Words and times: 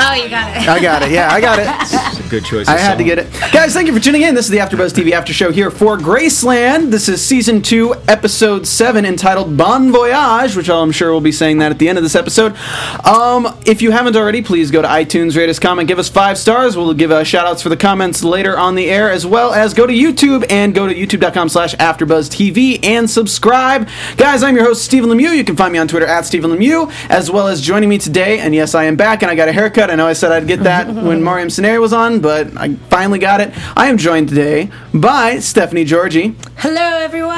Oh, 0.00 0.14
you 0.14 0.28
got 0.28 0.56
it. 0.56 0.68
I 0.68 0.80
got 0.80 1.02
it. 1.02 1.10
Yeah, 1.10 1.28
I 1.32 1.40
got 1.40 1.58
it. 1.58 1.66
It's 1.82 2.24
a 2.24 2.30
good 2.30 2.44
choice. 2.44 2.68
I 2.68 2.74
of 2.74 2.80
had 2.80 2.98
to 2.98 3.04
get 3.04 3.18
it. 3.18 3.32
Guys, 3.52 3.74
thank 3.74 3.88
you 3.88 3.92
for 3.92 3.98
tuning 3.98 4.22
in. 4.22 4.34
This 4.34 4.44
is 4.44 4.50
the 4.52 4.58
AfterBuzz 4.58 4.92
TV 4.92 5.10
After 5.10 5.32
Show 5.32 5.50
here 5.50 5.72
for 5.72 5.96
Graceland. 5.96 6.92
This 6.92 7.08
is 7.08 7.24
season 7.24 7.62
two, 7.62 7.94
episode 8.06 8.64
seven, 8.66 9.04
entitled 9.04 9.56
Bon 9.56 9.90
Voyage, 9.90 10.54
which 10.54 10.70
I'm 10.70 10.92
sure 10.92 11.10
we'll 11.10 11.20
be 11.20 11.32
saying 11.32 11.58
that 11.58 11.72
at 11.72 11.80
the 11.80 11.88
end 11.88 11.98
of 11.98 12.04
this 12.04 12.14
episode. 12.14 12.54
Um, 13.04 13.58
if 13.66 13.82
you 13.82 13.90
haven't 13.90 14.14
already, 14.14 14.40
please 14.40 14.70
go 14.70 14.82
to 14.82 14.88
iTunes, 14.88 15.36
rate 15.36 15.48
us, 15.48 15.58
comment, 15.58 15.88
give 15.88 15.98
us 15.98 16.08
five 16.08 16.38
stars. 16.38 16.76
We'll 16.76 16.94
give 16.94 17.10
uh, 17.10 17.24
shout 17.24 17.46
outs 17.46 17.62
for 17.62 17.68
the 17.68 17.76
comments 17.76 18.22
later 18.22 18.56
on 18.56 18.76
the 18.76 18.88
air, 18.88 19.10
as 19.10 19.26
well 19.26 19.52
as 19.52 19.74
go 19.74 19.84
to 19.86 19.92
YouTube 19.92 20.46
and 20.48 20.74
go 20.74 20.86
to 20.86 20.94
youtube.com 20.94 21.48
slash 21.48 21.74
AfterBuzzTV 21.74 22.84
and 22.84 23.10
subscribe. 23.10 23.88
Guys, 24.16 24.44
I'm 24.44 24.54
your 24.54 24.64
host, 24.64 24.84
Stephen 24.84 25.10
Lemieux. 25.10 25.36
You 25.36 25.44
can 25.44 25.56
find 25.56 25.72
me 25.72 25.78
on 25.80 25.88
Twitter 25.88 26.06
at 26.06 26.24
Stephen 26.24 26.50
Lemieux, 26.52 26.92
as 27.08 27.30
well 27.30 27.48
as 27.48 27.60
joining 27.60 27.88
me 27.88 27.98
today. 27.98 28.38
And 28.38 28.54
yes, 28.54 28.76
I 28.76 28.84
am 28.84 28.94
back, 28.94 29.22
and 29.22 29.30
I 29.30 29.34
got 29.34 29.48
a 29.48 29.52
haircut. 29.52 29.87
I 29.90 29.94
know 29.94 30.06
I 30.06 30.12
said 30.12 30.32
I'd 30.32 30.46
get 30.46 30.60
that 30.64 30.86
when 31.08 31.22
Mariam 31.22 31.50
Scenario 31.50 31.80
was 31.80 31.92
on, 31.92 32.20
but 32.20 32.56
I 32.56 32.74
finally 32.90 33.18
got 33.18 33.40
it. 33.40 33.52
I 33.76 33.86
am 33.88 33.96
joined 33.98 34.28
today 34.28 34.70
by 34.94 35.38
Stephanie 35.38 35.84
Georgie, 35.84 36.34
Hello, 36.56 36.98
everyone. 36.98 37.34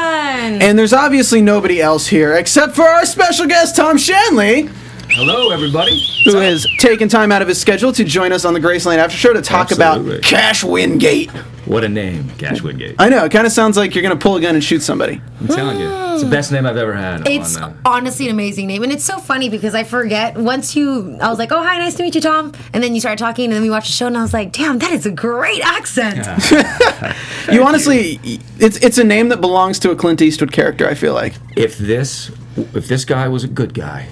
and 0.63 0.79
there's 0.79 0.93
obviously 0.93 1.41
nobody 1.43 1.81
else 1.81 2.07
here 2.07 2.35
except 2.35 2.75
for 2.77 2.83
our 2.89 3.05
special 3.07 3.47
guest, 3.47 3.77
Tom 3.77 3.99
Shanley, 3.99 4.69
Hello, 5.13 5.51
everybody. 5.51 6.01
who 6.25 6.37
has 6.37 6.67
taken 6.79 7.09
time 7.09 7.33
out 7.33 7.43
of 7.43 7.49
his 7.49 7.61
schedule 7.61 7.93
to 7.93 8.05
join 8.05 8.33
us 8.33 8.45
on 8.45 8.55
the 8.55 8.61
Graceland 8.61 8.99
After 8.99 9.17
Show 9.17 9.33
to 9.33 9.43
talk 9.43 9.71
Absolutely. 9.73 10.15
about 10.19 10.23
Cash 10.25 10.63
Wingate. 10.63 11.31
What 11.67 11.85
a 11.85 11.89
name, 11.89 12.29
Cash 12.39 12.63
Wingate. 12.63 12.95
I 12.99 13.09
know, 13.09 13.25
it 13.25 13.33
kind 13.33 13.47
of 13.47 13.53
sounds 13.53 13.77
like 13.77 13.95
you're 13.95 14.03
going 14.03 14.17
to 14.17 14.23
pull 14.23 14.37
a 14.37 14.41
gun 14.41 14.55
and 14.55 14.63
shoot 14.63 14.83
somebody. 14.83 15.21
I'm 15.41 15.49
telling 15.49 15.79
you, 15.81 15.89
it's 16.15 16.23
the 16.23 16.31
best 16.31 16.53
name 16.53 16.65
I've 16.65 16.77
ever 16.77 16.95
had. 16.95 17.27
it's 17.29 17.57
on, 17.57 17.73
uh, 17.73 17.77
honestly 17.85 18.27
an 18.27 18.33
amazing 18.33 18.67
name, 18.67 18.83
and 18.83 18.93
it's 18.93 19.05
so 19.05 19.19
funny 19.19 19.49
because 19.49 19.75
I 19.75 19.85
forget. 19.85 20.37
Once 20.39 20.75
you, 20.77 21.17
I 21.21 21.29
was 21.29 21.39
like, 21.39 21.53
"Oh, 21.53 21.63
hi, 21.63 21.79
nice 21.79 21.95
to 21.97 22.03
meet 22.03 22.15
you, 22.15 22.21
Tom," 22.21 22.53
and 22.73 22.83
then 22.83 22.95
you 22.95 23.01
started 23.01 23.19
talking, 23.19 23.47
and 23.47 23.55
then 23.55 23.63
we 23.63 23.71
watched 23.71 23.89
the 23.89 23.93
show, 23.93 24.07
and 24.07 24.17
I 24.17 24.23
was 24.23 24.33
like, 24.33 24.53
"Damn, 24.53 24.79
that 24.79 24.93
is 24.93 25.07
a 25.07 25.11
great 25.11 25.61
accent." 25.65 26.27
you 27.53 27.63
honestly, 27.65 28.19
it's 28.59 28.77
it's 28.79 28.99
a 28.99 29.05
name 29.05 29.29
that 29.29 29.41
belongs 29.41 29.79
to 29.81 29.91
a 29.91 29.97
Clint 29.97 30.23
Eastwood 30.23 30.53
character. 30.53 30.89
I 30.89 30.95
feel 30.95 31.15
like. 31.15 31.35
if 31.57 31.79
this 31.79 32.31
if 32.75 32.89
this 32.89 33.05
guy 33.05 33.29
was 33.29 33.45
a 33.45 33.49
good 33.49 33.75
guy, 33.75 34.09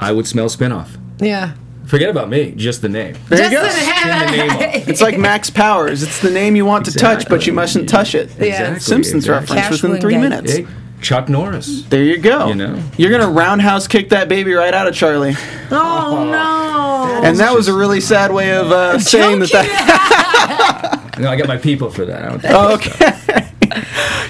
I 0.00 0.12
would 0.12 0.26
smell 0.26 0.46
spinoff. 0.46 0.98
Yeah. 1.18 1.54
Forget 1.86 2.10
about 2.10 2.28
me, 2.28 2.50
just 2.56 2.82
the 2.82 2.88
name. 2.88 3.14
There 3.28 3.44
you 3.44 3.50
go. 3.50 3.62
Just 3.64 3.78
Clean 3.78 4.18
the 4.18 4.56
name. 4.66 4.82
It's 4.88 5.00
like 5.00 5.18
Max 5.18 5.50
Powers. 5.50 6.02
It's 6.02 6.20
the 6.20 6.30
name 6.30 6.56
you 6.56 6.64
want 6.64 6.84
to 6.86 6.92
touch, 6.92 7.28
but 7.28 7.46
you 7.46 7.52
mustn't 7.52 7.88
touch 7.88 8.14
it. 8.14 8.28
Yeah. 8.38 8.44
Exactly, 8.46 8.80
Simpsons 8.80 9.24
exactly. 9.24 9.54
reference 9.56 9.68
Cash 9.76 9.82
within 9.82 10.00
three 10.00 10.14
Wingate. 10.14 10.30
minutes. 10.44 10.52
Hey, 10.54 10.66
Chuck 11.00 11.28
Norris. 11.28 11.82
There 11.84 12.02
you 12.02 12.18
go. 12.18 12.48
You 12.48 12.54
know? 12.56 12.82
You're 12.96 13.10
gonna 13.12 13.30
roundhouse 13.30 13.86
kick 13.86 14.08
that 14.08 14.28
baby 14.28 14.52
right 14.54 14.74
out 14.74 14.88
of 14.88 14.94
Charlie, 14.94 15.34
Oh 15.70 16.24
no. 16.30 17.22
and 17.24 17.38
that 17.38 17.54
was 17.54 17.68
a 17.68 17.72
really 17.74 18.00
sad 18.00 18.32
way 18.32 18.52
of 18.56 18.72
uh, 18.72 18.98
saying 18.98 19.38
that. 19.40 19.50
that 19.52 21.02
No, 21.20 21.30
I 21.30 21.36
got 21.36 21.46
my 21.48 21.56
people 21.56 21.90
for 21.90 22.04
that. 22.04 22.22
I 22.24 22.28
don't 22.28 22.44
oh, 22.46 22.74
okay. 22.74 23.45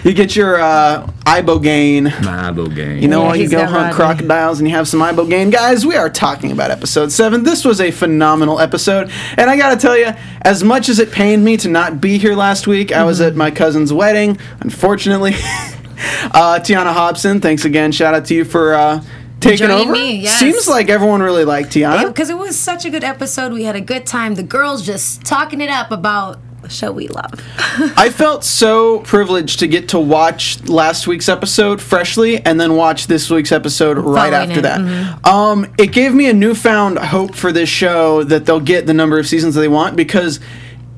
You 0.04 0.12
get 0.12 0.34
your 0.36 0.60
uh, 0.60 1.06
ibogaine. 1.24 2.04
My 2.24 2.50
game. 2.74 2.98
You 2.98 3.08
know, 3.08 3.22
Yeah, 3.22 3.26
while 3.26 3.36
you 3.36 3.48
go 3.48 3.58
hunt 3.60 3.72
Rodney. 3.72 3.94
crocodiles 3.94 4.58
and 4.58 4.68
you 4.68 4.74
have 4.74 4.88
some 4.88 5.00
ibogaine. 5.00 5.50
Guys, 5.52 5.84
we 5.84 5.96
are 5.96 6.08
talking 6.10 6.52
about 6.52 6.70
episode 6.70 7.12
seven. 7.12 7.42
This 7.42 7.64
was 7.64 7.80
a 7.80 7.90
phenomenal 7.90 8.60
episode, 8.60 9.10
and 9.36 9.50
I 9.50 9.56
gotta 9.56 9.76
tell 9.76 9.96
you, 9.96 10.12
as 10.42 10.62
much 10.64 10.88
as 10.88 10.98
it 10.98 11.10
pained 11.12 11.44
me 11.44 11.56
to 11.58 11.68
not 11.68 12.00
be 12.00 12.18
here 12.18 12.34
last 12.34 12.66
week, 12.66 12.92
I 12.92 13.04
was 13.04 13.20
at 13.20 13.36
my 13.36 13.50
cousin's 13.50 13.92
wedding. 13.92 14.38
Unfortunately, 14.60 15.32
uh, 15.34 16.58
Tiana 16.62 16.92
Hobson, 16.92 17.40
thanks 17.40 17.64
again. 17.64 17.92
Shout 17.92 18.14
out 18.14 18.24
to 18.26 18.34
you 18.34 18.44
for. 18.44 18.74
Uh, 18.74 19.02
Taking 19.38 19.68
Joining 19.68 19.88
over. 19.88 19.92
me, 19.92 20.16
yes. 20.16 20.40
Seems 20.40 20.66
like 20.66 20.88
everyone 20.88 21.20
really 21.22 21.44
liked 21.44 21.68
Tiana. 21.68 22.08
Because 22.08 22.30
it 22.30 22.38
was 22.38 22.58
such 22.58 22.86
a 22.86 22.90
good 22.90 23.04
episode. 23.04 23.52
We 23.52 23.64
had 23.64 23.76
a 23.76 23.82
good 23.82 24.06
time. 24.06 24.34
The 24.34 24.42
girls 24.42 24.84
just 24.84 25.24
talking 25.26 25.60
it 25.60 25.68
up 25.68 25.90
about 25.90 26.38
the 26.66 26.72
show 26.72 26.92
we 26.92 27.08
love. 27.08 27.32
I 27.96 28.10
felt 28.10 28.44
so 28.44 29.00
privileged 29.00 29.60
to 29.60 29.68
get 29.68 29.90
to 29.90 29.98
watch 29.98 30.62
last 30.68 31.06
week's 31.06 31.28
episode 31.28 31.80
freshly 31.80 32.44
and 32.44 32.60
then 32.60 32.74
watch 32.74 33.06
this 33.06 33.30
week's 33.30 33.52
episode 33.52 33.98
right 33.98 34.30
Following 34.30 34.50
after 34.50 34.58
it, 34.58 34.62
that. 34.62 34.80
Mm-hmm. 34.80 35.26
Um, 35.26 35.74
it 35.78 35.92
gave 35.92 36.12
me 36.14 36.28
a 36.28 36.34
newfound 36.34 36.98
hope 36.98 37.34
for 37.34 37.52
this 37.52 37.68
show 37.68 38.22
that 38.24 38.46
they'll 38.46 38.60
get 38.60 38.86
the 38.86 38.94
number 38.94 39.18
of 39.18 39.26
seasons 39.26 39.54
that 39.54 39.60
they 39.60 39.68
want 39.68 39.96
because 39.96 40.40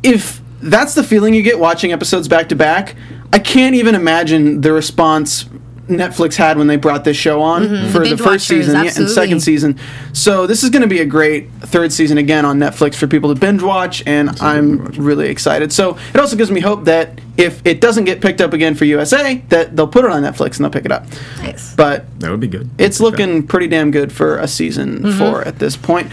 if 0.02 0.40
that's 0.60 0.94
the 0.94 1.04
feeling 1.04 1.34
you 1.34 1.42
get 1.42 1.58
watching 1.58 1.92
episodes 1.92 2.28
back 2.28 2.48
to 2.48 2.56
back, 2.56 2.96
I 3.32 3.38
can't 3.38 3.74
even 3.74 3.94
imagine 3.94 4.62
the 4.62 4.72
response 4.72 5.44
Netflix 5.88 6.36
had 6.36 6.58
when 6.58 6.66
they 6.66 6.76
brought 6.76 7.04
this 7.04 7.16
show 7.16 7.40
on 7.42 7.62
for 7.90 8.00
the 8.00 8.08
Mm-hmm. 8.08 8.16
First 8.16 8.26
watchers, 8.26 8.66
season 8.66 8.84
yeah, 8.84 8.92
and 8.96 9.10
second 9.10 9.40
season. 9.40 9.78
So 10.12 10.46
this 10.46 10.62
is 10.62 10.70
going 10.70 10.82
to 10.82 10.88
be 10.88 11.00
a 11.00 11.06
great 11.06 11.50
third 11.60 11.92
season 11.92 12.18
again 12.18 12.44
on 12.44 12.58
Netflix 12.58 12.94
for 12.94 13.06
people 13.06 13.34
to 13.34 13.40
binge 13.40 13.62
watch, 13.62 14.02
and 14.06 14.30
I'm 14.40 14.84
really 14.86 15.28
excited. 15.28 15.72
So 15.72 15.98
it 16.14 16.20
also 16.20 16.36
gives 16.36 16.50
me 16.50 16.60
hope 16.60 16.84
that 16.84 17.20
if 17.38 17.64
it 17.64 17.80
doesn't 17.80 18.04
get 18.04 18.20
picked 18.20 18.40
up 18.42 18.52
again 18.52 18.74
for 18.74 18.84
USA, 18.84 19.36
that 19.48 19.74
they'll 19.76 19.86
put 19.88 20.04
it 20.04 20.10
on 20.10 20.22
Netflix 20.22 20.56
and 20.56 20.64
they'll 20.64 20.70
pick 20.70 20.84
it 20.84 20.92
up. 20.92 21.06
Nice. 21.38 21.74
But 21.74 22.04
That 22.20 22.30
would 22.30 22.40
be 22.40 22.48
good. 22.48 22.68
it's 22.78 23.00
looking 23.00 23.46
pretty 23.46 23.68
damn 23.68 23.90
good 23.90 24.12
for 24.12 24.36
a 24.38 24.46
season 24.48 24.98
Mm-hmm. 25.02 25.18
four 25.18 25.42
at 25.42 25.58
this 25.58 25.76
point. 25.76 26.10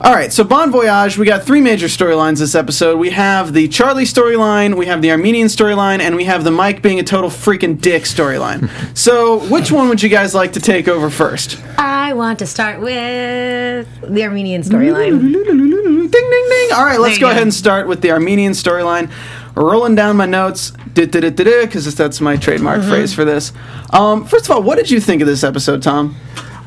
All 0.00 0.14
right, 0.14 0.32
so 0.32 0.44
Bon 0.44 0.70
Voyage, 0.70 1.18
we 1.18 1.26
got 1.26 1.42
three 1.42 1.60
major 1.60 1.86
storylines 1.88 2.38
this 2.38 2.54
episode. 2.54 2.98
We 2.98 3.10
have 3.10 3.52
the 3.52 3.66
Charlie 3.66 4.04
storyline, 4.04 4.76
we 4.76 4.86
have 4.86 5.02
the 5.02 5.10
Armenian 5.10 5.48
storyline, 5.48 5.98
and 5.98 6.14
we 6.14 6.22
have 6.22 6.44
the 6.44 6.52
Mike 6.52 6.82
being 6.82 7.00
a 7.00 7.02
total 7.02 7.28
freaking 7.30 7.80
dick 7.80 8.04
storyline. 8.04 8.70
so, 8.96 9.40
which 9.48 9.72
one 9.72 9.88
would 9.88 10.00
you 10.00 10.08
guys 10.08 10.36
like 10.36 10.52
to 10.52 10.60
take 10.60 10.86
over 10.86 11.10
first? 11.10 11.60
I 11.78 12.12
want 12.12 12.38
to 12.38 12.46
start 12.46 12.80
with 12.80 13.88
the 14.02 14.22
Armenian 14.22 14.62
storyline. 14.62 15.20
Ding, 15.20 16.30
ding, 16.30 16.46
ding. 16.48 16.68
All 16.72 16.84
right, 16.84 17.00
let's 17.00 17.18
go 17.18 17.26
go. 17.26 17.30
ahead 17.30 17.42
and 17.42 17.52
start 17.52 17.88
with 17.88 18.00
the 18.00 18.12
Armenian 18.12 18.52
storyline. 18.52 19.10
Rolling 19.58 19.94
down 19.96 20.16
my 20.16 20.26
notes, 20.26 20.72
because 20.94 21.94
that's 21.96 22.20
my 22.20 22.36
trademark 22.36 22.80
Mm-hmm. 22.80 22.90
phrase 22.90 23.12
for 23.14 23.24
this. 23.24 23.52
Um, 23.90 24.24
first 24.24 24.44
of 24.44 24.52
all, 24.52 24.62
what 24.62 24.76
did 24.76 24.90
you 24.90 25.00
think 25.00 25.20
of 25.20 25.26
this 25.26 25.42
episode, 25.42 25.82
Tom? 25.82 26.14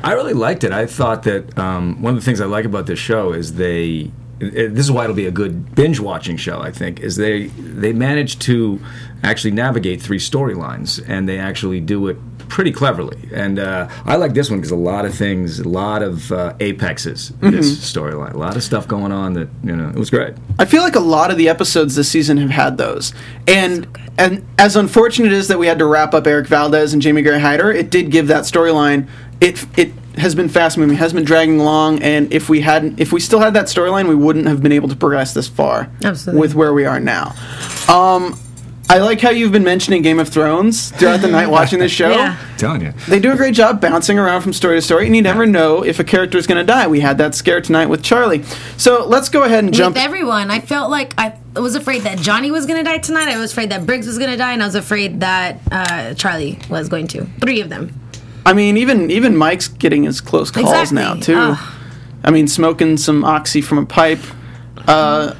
I 0.04 0.12
really 0.12 0.34
liked 0.34 0.62
it. 0.64 0.72
I 0.72 0.86
thought 0.86 1.22
that 1.22 1.56
um, 1.58 2.02
one 2.02 2.14
of 2.14 2.20
the 2.20 2.24
things 2.24 2.40
I 2.40 2.44
like 2.46 2.64
about 2.64 2.86
this 2.86 2.98
show 2.98 3.32
is 3.32 3.54
they. 3.54 4.10
it- 4.40 4.74
This 4.74 4.84
is 4.86 4.90
why 4.92 5.04
it'll 5.04 5.16
be 5.16 5.26
a 5.26 5.30
good 5.30 5.74
binge 5.74 6.00
watching 6.00 6.36
show. 6.36 6.60
I 6.60 6.70
think 6.72 7.00
is 7.00 7.16
they 7.16 7.46
they 7.46 7.92
manage 7.92 8.38
to 8.40 8.80
actually 9.22 9.52
navigate 9.52 10.02
three 10.02 10.18
storylines 10.18 11.00
and 11.08 11.28
they 11.28 11.38
actually 11.38 11.80
do 11.80 12.08
it 12.08 12.31
pretty 12.52 12.70
cleverly. 12.70 13.16
And 13.32 13.58
uh, 13.58 13.88
I 14.04 14.16
like 14.16 14.34
this 14.34 14.50
one 14.50 14.58
because 14.58 14.72
a 14.72 14.76
lot 14.76 15.06
of 15.06 15.14
things, 15.14 15.58
a 15.58 15.66
lot 15.66 16.02
of 16.02 16.30
uh, 16.30 16.52
apexes. 16.60 17.32
in 17.40 17.52
This 17.52 17.74
storyline, 17.78 18.34
a 18.34 18.36
lot 18.36 18.56
of 18.56 18.62
stuff 18.62 18.86
going 18.86 19.10
on 19.10 19.32
that 19.32 19.48
you 19.64 19.74
know 19.74 19.88
it 19.88 19.96
was 19.96 20.10
great. 20.10 20.34
I 20.58 20.66
feel 20.66 20.82
like 20.82 20.94
a 20.94 21.00
lot 21.00 21.30
of 21.30 21.38
the 21.38 21.48
episodes 21.48 21.94
this 21.94 22.10
season 22.10 22.36
have 22.36 22.50
had 22.50 22.76
those. 22.76 23.14
And 23.48 23.88
and 24.18 24.44
as 24.58 24.76
unfortunate 24.76 25.32
as 25.32 25.48
that 25.48 25.58
we 25.58 25.66
had 25.66 25.78
to 25.78 25.86
wrap 25.86 26.12
up 26.12 26.26
Eric 26.26 26.46
Valdez 26.46 26.92
and 26.92 27.00
Jamie 27.00 27.22
Gray 27.22 27.40
Hyder, 27.40 27.72
it 27.72 27.88
did 27.88 28.10
give 28.10 28.26
that 28.26 28.44
storyline 28.44 29.08
it 29.40 29.66
it 29.78 29.92
has 30.18 30.34
been 30.34 30.50
fast 30.50 30.76
moving, 30.76 30.96
has 30.98 31.14
been 31.14 31.24
dragging 31.24 31.58
along, 31.58 32.02
and 32.02 32.30
if 32.32 32.50
we 32.50 32.60
hadn't 32.60 33.00
if 33.00 33.12
we 33.12 33.20
still 33.20 33.40
had 33.40 33.54
that 33.54 33.64
storyline, 33.64 34.08
we 34.08 34.14
wouldn't 34.14 34.46
have 34.46 34.62
been 34.62 34.72
able 34.72 34.90
to 34.90 34.96
progress 34.96 35.32
this 35.32 35.48
far 35.48 35.90
Absolutely. 36.04 36.38
with 36.40 36.54
where 36.54 36.74
we 36.74 36.84
are 36.84 37.00
now. 37.00 37.34
Um 37.88 38.38
I 38.92 38.98
like 38.98 39.22
how 39.22 39.30
you've 39.30 39.52
been 39.52 39.64
mentioning 39.64 40.02
Game 40.02 40.18
of 40.18 40.28
Thrones 40.28 40.90
throughout 40.90 41.22
the 41.22 41.28
night 41.28 41.46
watching 41.46 41.78
this 41.78 41.90
show. 41.90 42.10
Yeah. 42.10 42.36
telling 42.58 42.82
you. 42.82 42.92
They 43.08 43.20
do 43.20 43.32
a 43.32 43.36
great 43.36 43.54
job 43.54 43.80
bouncing 43.80 44.18
around 44.18 44.42
from 44.42 44.52
story 44.52 44.76
to 44.76 44.82
story, 44.82 45.06
and 45.06 45.16
you 45.16 45.22
never 45.22 45.46
know 45.46 45.82
if 45.82 45.98
a 45.98 46.04
character 46.04 46.36
is 46.36 46.46
going 46.46 46.58
to 46.58 46.64
die. 46.70 46.86
We 46.88 47.00
had 47.00 47.16
that 47.16 47.34
scare 47.34 47.62
tonight 47.62 47.86
with 47.86 48.02
Charlie. 48.02 48.42
So 48.76 49.06
let's 49.06 49.30
go 49.30 49.44
ahead 49.44 49.64
and 49.64 49.72
jump. 49.72 49.94
With 49.96 50.04
everyone, 50.04 50.50
I 50.50 50.60
felt 50.60 50.90
like 50.90 51.14
I 51.16 51.34
was 51.54 51.74
afraid 51.74 52.02
that 52.02 52.18
Johnny 52.18 52.50
was 52.50 52.66
going 52.66 52.84
to 52.84 52.90
die 52.90 52.98
tonight. 52.98 53.28
I 53.28 53.38
was 53.38 53.52
afraid 53.52 53.70
that 53.70 53.86
Briggs 53.86 54.06
was 54.06 54.18
going 54.18 54.30
to 54.30 54.36
die, 54.36 54.52
and 54.52 54.62
I 54.62 54.66
was 54.66 54.74
afraid 54.74 55.20
that 55.20 55.58
uh, 55.70 56.12
Charlie 56.12 56.58
was 56.68 56.90
going 56.90 57.06
to. 57.08 57.24
Three 57.40 57.62
of 57.62 57.70
them. 57.70 57.98
I 58.44 58.52
mean, 58.52 58.76
even 58.76 59.10
even 59.10 59.38
Mike's 59.38 59.68
getting 59.68 60.02
his 60.02 60.20
close 60.20 60.50
calls 60.50 60.68
Exactly. 60.68 60.96
now 60.96 61.14
too. 61.14 61.36
Ugh. 61.38 61.74
I 62.24 62.30
mean, 62.30 62.46
smoking 62.46 62.98
some 62.98 63.24
oxy 63.24 63.62
from 63.62 63.78
a 63.78 63.86
pipe. 63.86 64.20
Uh, 64.86 65.34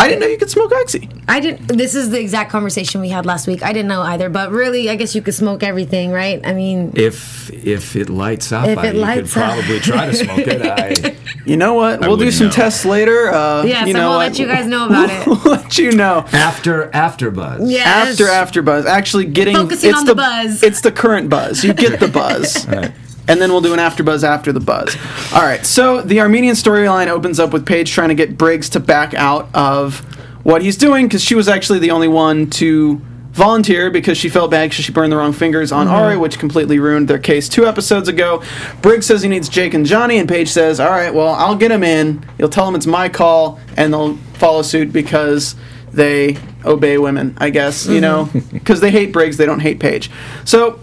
I 0.00 0.06
didn't 0.08 0.20
know 0.20 0.26
you 0.28 0.38
could 0.38 0.50
smoke 0.50 0.70
oxy. 0.72 1.08
I 1.26 1.40
didn't. 1.40 1.66
This 1.76 1.94
is 1.94 2.10
the 2.10 2.20
exact 2.20 2.50
conversation 2.52 3.00
we 3.00 3.08
had 3.08 3.26
last 3.26 3.46
week. 3.48 3.62
I 3.64 3.72
didn't 3.72 3.88
know 3.88 4.02
either, 4.02 4.28
but 4.28 4.50
really, 4.52 4.88
I 4.90 4.94
guess 4.96 5.14
you 5.14 5.22
could 5.22 5.34
smoke 5.34 5.62
everything, 5.64 6.12
right? 6.12 6.40
I 6.46 6.52
mean, 6.54 6.92
If 6.94 7.50
if 7.52 7.96
it 7.96 8.08
lights 8.08 8.52
up, 8.52 8.68
If 8.68 8.78
I, 8.78 8.86
it 8.88 8.94
you 8.94 9.00
lights 9.00 9.34
could 9.34 9.42
up. 9.42 9.54
probably 9.56 9.80
try 9.80 10.06
to 10.06 10.14
smoke 10.14 10.38
it. 10.38 10.62
I, 10.62 11.16
You 11.44 11.56
know 11.56 11.74
what? 11.74 12.00
we'll 12.00 12.16
do 12.18 12.30
some 12.30 12.48
know. 12.48 12.52
tests 12.52 12.84
later. 12.84 13.30
Uh, 13.32 13.64
Yes, 13.64 13.80
you 13.82 13.86
and 13.88 13.92
know 13.94 14.10
we'll 14.10 14.18
what? 14.18 14.28
let 14.32 14.38
you 14.38 14.46
guys 14.46 14.66
know 14.66 14.86
about 14.86 15.08
it. 15.10 15.26
we'll 15.44 15.52
let 15.54 15.78
you 15.78 15.92
know. 15.92 16.24
after 16.32 16.94
after 16.94 17.30
buzz. 17.30 17.70
yes. 17.70 17.86
After 18.10 18.28
after 18.28 18.62
buzz, 18.62 18.84
actually 18.86 19.24
getting 19.24 19.56
Focusing 19.56 19.90
it's 19.90 19.98
on 19.98 20.04
the 20.04 20.14
buzz. 20.14 20.62
It's 20.62 20.80
the 20.82 20.92
current 20.92 21.28
buzz. 21.30 21.64
You 21.64 21.72
get 21.74 21.98
the 22.00 22.08
buzz. 22.08 22.66
Right. 22.68 22.92
And 23.28 23.40
then 23.40 23.50
we'll 23.50 23.60
do 23.60 23.72
an 23.72 23.78
after 23.78 24.02
buzz 24.02 24.24
after 24.24 24.52
the 24.52 24.60
buzz. 24.60 24.96
All 25.32 25.42
right. 25.42 25.64
So 25.64 26.00
the 26.00 26.20
Armenian 26.20 26.54
storyline 26.54 27.08
opens 27.08 27.38
up 27.38 27.52
with 27.52 27.66
Paige 27.66 27.92
trying 27.92 28.08
to 28.08 28.14
get 28.14 28.36
Briggs 28.36 28.70
to 28.70 28.80
back 28.80 29.14
out 29.14 29.48
of 29.54 30.00
what 30.44 30.62
he's 30.62 30.76
doing 30.76 31.06
because 31.06 31.22
she 31.22 31.34
was 31.34 31.46
actually 31.46 31.78
the 31.78 31.90
only 31.90 32.08
one 32.08 32.48
to 32.50 33.02
volunteer 33.38 33.90
because 33.90 34.18
she 34.18 34.28
felt 34.28 34.50
bad 34.50 34.68
because 34.68 34.84
she 34.84 34.92
burned 34.92 35.12
the 35.12 35.16
wrong 35.16 35.32
fingers 35.32 35.70
on 35.70 35.86
mm-hmm. 35.86 35.94
Ari, 35.94 36.16
which 36.16 36.38
completely 36.38 36.78
ruined 36.78 37.06
their 37.06 37.18
case 37.18 37.48
two 37.48 37.66
episodes 37.66 38.08
ago. 38.08 38.42
Briggs 38.82 39.06
says 39.06 39.22
he 39.22 39.28
needs 39.28 39.48
Jake 39.48 39.74
and 39.74 39.86
Johnny, 39.86 40.18
and 40.18 40.28
Paige 40.28 40.48
says, 40.48 40.80
"All 40.80 40.90
right, 40.90 41.14
well, 41.14 41.28
I'll 41.28 41.54
get 41.54 41.70
him 41.70 41.84
in. 41.84 42.24
You'll 42.38 42.48
tell 42.48 42.66
him 42.68 42.74
it's 42.74 42.86
my 42.86 43.08
call, 43.08 43.60
and 43.76 43.92
they'll 43.92 44.16
follow 44.34 44.62
suit 44.62 44.92
because." 44.92 45.54
They 45.90 46.36
obey 46.66 46.98
women, 46.98 47.34
I 47.38 47.48
guess, 47.48 47.86
you 47.86 48.02
know, 48.02 48.28
because 48.52 48.82
they 48.82 48.90
hate 48.90 49.10
Briggs, 49.10 49.38
they 49.38 49.46
don't 49.46 49.60
hate 49.60 49.80
Paige. 49.80 50.10
So 50.44 50.78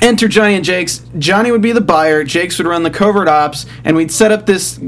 enter 0.00 0.28
Johnny 0.28 0.54
and 0.54 0.64
Jake's. 0.64 1.02
Johnny 1.18 1.50
would 1.50 1.62
be 1.62 1.72
the 1.72 1.80
buyer, 1.80 2.24
Jake's 2.24 2.58
would 2.58 2.66
run 2.66 2.82
the 2.82 2.90
covert 2.90 3.28
ops, 3.28 3.66
and 3.84 3.96
we'd 3.96 4.12
set 4.12 4.32
up 4.32 4.46
this 4.46 4.78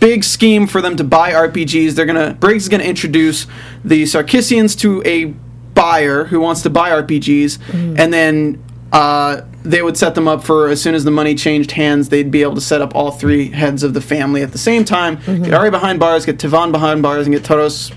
big 0.00 0.24
scheme 0.24 0.66
for 0.66 0.80
them 0.80 0.96
to 0.96 1.04
buy 1.04 1.32
RPGs. 1.32 1.92
They're 1.94 2.06
gonna 2.06 2.34
Briggs 2.40 2.64
is 2.64 2.68
gonna 2.68 2.84
introduce 2.84 3.46
the 3.84 4.04
Sarkissians 4.04 4.78
to 4.80 5.02
a 5.04 5.26
buyer 5.74 6.24
who 6.24 6.40
wants 6.40 6.62
to 6.62 6.70
buy 6.70 6.90
RPGs, 6.90 7.58
and 7.98 8.12
then 8.12 8.62
uh, 8.92 9.42
they 9.62 9.82
would 9.82 9.96
set 9.96 10.14
them 10.14 10.26
up 10.26 10.42
for 10.42 10.68
as 10.68 10.80
soon 10.80 10.94
as 10.94 11.04
the 11.04 11.10
money 11.10 11.34
changed 11.34 11.70
hands, 11.72 12.08
they'd 12.08 12.30
be 12.30 12.42
able 12.42 12.54
to 12.54 12.60
set 12.60 12.80
up 12.80 12.94
all 12.94 13.10
three 13.10 13.50
heads 13.50 13.82
of 13.82 13.94
the 13.94 14.00
family 14.00 14.42
at 14.42 14.52
the 14.52 14.58
same 14.58 14.84
time. 14.84 15.16
Get 15.26 15.54
Ari 15.54 15.70
behind 15.70 16.00
bars, 16.00 16.26
get 16.26 16.38
Tivan 16.38 16.72
behind 16.72 17.02
bars, 17.02 17.26
and 17.26 17.34
get 17.34 17.44
Toros 17.44 17.92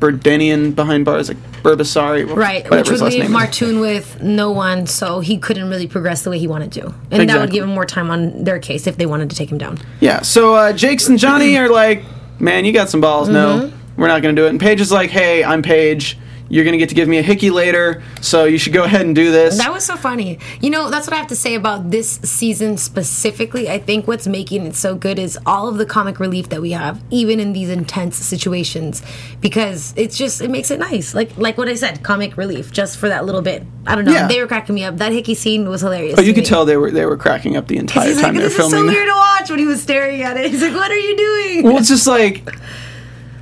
Burdenian 0.00 0.74
behind 0.74 1.04
bars, 1.04 1.28
like 1.28 1.36
Burbasari, 1.62 2.24
Right, 2.34 2.68
which 2.70 2.90
would 2.90 3.00
leave. 3.00 3.24
Martoon 3.24 3.80
with 3.80 4.22
no 4.22 4.52
one, 4.52 4.86
so 4.86 5.20
he 5.20 5.38
couldn't 5.38 5.68
really 5.68 5.88
progress 5.88 6.22
the 6.22 6.30
way 6.30 6.38
he 6.38 6.46
wanted 6.46 6.72
to, 6.72 6.94
and 7.10 7.28
that 7.28 7.40
would 7.40 7.50
give 7.50 7.64
him 7.64 7.70
more 7.70 7.84
time 7.86 8.10
on 8.10 8.44
their 8.44 8.58
case 8.58 8.86
if 8.86 8.96
they 8.96 9.06
wanted 9.06 9.30
to 9.30 9.36
take 9.36 9.50
him 9.50 9.58
down. 9.58 9.78
Yeah, 10.00 10.22
so 10.22 10.54
uh, 10.54 10.72
Jake's 10.72 11.08
and 11.08 11.18
Johnny 11.18 11.56
are 11.58 11.68
like, 11.68 12.04
man, 12.38 12.64
you 12.64 12.72
got 12.72 12.88
some 12.88 13.00
balls. 13.00 13.28
No, 13.28 13.72
we're 13.96 14.08
not 14.08 14.22
going 14.22 14.34
to 14.36 14.40
do 14.40 14.46
it. 14.46 14.50
And 14.50 14.60
Paige 14.60 14.80
is 14.80 14.92
like, 14.92 15.10
hey, 15.10 15.42
I'm 15.42 15.62
Paige. 15.62 16.16
You're 16.48 16.64
going 16.64 16.72
to 16.72 16.78
get 16.78 16.88
to 16.88 16.94
give 16.94 17.08
me 17.08 17.18
a 17.18 17.22
hickey 17.22 17.50
later, 17.50 18.02
so 18.20 18.44
you 18.44 18.58
should 18.58 18.72
go 18.72 18.84
ahead 18.84 19.02
and 19.02 19.14
do 19.14 19.30
this. 19.30 19.58
That 19.58 19.72
was 19.72 19.84
so 19.84 19.96
funny. 19.96 20.38
You 20.60 20.70
know, 20.70 20.90
that's 20.90 21.06
what 21.06 21.14
I 21.14 21.16
have 21.16 21.28
to 21.28 21.36
say 21.36 21.54
about 21.54 21.90
this 21.90 22.20
season 22.22 22.76
specifically. 22.78 23.68
I 23.68 23.78
think 23.78 24.06
what's 24.06 24.26
making 24.26 24.64
it 24.66 24.74
so 24.74 24.94
good 24.94 25.18
is 25.18 25.38
all 25.44 25.68
of 25.68 25.76
the 25.76 25.86
comic 25.86 26.18
relief 26.18 26.48
that 26.48 26.62
we 26.62 26.70
have, 26.72 27.02
even 27.10 27.38
in 27.38 27.52
these 27.52 27.68
intense 27.68 28.16
situations, 28.16 29.02
because 29.40 29.92
it's 29.96 30.16
just 30.16 30.40
it 30.40 30.50
makes 30.50 30.70
it 30.70 30.78
nice. 30.78 31.14
Like 31.14 31.36
like 31.36 31.58
what 31.58 31.68
I 31.68 31.74
said, 31.74 32.02
comic 32.02 32.36
relief 32.36 32.72
just 32.72 32.98
for 32.98 33.08
that 33.08 33.26
little 33.26 33.42
bit. 33.42 33.64
I 33.86 33.94
don't 33.94 34.04
know. 34.04 34.12
Yeah. 34.12 34.28
They 34.28 34.40
were 34.40 34.46
cracking 34.46 34.74
me 34.74 34.84
up. 34.84 34.96
That 34.98 35.12
hickey 35.12 35.34
scene 35.34 35.68
was 35.68 35.80
hilarious. 35.82 36.18
oh, 36.18 36.22
you 36.22 36.32
could 36.32 36.44
me. 36.44 36.48
tell 36.48 36.64
they 36.64 36.76
were 36.76 36.90
they 36.90 37.06
were 37.06 37.16
cracking 37.16 37.56
up 37.56 37.68
the 37.68 37.76
entire 37.76 38.14
time 38.14 38.22
like, 38.22 38.34
they 38.34 38.42
were 38.44 38.50
filming. 38.50 38.50
this 38.50 38.62
is 38.64 38.70
so 38.70 38.86
weird 38.86 39.08
to 39.08 39.14
watch 39.14 39.50
when 39.50 39.58
he 39.58 39.66
was 39.66 39.82
staring 39.82 40.22
at 40.22 40.36
it. 40.36 40.50
He's 40.50 40.62
like, 40.62 40.74
what 40.74 40.90
are 40.90 40.98
you 40.98 41.16
doing? 41.16 41.64
well, 41.64 41.76
it's 41.78 41.88
just 41.88 42.06
like 42.06 42.48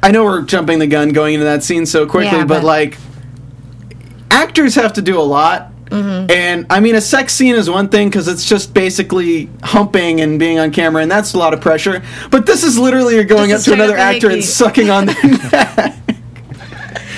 I 0.02 0.10
know 0.10 0.25
we're 0.25 0.43
jumping 0.43 0.78
the 0.78 0.87
gun 0.87 1.10
going 1.10 1.34
into 1.34 1.44
that 1.44 1.62
scene 1.62 1.87
so 1.87 2.06
quickly, 2.06 2.37
Yeah, 2.38 2.44
but, 2.44 2.60
but- 2.60 2.64
like 2.64 2.98
actors 4.31 4.75
have 4.75 4.93
to 4.94 5.02
do 5.02 5.19
a 5.19 5.22
lot. 5.22 5.72
Mm-hmm. 5.87 6.31
And 6.32 6.66
I 6.69 6.81
mean, 6.81 6.96
a 6.96 7.00
sex 7.00 7.32
scene 7.32 7.54
is 7.54 7.70
one 7.70 7.88
thing 7.88 8.08
because 8.08 8.26
it's 8.26 8.44
just 8.44 8.75
basically 8.75 9.48
humping 9.62 10.20
and 10.20 10.37
being 10.38 10.58
on 10.58 10.72
camera, 10.72 11.00
and 11.00 11.08
that's 11.10 11.32
a 11.34 11.38
lot 11.38 11.54
of 11.54 11.60
pressure. 11.60 12.02
But 12.31 12.44
this 12.44 12.64
is 12.64 12.76
literally 12.76 13.14
you're 13.14 13.22
going 13.25 13.52
up 13.52 13.60
to 13.62 13.72
another 13.72 13.96
actor 13.96 14.28
and 14.28 14.44
sucking 14.44 14.90
on 14.90 15.06
their 15.06 15.25
neck. 15.25 15.94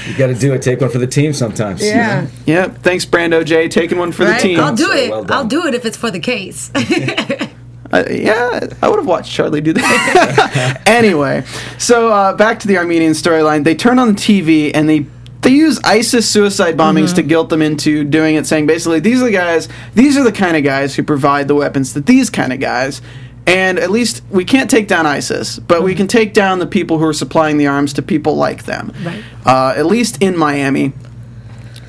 You 0.06 0.16
got 0.16 0.28
to 0.28 0.34
do 0.34 0.54
it. 0.54 0.62
Take 0.62 0.80
one 0.80 0.88
for 0.88 0.96
the 0.96 1.06
team 1.06 1.34
sometimes. 1.34 1.84
yeah. 1.84 2.28
Yep. 2.46 2.78
Thanks, 2.78 3.04
Brandon 3.04 3.44
J. 3.44 3.68
Taking 3.68 3.98
one 3.98 4.10
for 4.10 4.24
Right? 4.24 4.40
the 4.40 4.48
team. 4.48 4.58
I'll 4.60 4.74
do 4.74 4.84
So 4.86 4.92
it. 4.94 5.10
well. 5.10 5.26
I'll 5.28 5.44
do 5.44 5.66
it 5.66 5.74
if 5.74 5.84
it's 5.84 5.98
for 5.98 6.10
the 6.10 6.18
case. 6.18 6.70
Uh, 7.90 8.04
yeah, 8.10 8.68
I 8.82 8.88
would 8.88 8.98
have 8.98 9.06
watched 9.06 9.32
Charlie 9.32 9.60
do 9.60 9.72
that. 9.72 10.82
anyway, 10.86 11.44
so 11.78 12.12
uh, 12.12 12.36
back 12.36 12.60
to 12.60 12.68
the 12.68 12.76
Armenian 12.76 13.12
storyline. 13.12 13.64
They 13.64 13.74
turn 13.74 13.98
on 13.98 14.08
the 14.08 14.14
TV 14.14 14.70
and 14.74 14.88
they 14.88 15.06
they 15.42 15.50
use 15.50 15.80
ISIS 15.84 16.28
suicide 16.28 16.76
bombings 16.76 17.14
to 17.14 17.22
guilt 17.22 17.48
them 17.48 17.62
into 17.62 18.04
doing 18.04 18.34
it, 18.34 18.46
saying 18.46 18.66
basically 18.66 19.00
these 19.00 19.22
are 19.22 19.26
the 19.26 19.30
guys, 19.30 19.68
these 19.94 20.16
are 20.16 20.24
the 20.24 20.32
kind 20.32 20.56
of 20.56 20.64
guys 20.64 20.94
who 20.94 21.02
provide 21.02 21.48
the 21.48 21.54
weapons 21.54 21.92
to 21.94 22.00
these 22.00 22.28
kind 22.28 22.52
of 22.52 22.60
guys. 22.60 23.00
And 23.46 23.78
at 23.78 23.90
least 23.90 24.22
we 24.28 24.44
can't 24.44 24.68
take 24.68 24.88
down 24.88 25.06
ISIS, 25.06 25.58
but 25.58 25.82
we 25.82 25.94
can 25.94 26.06
take 26.06 26.34
down 26.34 26.58
the 26.58 26.66
people 26.66 26.98
who 26.98 27.06
are 27.06 27.14
supplying 27.14 27.56
the 27.56 27.66
arms 27.66 27.94
to 27.94 28.02
people 28.02 28.34
like 28.34 28.64
them. 28.64 28.92
Right. 29.02 29.24
Uh, 29.46 29.72
at 29.74 29.86
least 29.86 30.22
in 30.22 30.36
Miami. 30.36 30.92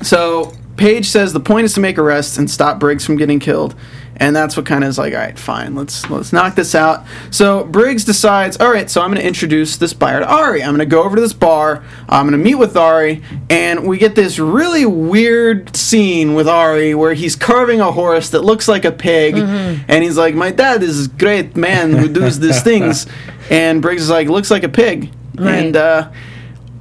So 0.00 0.54
Paige 0.78 1.04
says 1.04 1.34
the 1.34 1.40
point 1.40 1.66
is 1.66 1.74
to 1.74 1.80
make 1.80 1.98
arrests 1.98 2.38
and 2.38 2.50
stop 2.50 2.80
Briggs 2.80 3.04
from 3.04 3.16
getting 3.16 3.40
killed, 3.40 3.74
and 4.20 4.36
that's 4.36 4.56
what 4.56 4.66
kind 4.66 4.84
of 4.84 4.90
is 4.90 4.98
like, 4.98 5.12
all 5.14 5.18
right, 5.18 5.36
fine, 5.38 5.74
let's 5.74 6.08
let's 6.10 6.32
knock 6.32 6.54
this 6.54 6.74
out. 6.74 7.04
So 7.32 7.64
Briggs 7.64 8.04
decides, 8.04 8.56
all 8.58 8.70
right, 8.70 8.88
so 8.88 9.00
I'm 9.00 9.08
going 9.10 9.20
to 9.20 9.26
introduce 9.26 9.76
this 9.78 9.92
buyer 9.92 10.20
to 10.20 10.26
Ari. 10.30 10.62
I'm 10.62 10.68
going 10.76 10.78
to 10.78 10.86
go 10.86 11.02
over 11.02 11.16
to 11.16 11.22
this 11.22 11.32
bar. 11.32 11.82
I'm 12.08 12.28
going 12.28 12.38
to 12.38 12.44
meet 12.44 12.54
with 12.56 12.76
Ari, 12.76 13.22
and 13.48 13.88
we 13.88 13.98
get 13.98 14.14
this 14.14 14.38
really 14.38 14.86
weird 14.86 15.74
scene 15.74 16.34
with 16.34 16.46
Ari 16.46 16.94
where 16.94 17.14
he's 17.14 17.34
carving 17.34 17.80
a 17.80 17.90
horse 17.90 18.30
that 18.30 18.42
looks 18.44 18.68
like 18.68 18.84
a 18.84 18.92
pig, 18.92 19.36
and 19.38 20.04
he's 20.04 20.16
like, 20.16 20.34
my 20.36 20.50
dad 20.52 20.82
is 20.82 21.06
a 21.06 21.08
great 21.08 21.56
man 21.56 21.92
who 21.92 22.08
does 22.08 22.38
these 22.38 22.62
things, 22.70 23.06
and 23.50 23.82
Briggs 23.82 24.02
is 24.02 24.10
like, 24.10 24.28
looks 24.28 24.50
like 24.50 24.62
a 24.62 24.68
pig, 24.68 25.10
Right. 25.36 25.54
and. 25.64 25.76
uh 25.76 26.10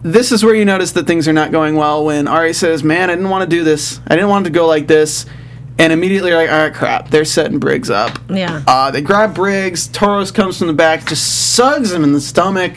this 0.01 0.31
is 0.31 0.45
where 0.45 0.55
you 0.55 0.63
notice 0.63 0.93
that 0.93 1.05
things 1.07 1.27
are 1.27 1.33
not 1.33 1.51
going 1.51 1.75
well 1.75 2.05
when 2.05 2.25
Ari 2.25 2.53
says, 2.53 2.85
Man, 2.85 3.09
I 3.09 3.15
didn't 3.15 3.29
want 3.29 3.49
to 3.49 3.53
do 3.53 3.65
this. 3.65 3.99
I 4.07 4.15
didn't 4.15 4.29
want 4.29 4.45
to 4.45 4.49
go 4.49 4.65
like 4.65 4.87
this. 4.87 5.25
And 5.79 5.91
immediately, 5.93 6.29
you're 6.29 6.39
like, 6.39 6.51
All 6.51 6.57
right, 6.59 6.73
crap. 6.73 7.09
They're 7.09 7.25
setting 7.25 7.57
Briggs 7.57 7.89
up. 7.89 8.19
Yeah. 8.29 8.61
Uh, 8.67 8.91
they 8.91 9.01
grab 9.01 9.33
Briggs. 9.33 9.87
Toros 9.87 10.29
comes 10.31 10.57
from 10.57 10.67
the 10.67 10.73
back, 10.73 11.05
just 11.07 11.57
sugs 11.57 11.91
him 11.93 12.03
in 12.03 12.13
the 12.13 12.21
stomach. 12.21 12.73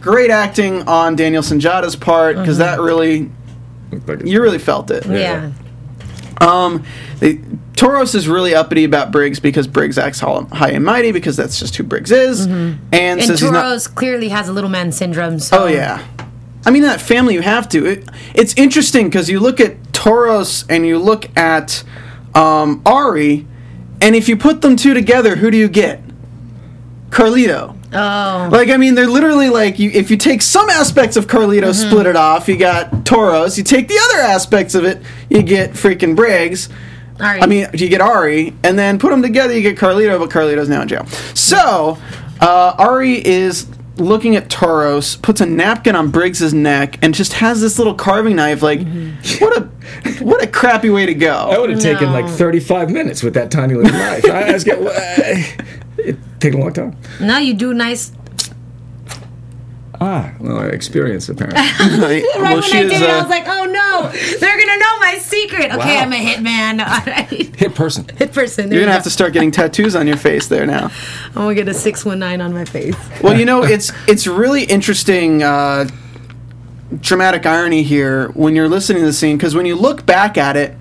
Great 0.00 0.30
acting 0.30 0.82
on 0.88 1.16
Daniel 1.16 1.42
Sunjata's 1.42 1.96
part 1.96 2.36
because 2.36 2.58
that 2.58 2.80
really, 2.80 3.30
you 4.24 4.40
really 4.42 4.58
felt 4.58 4.90
it. 4.90 5.04
yeah. 5.06 5.52
Um, 6.40 6.84
they, 7.18 7.40
Toros 7.76 8.14
is 8.14 8.28
really 8.28 8.54
uppity 8.54 8.84
about 8.84 9.10
Briggs 9.10 9.40
because 9.40 9.66
Briggs 9.66 9.98
acts 9.98 10.20
high 10.20 10.40
high 10.52 10.70
and 10.70 10.84
mighty 10.84 11.12
because 11.12 11.36
that's 11.36 11.58
just 11.58 11.76
who 11.76 11.82
Briggs 11.82 12.10
is. 12.10 12.46
And, 12.46 12.78
And 12.92 13.22
says 13.22 13.40
he's 13.40 13.50
not. 13.50 13.62
Toros 13.62 13.86
clearly 13.88 14.28
has 14.28 14.48
a 14.48 14.52
little 14.52 14.70
man 14.70 14.92
syndrome. 14.92 15.38
So 15.38 15.64
Oh 15.64 15.66
yeah. 15.66 16.06
I 16.64 16.70
mean, 16.70 16.82
that 16.82 17.00
family 17.00 17.34
you 17.34 17.42
have 17.42 17.68
to. 17.70 17.86
It, 17.86 18.08
it's 18.34 18.54
interesting 18.54 19.06
because 19.06 19.30
you 19.30 19.40
look 19.40 19.60
at 19.60 19.92
Toros 19.92 20.66
and 20.68 20.86
you 20.86 20.98
look 20.98 21.26
at 21.38 21.82
um, 22.36 22.82
Ari, 22.84 23.46
and 24.00 24.14
if 24.14 24.28
you 24.28 24.36
put 24.36 24.60
them 24.60 24.76
two 24.76 24.94
together, 24.94 25.36
who 25.36 25.50
do 25.50 25.56
you 25.56 25.68
get? 25.68 26.02
Carlito. 27.10 27.76
Oh. 27.92 28.48
Like, 28.52 28.68
I 28.68 28.76
mean, 28.76 28.94
they're 28.94 29.06
literally 29.06 29.48
like, 29.48 29.78
you, 29.78 29.90
if 29.90 30.10
you 30.10 30.16
take 30.16 30.42
some 30.42 30.68
aspects 30.68 31.16
of 31.16 31.26
Carlito, 31.26 31.72
split 31.72 32.06
it 32.06 32.16
off, 32.16 32.46
you 32.48 32.56
got 32.56 33.06
Toros. 33.06 33.56
You 33.56 33.64
take 33.64 33.88
the 33.88 33.98
other 34.10 34.22
aspects 34.22 34.74
of 34.74 34.84
it, 34.84 35.02
you 35.30 35.42
get 35.42 35.70
freaking 35.70 36.14
Briggs. 36.14 36.68
Ari. 37.18 37.40
I 37.40 37.46
mean, 37.46 37.68
you 37.72 37.88
get 37.88 38.02
Ari, 38.02 38.52
and 38.62 38.78
then 38.78 38.98
put 38.98 39.10
them 39.10 39.22
together, 39.22 39.54
you 39.54 39.62
get 39.62 39.78
Carlito, 39.78 40.18
but 40.18 40.28
Carlito's 40.28 40.68
now 40.68 40.82
in 40.82 40.88
jail. 40.88 41.06
So, 41.34 41.96
uh, 42.40 42.74
Ari 42.78 43.26
is 43.26 43.66
looking 43.96 44.36
at 44.36 44.48
Toros, 44.50 45.16
puts 45.16 45.40
a 45.40 45.46
napkin 45.46 45.96
on 45.96 46.10
Briggs's 46.10 46.54
neck, 46.54 46.98
and 47.02 47.14
just 47.14 47.34
has 47.34 47.60
this 47.60 47.78
little 47.78 47.94
carving 47.94 48.36
knife. 48.36 48.62
Like, 48.62 48.80
mm-hmm. 48.80 49.44
what 49.44 49.56
a 49.56 49.60
what 50.24 50.42
a 50.42 50.46
crappy 50.46 50.90
way 50.90 51.06
to 51.06 51.14
go. 51.14 51.48
That 51.50 51.60
would 51.60 51.70
have 51.70 51.80
taken 51.80 52.12
like 52.12 52.28
35 52.28 52.90
minutes 52.90 53.22
with 53.22 53.34
that 53.34 53.50
tiny 53.50 53.74
little 53.74 53.92
knife. 53.92 54.24
I, 54.26 54.48
I 54.48 54.52
was 54.52 54.64
get, 54.64 54.78
uh, 54.80 55.64
it 55.98 56.16
take 56.40 56.54
a 56.54 56.58
long 56.58 56.72
time. 56.72 56.96
now 57.20 57.38
you 57.38 57.54
do 57.54 57.72
nice. 57.74 58.12
Ah, 60.00 60.32
well, 60.40 60.60
experience 60.62 61.28
apparently. 61.28 61.60
Right 61.98 62.24
well, 62.36 62.54
when 62.54 62.62
she 62.62 62.78
I 62.78 62.82
is. 62.82 62.90
did 62.90 63.02
it, 63.02 63.08
I 63.10 63.18
Uh, 63.18 63.22
was 63.22 63.30
like, 63.30 63.44
oh 63.46 63.64
no, 63.64 64.10
they're 64.38 64.58
gonna 64.58 64.78
know 64.78 64.98
my 64.98 65.18
secret. 65.20 65.66
Okay, 65.72 65.76
Wow. 65.76 66.02
I'm 66.02 66.12
a 66.12 66.16
hitman. 66.16 66.80
All 66.86 67.12
right. 67.12 67.56
Hit 67.56 67.74
person. 67.74 68.06
Hit 68.16 68.32
person. 68.32 68.70
you're 68.70 68.80
gonna 68.80 68.92
have 68.92 69.04
to 69.04 69.10
start 69.10 69.32
getting 69.32 69.50
tattoos 69.50 69.96
on 69.96 70.06
your 70.06 70.16
face 70.18 70.48
there 70.48 70.66
now. 70.66 70.90
I'm 71.28 71.32
gonna 71.34 71.54
get 71.54 71.68
a 71.68 71.74
six 71.74 72.04
one 72.04 72.18
nine 72.18 72.40
on 72.40 72.52
my 72.52 72.64
face. 72.64 72.94
Well, 73.22 73.38
you 73.38 73.44
know, 73.46 73.62
it's 73.64 73.90
it's 74.06 74.26
really 74.26 74.64
interesting 74.64 75.42
uh, 75.42 75.88
dramatic 77.00 77.46
irony 77.46 77.82
here 77.82 78.28
when 78.30 78.54
you're 78.54 78.68
listening 78.68 79.00
to 79.02 79.06
the 79.06 79.12
scene 79.12 79.36
because 79.36 79.54
when 79.54 79.66
you 79.66 79.74
look 79.76 80.06
back 80.06 80.36
at 80.38 80.56
it, 80.56 80.76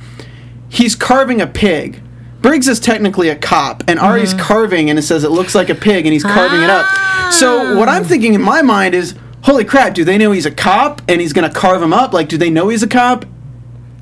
he's 0.70 0.96
carving 0.96 1.42
a 1.42 1.48
pig. 1.48 2.02
Briggs 2.46 2.68
is 2.68 2.80
technically 2.80 3.30
a 3.30 3.36
cop, 3.36 3.84
and 3.88 3.98
Ari's 3.98 4.30
mm-hmm. 4.30 4.40
carving, 4.40 4.92
and 4.92 5.00
it 5.00 5.02
says 5.02 5.24
it 5.24 5.32
looks 5.32 5.56
like 5.56 5.70
a 5.70 5.74
pig, 5.74 6.06
and 6.06 6.14
he's 6.14 6.24
carving 6.24 6.62
it 6.62 6.70
up. 6.70 6.86
So 7.34 7.74
ah. 7.74 7.76
what 7.76 7.90
I'm 7.90 8.04
thinking 8.04 8.36
in 8.36 8.42
my 8.44 8.62
mind 8.62 8.94
is, 8.94 9.16
holy 9.44 9.66
crap, 9.66 9.96
do 9.96 10.04
they 10.04 10.20
know 10.20 10.32
he's 10.32 10.46
a 10.46 10.52
cop 10.52 11.02
and 11.08 11.20
he's 11.20 11.34
gonna 11.34 11.52
carve 11.52 11.82
him 11.82 11.92
up? 11.92 12.14
Like, 12.14 12.30
do 12.30 12.38
they 12.38 12.52
know 12.52 12.70
he's 12.70 12.84
a 12.84 12.88
cop? 12.88 13.26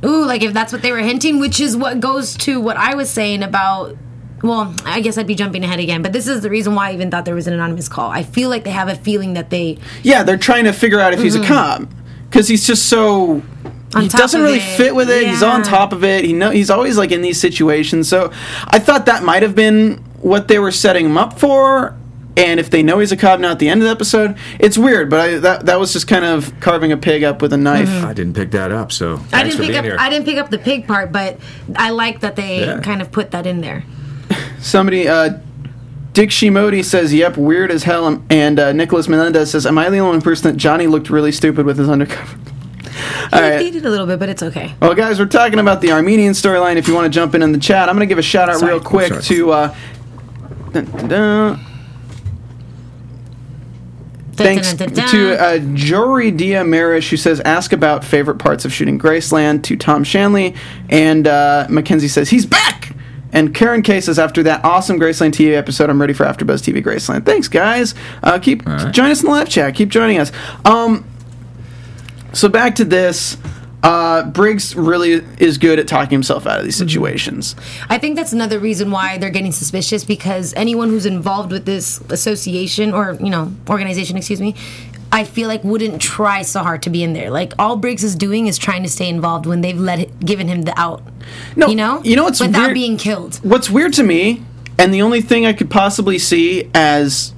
Ooh, 0.04 0.26
like 0.26 0.44
if 0.44 0.52
that's 0.52 0.74
what 0.74 0.82
they 0.82 0.92
were 0.92 1.00
hinting, 1.00 1.40
which 1.40 1.62
is 1.62 1.78
what 1.78 2.02
goes 2.02 2.36
to 2.40 2.60
what 2.60 2.76
I 2.76 2.96
was 2.96 3.10
saying 3.10 3.44
about. 3.44 3.96
Well, 4.44 4.76
I 4.84 5.00
guess 5.00 5.18
I'd 5.18 5.26
be 5.26 5.36
jumping 5.36 5.64
ahead 5.64 5.80
again, 5.80 6.02
but 6.02 6.12
this 6.12 6.28
is 6.28 6.42
the 6.42 6.50
reason 6.50 6.76
why 6.76 6.90
I 6.90 6.94
even 6.96 7.10
thought 7.10 7.24
there 7.24 7.36
was 7.36 7.48
an 7.48 7.54
anonymous 7.54 7.88
call. 7.88 8.12
I 8.12 8.24
feel 8.24 8.50
like 8.50 8.66
they 8.66 8.72
have 8.72 8.90
a 8.90 8.96
feeling 8.96 9.36
that 9.36 9.52
they 9.52 9.78
Yeah, 10.04 10.24
they're 10.24 10.36
trying 10.36 10.66
to 10.66 10.74
figure 10.74 11.00
out 11.00 11.14
if 11.14 11.22
he's 11.22 11.36
a 11.36 11.40
mm-hmm. 11.40 11.48
cop 11.48 11.90
because 12.30 12.50
he's 12.50 12.68
just 12.68 12.90
so. 12.90 13.42
On 13.96 14.02
he 14.04 14.10
top 14.10 14.22
doesn't 14.22 14.42
of 14.42 14.46
really 14.46 14.60
it. 14.60 14.78
fit 14.78 14.96
with 14.96 15.10
it. 15.10 15.28
He's 15.28 15.44
on 15.44 15.64
top 15.64 15.94
of 15.94 16.04
it. 16.04 16.26
He 16.26 16.34
know 16.34 16.50
he's 16.52 16.70
always 16.70 16.98
like 16.98 17.12
in 17.12 17.22
these 17.22 17.40
situations. 17.40 18.08
So 18.08 18.32
I 18.68 18.80
thought 18.80 19.06
that 19.06 19.24
might 19.24 19.44
have 19.44 19.56
been 19.56 19.98
what 20.22 20.48
they 20.48 20.60
were 20.60 20.72
setting 20.72 21.06
him 21.06 21.18
up 21.18 21.40
for. 21.40 21.96
And 22.36 22.60
if 22.60 22.72
they 22.72 22.82
know 22.82 22.98
he's 22.98 23.12
a 23.12 23.18
cop 23.18 23.40
now 23.40 23.52
at 23.52 23.60
the 23.60 23.70
end 23.70 23.82
of 23.82 23.86
the 23.86 23.92
episode, 23.92 24.36
it's 24.60 24.76
weird. 24.76 25.08
But 25.12 25.20
I, 25.20 25.38
that 25.38 25.66
that 25.68 25.80
was 25.80 25.94
just 25.94 26.08
kind 26.08 26.26
of 26.26 26.52
carving 26.62 26.92
a 26.92 26.98
pig 26.98 27.24
up 27.24 27.44
with 27.44 27.54
a 27.54 27.58
knife. 27.58 27.88
Mm-hmm. 27.88 28.08
I 28.08 28.14
didn't 28.14 28.34
pick 28.36 28.50
that 28.52 28.72
up, 28.72 28.92
so 28.92 29.18
thanks 29.18 29.34
I 29.34 29.44
didn't 29.44 29.52
for 29.58 29.62
pick 29.62 29.68
being 29.68 29.78
up. 29.80 29.86
here. 29.86 29.98
I 30.00 30.10
didn't 30.10 30.26
pick 30.26 30.38
up 30.38 30.50
the 30.50 30.58
pig 30.58 30.88
part, 30.88 31.12
but 31.12 31.38
I 31.76 31.92
like 31.92 32.22
that 32.22 32.36
they 32.36 32.62
Yeah. 32.62 32.80
kind 32.80 33.04
of 33.04 33.12
put 33.12 33.30
that 33.32 33.46
in 33.46 33.62
there. 33.62 33.84
Somebody, 34.60 35.08
uh, 35.08 35.38
Dick 36.14 36.32
Shimodi 36.32 36.84
says, 36.84 37.14
"Yep, 37.14 37.38
weird 37.38 37.70
as 37.70 37.84
hell." 37.84 38.24
And 38.32 38.60
uh, 38.60 38.72
Nicholas 38.72 39.08
Menendez 39.08 39.52
says, 39.52 39.68
"Am 39.68 39.78
I 39.78 39.92
the 39.92 40.00
only 40.00 40.20
person 40.22 40.52
that 40.52 40.58
Johnny 40.58 40.88
looked 40.88 41.12
really 41.12 41.32
stupid 41.32 41.68
with 41.68 41.78
his 41.78 41.88
undercover?" 41.90 42.36
All 43.32 43.42
He, 43.42 43.50
right. 43.50 43.62
he 43.62 43.72
did 43.72 43.86
a 43.86 43.90
little 43.90 44.06
bit, 44.08 44.20
but 44.20 44.30
it's 44.30 44.44
okay. 44.44 44.74
Well, 44.82 44.94
guys, 44.96 45.20
we're 45.20 45.26
talking 45.26 45.60
about 45.60 45.82
the 45.82 45.92
Armenian 45.92 46.34
storyline. 46.34 46.76
If 46.78 46.88
you 46.88 46.94
want 46.94 47.06
to 47.06 47.10
jump 47.12 47.36
in 47.36 47.42
in 47.42 47.52
the 47.52 47.60
chat, 47.60 47.90
I'm 47.90 47.96
going 47.96 48.08
to 48.08 48.12
give 48.12 48.18
a 48.18 48.22
shout 48.24 48.50
out 48.50 48.60
Sorry. 48.60 48.74
real 48.74 48.82
quick 48.82 49.22
to. 49.24 49.52
Uh, 49.52 49.76
dun, 50.72 50.86
dun, 50.86 51.08
dun. 51.10 51.66
Thanks 54.36 54.74
to 54.74 55.40
uh, 55.40 55.60
Jory 55.76 56.32
Dia 56.32 56.64
Marish, 56.64 57.12
who 57.12 57.18
says, 57.18 57.40
ask 57.42 57.72
about 57.72 58.04
favorite 58.04 58.40
parts 58.40 58.66
of 58.66 58.74
shooting 58.74 58.98
Graceland, 58.98 59.62
to 59.64 59.76
Tom 59.78 60.04
Shanley. 60.04 60.56
And 60.90 61.28
uh, 61.28 61.68
Mackenzie 61.70 62.08
says, 62.08 62.30
he's 62.30 62.46
back! 62.48 62.96
And 63.32 63.54
Karen 63.54 63.84
K 63.84 64.02
says, 64.02 64.18
after 64.20 64.42
that 64.44 64.64
awesome 64.66 65.00
Graceland 65.00 65.32
TV 65.34 65.54
episode, 65.56 65.90
I'm 65.90 66.00
ready 66.02 66.14
for 66.14 66.24
AfterBuzz 66.26 66.62
TV 66.62 66.84
Graceland. 66.84 67.26
Thanks, 67.26 67.48
guys. 67.48 67.94
Uh, 68.24 68.40
keep 68.40 68.66
All 68.68 68.74
right. 68.76 68.94
join 68.94 69.12
us 69.12 69.22
in 69.22 69.26
the 69.26 69.32
live 69.32 69.50
chat. 69.50 69.74
Keep 69.76 69.90
joining 69.90 70.18
us. 70.20 70.32
Um, 70.66 71.04
so 72.34 72.50
back 72.50 72.76
to 72.76 72.86
this. 72.86 73.38
Uh, 73.82 74.24
Briggs 74.24 74.78
really 74.78 75.22
is 75.40 75.58
good 75.58 75.78
at 75.78 75.90
talking 75.90 76.12
himself 76.12 76.48
out 76.48 76.58
of 76.60 76.64
these 76.64 76.78
situations. 76.78 77.54
I 77.90 77.98
think 77.98 78.16
that's 78.16 78.32
another 78.32 78.58
reason 78.58 78.92
why 78.92 79.18
they're 79.18 79.30
getting 79.30 79.52
suspicious 79.52 80.06
because 80.06 80.54
anyone 80.56 80.88
who's 80.88 81.06
involved 81.06 81.52
with 81.52 81.66
this 81.66 82.00
association 82.10 82.94
or 82.94 83.18
you 83.20 83.30
know 83.30 83.52
organization, 83.70 84.16
excuse 84.16 84.40
me, 84.40 84.56
I 85.12 85.26
feel 85.26 85.50
like 85.50 85.66
wouldn't 85.66 86.02
try 86.02 86.44
so 86.44 86.62
hard 86.62 86.82
to 86.84 86.90
be 86.90 87.04
in 87.04 87.12
there. 87.12 87.30
Like 87.30 87.52
all 87.60 87.76
Briggs 87.76 88.06
is 88.06 88.16
doing 88.16 88.48
is 88.48 88.58
trying 88.58 88.84
to 88.84 88.90
stay 88.90 89.10
involved 89.10 89.46
when 89.46 89.60
they've 89.60 89.78
let 89.78 90.18
given 90.22 90.48
him 90.48 90.62
the 90.62 90.80
out. 90.80 91.04
No, 91.58 91.68
you 91.68 91.76
know, 91.76 92.02
you 92.06 92.16
know 92.16 92.24
what's 92.24 92.40
without 92.40 92.68
weird- 92.68 92.74
being 92.76 92.96
killed. 92.96 93.36
What's 93.44 93.70
weird 93.70 93.92
to 93.96 94.04
me, 94.04 94.46
and 94.80 94.94
the 94.94 95.02
only 95.02 95.20
thing 95.20 95.46
I 95.46 95.52
could 95.52 95.70
possibly 95.70 96.20
see 96.20 96.70
as 96.74 97.34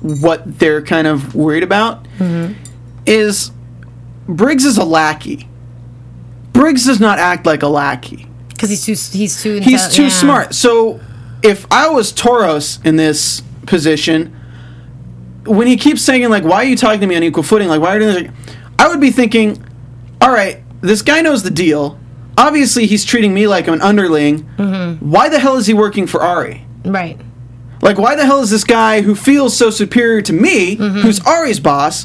what 0.00 0.58
they're 0.58 0.80
kind 0.80 1.06
of 1.06 1.34
worried 1.34 1.62
about, 1.62 2.06
is 3.06 3.50
Briggs 4.36 4.64
is 4.64 4.78
a 4.78 4.84
lackey. 4.84 5.48
Briggs 6.52 6.86
does 6.86 7.00
not 7.00 7.18
act 7.18 7.46
like 7.46 7.62
a 7.62 7.68
lackey. 7.68 8.26
Because 8.48 8.70
he's 8.70 8.84
too 8.84 9.18
he's 9.18 9.42
too 9.42 9.60
He's 9.60 9.88
too 9.88 10.04
yeah. 10.04 10.08
smart. 10.08 10.54
So 10.54 11.00
if 11.42 11.66
I 11.70 11.88
was 11.88 12.12
Toros 12.12 12.78
in 12.84 12.96
this 12.96 13.42
position, 13.66 14.36
when 15.46 15.66
he 15.66 15.76
keeps 15.76 16.02
saying 16.02 16.28
like, 16.28 16.44
"Why 16.44 16.56
are 16.56 16.64
you 16.64 16.76
talking 16.76 17.00
to 17.00 17.06
me 17.06 17.16
on 17.16 17.22
equal 17.22 17.42
footing?" 17.42 17.68
Like, 17.68 17.80
why 17.80 17.96
are 17.96 18.00
you 18.00 18.12
doing 18.12 18.24
this? 18.24 18.54
I 18.78 18.88
would 18.88 19.00
be 19.00 19.10
thinking, 19.10 19.64
"All 20.20 20.30
right, 20.30 20.62
this 20.82 21.02
guy 21.02 21.22
knows 21.22 21.42
the 21.42 21.50
deal. 21.50 21.98
Obviously, 22.36 22.86
he's 22.86 23.04
treating 23.04 23.32
me 23.34 23.46
like 23.46 23.66
I'm 23.66 23.74
an 23.74 23.82
underling. 23.82 24.44
Mm-hmm. 24.58 25.10
Why 25.10 25.28
the 25.28 25.38
hell 25.38 25.56
is 25.56 25.66
he 25.66 25.74
working 25.74 26.06
for 26.06 26.22
Ari?" 26.22 26.66
Right. 26.84 27.18
Like, 27.82 27.96
why 27.98 28.14
the 28.14 28.26
hell 28.26 28.40
is 28.40 28.50
this 28.50 28.64
guy 28.64 29.00
who 29.00 29.14
feels 29.14 29.56
so 29.56 29.70
superior 29.70 30.20
to 30.22 30.32
me, 30.32 30.76
Mm-hmm. 30.76 30.98
who's 31.00 31.20
Ari's 31.20 31.60
boss, 31.60 32.04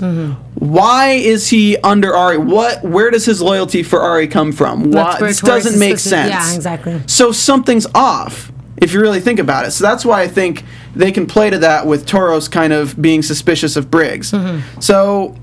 why 0.56 1.10
is 1.12 1.50
he 1.50 1.78
under 1.78 2.16
Ari? 2.16 2.38
What? 2.38 2.84
Where 2.84 3.12
does 3.12 3.26
his 3.26 3.42
loyalty 3.42 3.84
for 3.84 4.02
Ari 4.02 4.28
come 4.28 4.52
from? 4.52 4.92
Why? 4.92 5.20
This 5.20 5.42
doesn't 5.42 5.78
make 5.80 6.00
sense. 6.00 6.30
yeah, 6.30 6.54
exactly. 6.56 7.02
So 7.08 7.32
something's 7.32 7.88
off 7.94 8.52
if 8.78 8.94
you 8.94 9.02
really 9.02 9.20
think 9.20 9.40
about 9.40 9.66
it. 9.66 9.72
So 9.72 9.84
that's 9.84 10.06
why 10.06 10.22
I 10.22 10.28
think 10.28 10.64
they 10.96 11.12
can 11.12 11.26
play 11.28 11.50
to 11.50 11.60
that 11.60 11.86
with 11.88 12.06
Toros 12.06 12.48
kind 12.48 12.72
of 12.74 13.00
being 13.02 13.22
suspicious 13.22 13.76
of 13.76 13.92
Briggs. 13.92 14.32
Mm-hmm. 14.32 14.80
So 14.80 15.36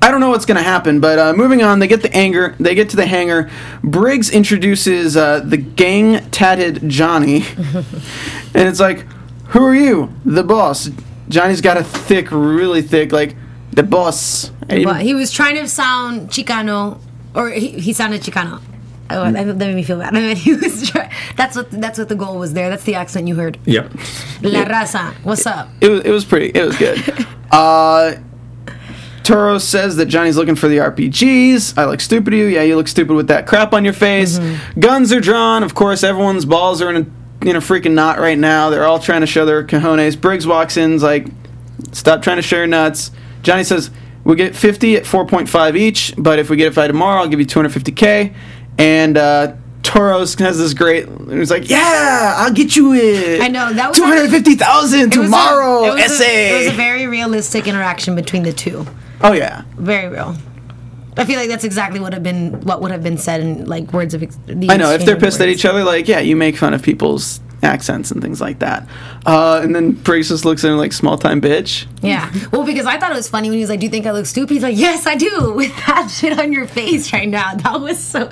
I 0.00 0.10
don't 0.10 0.20
know 0.20 0.30
what's 0.30 0.46
going 0.46 0.56
to 0.56 0.62
happen, 0.62 1.00
but 1.00 1.18
uh, 1.18 1.32
moving 1.34 1.62
on, 1.62 1.78
they 1.80 1.86
get 1.88 2.02
the 2.02 2.12
anger, 2.16 2.54
they 2.58 2.74
get 2.74 2.90
to 2.90 2.96
the 2.96 3.06
hangar. 3.06 3.50
Briggs 3.84 4.30
introduces 4.30 5.16
uh, 5.16 5.40
the 5.40 5.56
gang 5.56 6.28
tatted 6.30 6.88
Johnny, 6.88 7.44
and 8.54 8.68
it's 8.68 8.80
like, 8.80 9.04
"Who 9.52 9.64
are 9.64 9.74
you? 9.74 10.12
The 10.24 10.44
boss." 10.44 10.90
Johnny's 11.28 11.60
got 11.60 11.76
a 11.76 11.84
thick, 11.84 12.28
really 12.30 12.82
thick, 12.82 13.12
like 13.12 13.36
the 13.72 13.82
boss. 13.82 14.50
But 14.68 15.02
he 15.02 15.14
was 15.14 15.30
trying 15.30 15.56
to 15.56 15.68
sound 15.68 16.28
Chicano, 16.28 17.00
or 17.34 17.50
he, 17.50 17.68
he 17.68 17.92
sounded 17.92 18.22
Chicano. 18.22 18.60
Oh, 19.10 19.30
that, 19.30 19.44
that 19.44 19.56
made 19.56 19.74
me 19.74 19.82
feel 19.82 19.98
bad. 19.98 20.14
I 20.16 20.20
mean, 20.20 20.36
he 20.36 20.54
was. 20.54 20.90
Try, 20.90 21.12
that's 21.36 21.56
what 21.56 21.70
that's 21.70 21.98
what 21.98 22.08
the 22.08 22.14
goal 22.14 22.38
was 22.38 22.54
there. 22.54 22.70
That's 22.70 22.84
the 22.84 22.94
accent 22.94 23.28
you 23.28 23.34
heard. 23.34 23.58
Yep. 23.64 23.92
La 24.42 24.64
raza, 24.64 25.12
what's 25.24 25.46
up? 25.46 25.68
it 25.80 25.88
was, 25.88 26.00
it 26.02 26.10
was 26.10 26.24
pretty. 26.24 26.58
It 26.58 26.64
was 26.64 26.76
good. 26.76 27.26
uh, 27.50 28.14
Toro 29.22 29.58
says 29.58 29.96
that 29.96 30.06
Johnny's 30.06 30.36
looking 30.36 30.56
for 30.56 30.68
the 30.68 30.78
RPGs. 30.78 31.78
I 31.78 31.84
look 31.84 32.00
stupid 32.00 32.30
to 32.30 32.36
you. 32.36 32.46
Yeah, 32.46 32.62
you 32.62 32.76
look 32.76 32.88
stupid 32.88 33.14
with 33.14 33.28
that 33.28 33.46
crap 33.46 33.72
on 33.72 33.84
your 33.84 33.94
face. 33.94 34.38
Guns 34.78 35.12
are 35.12 35.20
drawn. 35.20 35.62
Of 35.62 35.74
course, 35.74 36.02
everyone's 36.02 36.44
balls 36.44 36.82
are 36.82 36.90
in 36.90 36.96
a 36.96 37.06
in 37.46 37.56
a 37.56 37.60
freaking 37.60 37.92
knot 37.92 38.18
right 38.18 38.38
now. 38.38 38.70
They're 38.70 38.84
all 38.84 38.98
trying 38.98 39.20
to 39.22 39.26
show 39.26 39.44
their 39.44 39.64
cojones. 39.64 40.20
Briggs 40.20 40.46
walks 40.46 40.76
in's 40.76 41.02
like, 41.02 41.26
stop 41.92 42.22
trying 42.22 42.36
to 42.36 42.42
show 42.42 42.56
your 42.56 42.66
nuts. 42.66 43.10
Johnny 43.42 43.64
says 43.64 43.90
we 44.24 44.36
get 44.36 44.54
50 44.54 44.96
at 44.96 45.04
4.5 45.04 45.76
each, 45.76 46.14
but 46.16 46.38
if 46.38 46.48
we 46.50 46.56
get 46.56 46.68
it 46.68 46.74
by 46.74 46.86
tomorrow, 46.86 47.22
I'll 47.22 47.28
give 47.28 47.40
you 47.40 47.46
250k. 47.46 48.34
And 48.78 49.18
uh, 49.18 49.54
Toros 49.82 50.34
has 50.36 50.58
this 50.58 50.74
great. 50.74 51.08
He's 51.28 51.50
like, 51.50 51.68
yeah, 51.68 52.34
I'll 52.38 52.52
get 52.52 52.76
you 52.76 52.94
it. 52.94 53.40
I 53.42 53.48
know, 53.48 53.72
that 53.72 53.88
was- 53.90 53.98
250,000 53.98 55.00
It 55.00 55.06
was 55.06 55.16
a- 55.16 55.22
tomorrow. 55.22 55.84
it 55.84 55.90
was 55.94 56.00
a- 56.00 56.04
essay. 56.04 56.54
it 56.54 56.58
was 56.64 56.72
a 56.72 56.76
very 56.76 57.06
realistic 57.06 57.66
interaction 57.66 58.14
between 58.14 58.44
the 58.44 58.52
two. 58.52 58.86
Oh 59.20 59.32
yeah. 59.32 59.62
Very 59.76 60.08
real. 60.08 60.36
I 61.16 61.24
feel 61.24 61.38
like 61.38 61.48
that's 61.48 61.64
exactly 61.64 62.00
what 62.00 62.14
have 62.14 62.22
been 62.22 62.60
what 62.62 62.80
would 62.80 62.90
have 62.90 63.02
been 63.02 63.18
said 63.18 63.40
in 63.40 63.66
like 63.66 63.92
words 63.92 64.14
of. 64.14 64.22
Ex- 64.22 64.38
the 64.46 64.70
I 64.70 64.76
know 64.76 64.90
if 64.92 65.04
they're 65.04 65.18
pissed 65.18 65.40
at 65.40 65.48
each 65.48 65.64
other, 65.64 65.84
like 65.84 66.08
yeah, 66.08 66.20
you 66.20 66.36
make 66.36 66.56
fun 66.56 66.72
of 66.74 66.82
people's 66.82 67.40
accents 67.62 68.10
and 68.10 68.20
things 68.20 68.40
like 68.40 68.58
that. 68.58 68.86
Uh, 69.24 69.60
and 69.62 69.74
then 69.74 69.92
Briggs 69.92 70.28
just 70.28 70.44
looks 70.44 70.64
at 70.64 70.70
him 70.70 70.78
like 70.78 70.92
small 70.92 71.16
time 71.16 71.40
bitch. 71.40 71.86
Yeah. 72.02 72.32
Well, 72.50 72.64
because 72.64 72.86
I 72.86 72.98
thought 72.98 73.12
it 73.12 73.16
was 73.16 73.28
funny 73.28 73.48
when 73.48 73.58
he 73.58 73.62
was 73.62 73.70
like, 73.70 73.80
"Do 73.80 73.86
you 73.86 73.90
think 73.90 74.06
I 74.06 74.10
look 74.12 74.26
stupid?" 74.26 74.54
He's 74.54 74.62
like, 74.62 74.76
"Yes, 74.76 75.06
I 75.06 75.14
do." 75.14 75.52
With 75.54 75.74
that 75.86 76.08
shit 76.18 76.38
on 76.38 76.52
your 76.52 76.66
face 76.66 77.12
right 77.12 77.28
now, 77.28 77.54
that 77.54 77.80
was 77.80 77.98
so. 77.98 78.26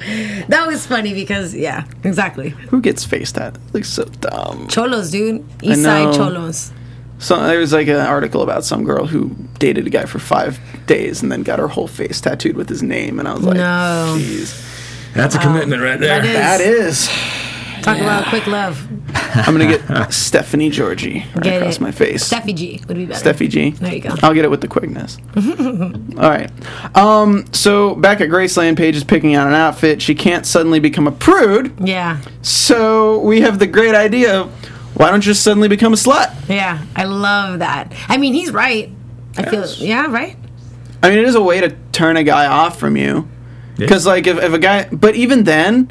That 0.48 0.66
was 0.66 0.86
funny 0.86 1.14
because 1.14 1.54
yeah, 1.54 1.84
exactly. 2.02 2.50
Who 2.50 2.80
gets 2.80 3.04
face 3.04 3.30
tat? 3.32 3.58
Looks 3.72 3.88
so 3.88 4.04
dumb. 4.04 4.68
Cholos, 4.68 5.10
dude. 5.10 5.44
East 5.62 5.82
side 5.82 6.14
cholos. 6.14 6.72
So 7.20 7.40
there 7.46 7.58
was 7.58 7.72
like 7.72 7.86
an 7.86 7.96
article 7.96 8.42
about 8.42 8.64
some 8.64 8.82
girl 8.84 9.06
who 9.06 9.28
dated 9.58 9.86
a 9.86 9.90
guy 9.90 10.06
for 10.06 10.18
five 10.18 10.58
days 10.86 11.22
and 11.22 11.30
then 11.30 11.42
got 11.42 11.58
her 11.58 11.68
whole 11.68 11.86
face 11.88 12.20
tattooed 12.20 12.56
with 12.56 12.68
his 12.68 12.82
name, 12.82 13.18
and 13.18 13.28
I 13.28 13.34
was 13.34 13.44
like, 13.44 13.56
No. 13.56 14.16
jeez, 14.18 15.12
That's 15.14 15.34
a 15.34 15.38
commitment 15.38 15.82
right 15.82 16.00
there. 16.00 16.20
that 16.22 16.24
is- 16.24 16.34
that 16.34 16.60
is. 16.60 17.10
Talk 17.82 17.98
about 17.98 18.26
quick 18.26 18.46
love. 18.46 18.86
I'm 19.34 19.56
gonna 19.56 19.66
get 19.78 20.12
Stephanie 20.12 20.68
Georgie 20.68 21.24
right 21.34 21.42
Get 21.44 21.56
across 21.62 21.76
it. 21.76 21.80
my 21.80 21.90
face. 21.92 22.28
Steffi 22.28 22.54
G 22.54 22.82
would 22.86 22.96
be 22.98 23.06
better. 23.06 23.24
Steffi 23.32 23.48
G. 23.48 23.70
There 23.70 23.94
you 23.94 24.00
go. 24.02 24.14
I'll 24.22 24.34
get 24.34 24.44
it 24.44 24.50
with 24.50 24.60
the 24.60 24.68
quickness. 24.68 25.16
All 25.36 26.28
right. 26.28 26.50
Um, 26.94 27.46
so 27.52 27.94
back 27.94 28.20
at 28.20 28.28
Graceland, 28.28 28.76
Paige 28.76 28.96
is 28.96 29.04
picking 29.04 29.34
out 29.34 29.46
an 29.48 29.54
outfit. 29.54 30.02
She 30.02 30.14
can't 30.14 30.44
suddenly 30.44 30.78
become 30.78 31.06
a 31.06 31.12
prude. 31.12 31.72
Yeah. 31.82 32.18
So 32.42 33.20
we 33.20 33.40
have 33.40 33.58
the 33.58 33.66
great 33.66 33.94
idea 33.94 34.40
of 34.42 34.69
why 35.00 35.10
don't 35.10 35.24
you 35.24 35.30
just 35.32 35.42
suddenly 35.42 35.68
become 35.68 35.94
a 35.94 35.96
slut? 35.96 36.30
Yeah. 36.46 36.84
I 36.94 37.04
love 37.04 37.60
that. 37.60 37.94
I 38.08 38.18
mean, 38.18 38.34
he's 38.34 38.52
right. 38.52 38.90
I 39.38 39.48
feel 39.48 39.66
yeah, 39.76 40.06
right? 40.10 40.36
I 41.02 41.08
mean, 41.08 41.18
it 41.18 41.24
is 41.24 41.34
a 41.34 41.40
way 41.40 41.60
to 41.62 41.74
turn 41.92 42.18
a 42.18 42.22
guy 42.22 42.46
off 42.46 42.78
from 42.78 42.98
you. 42.98 43.26
Because, 43.76 44.04
like, 44.04 44.26
if, 44.26 44.36
if 44.36 44.52
a 44.52 44.58
guy, 44.58 44.88
but 44.92 45.14
even 45.14 45.44
then, 45.44 45.90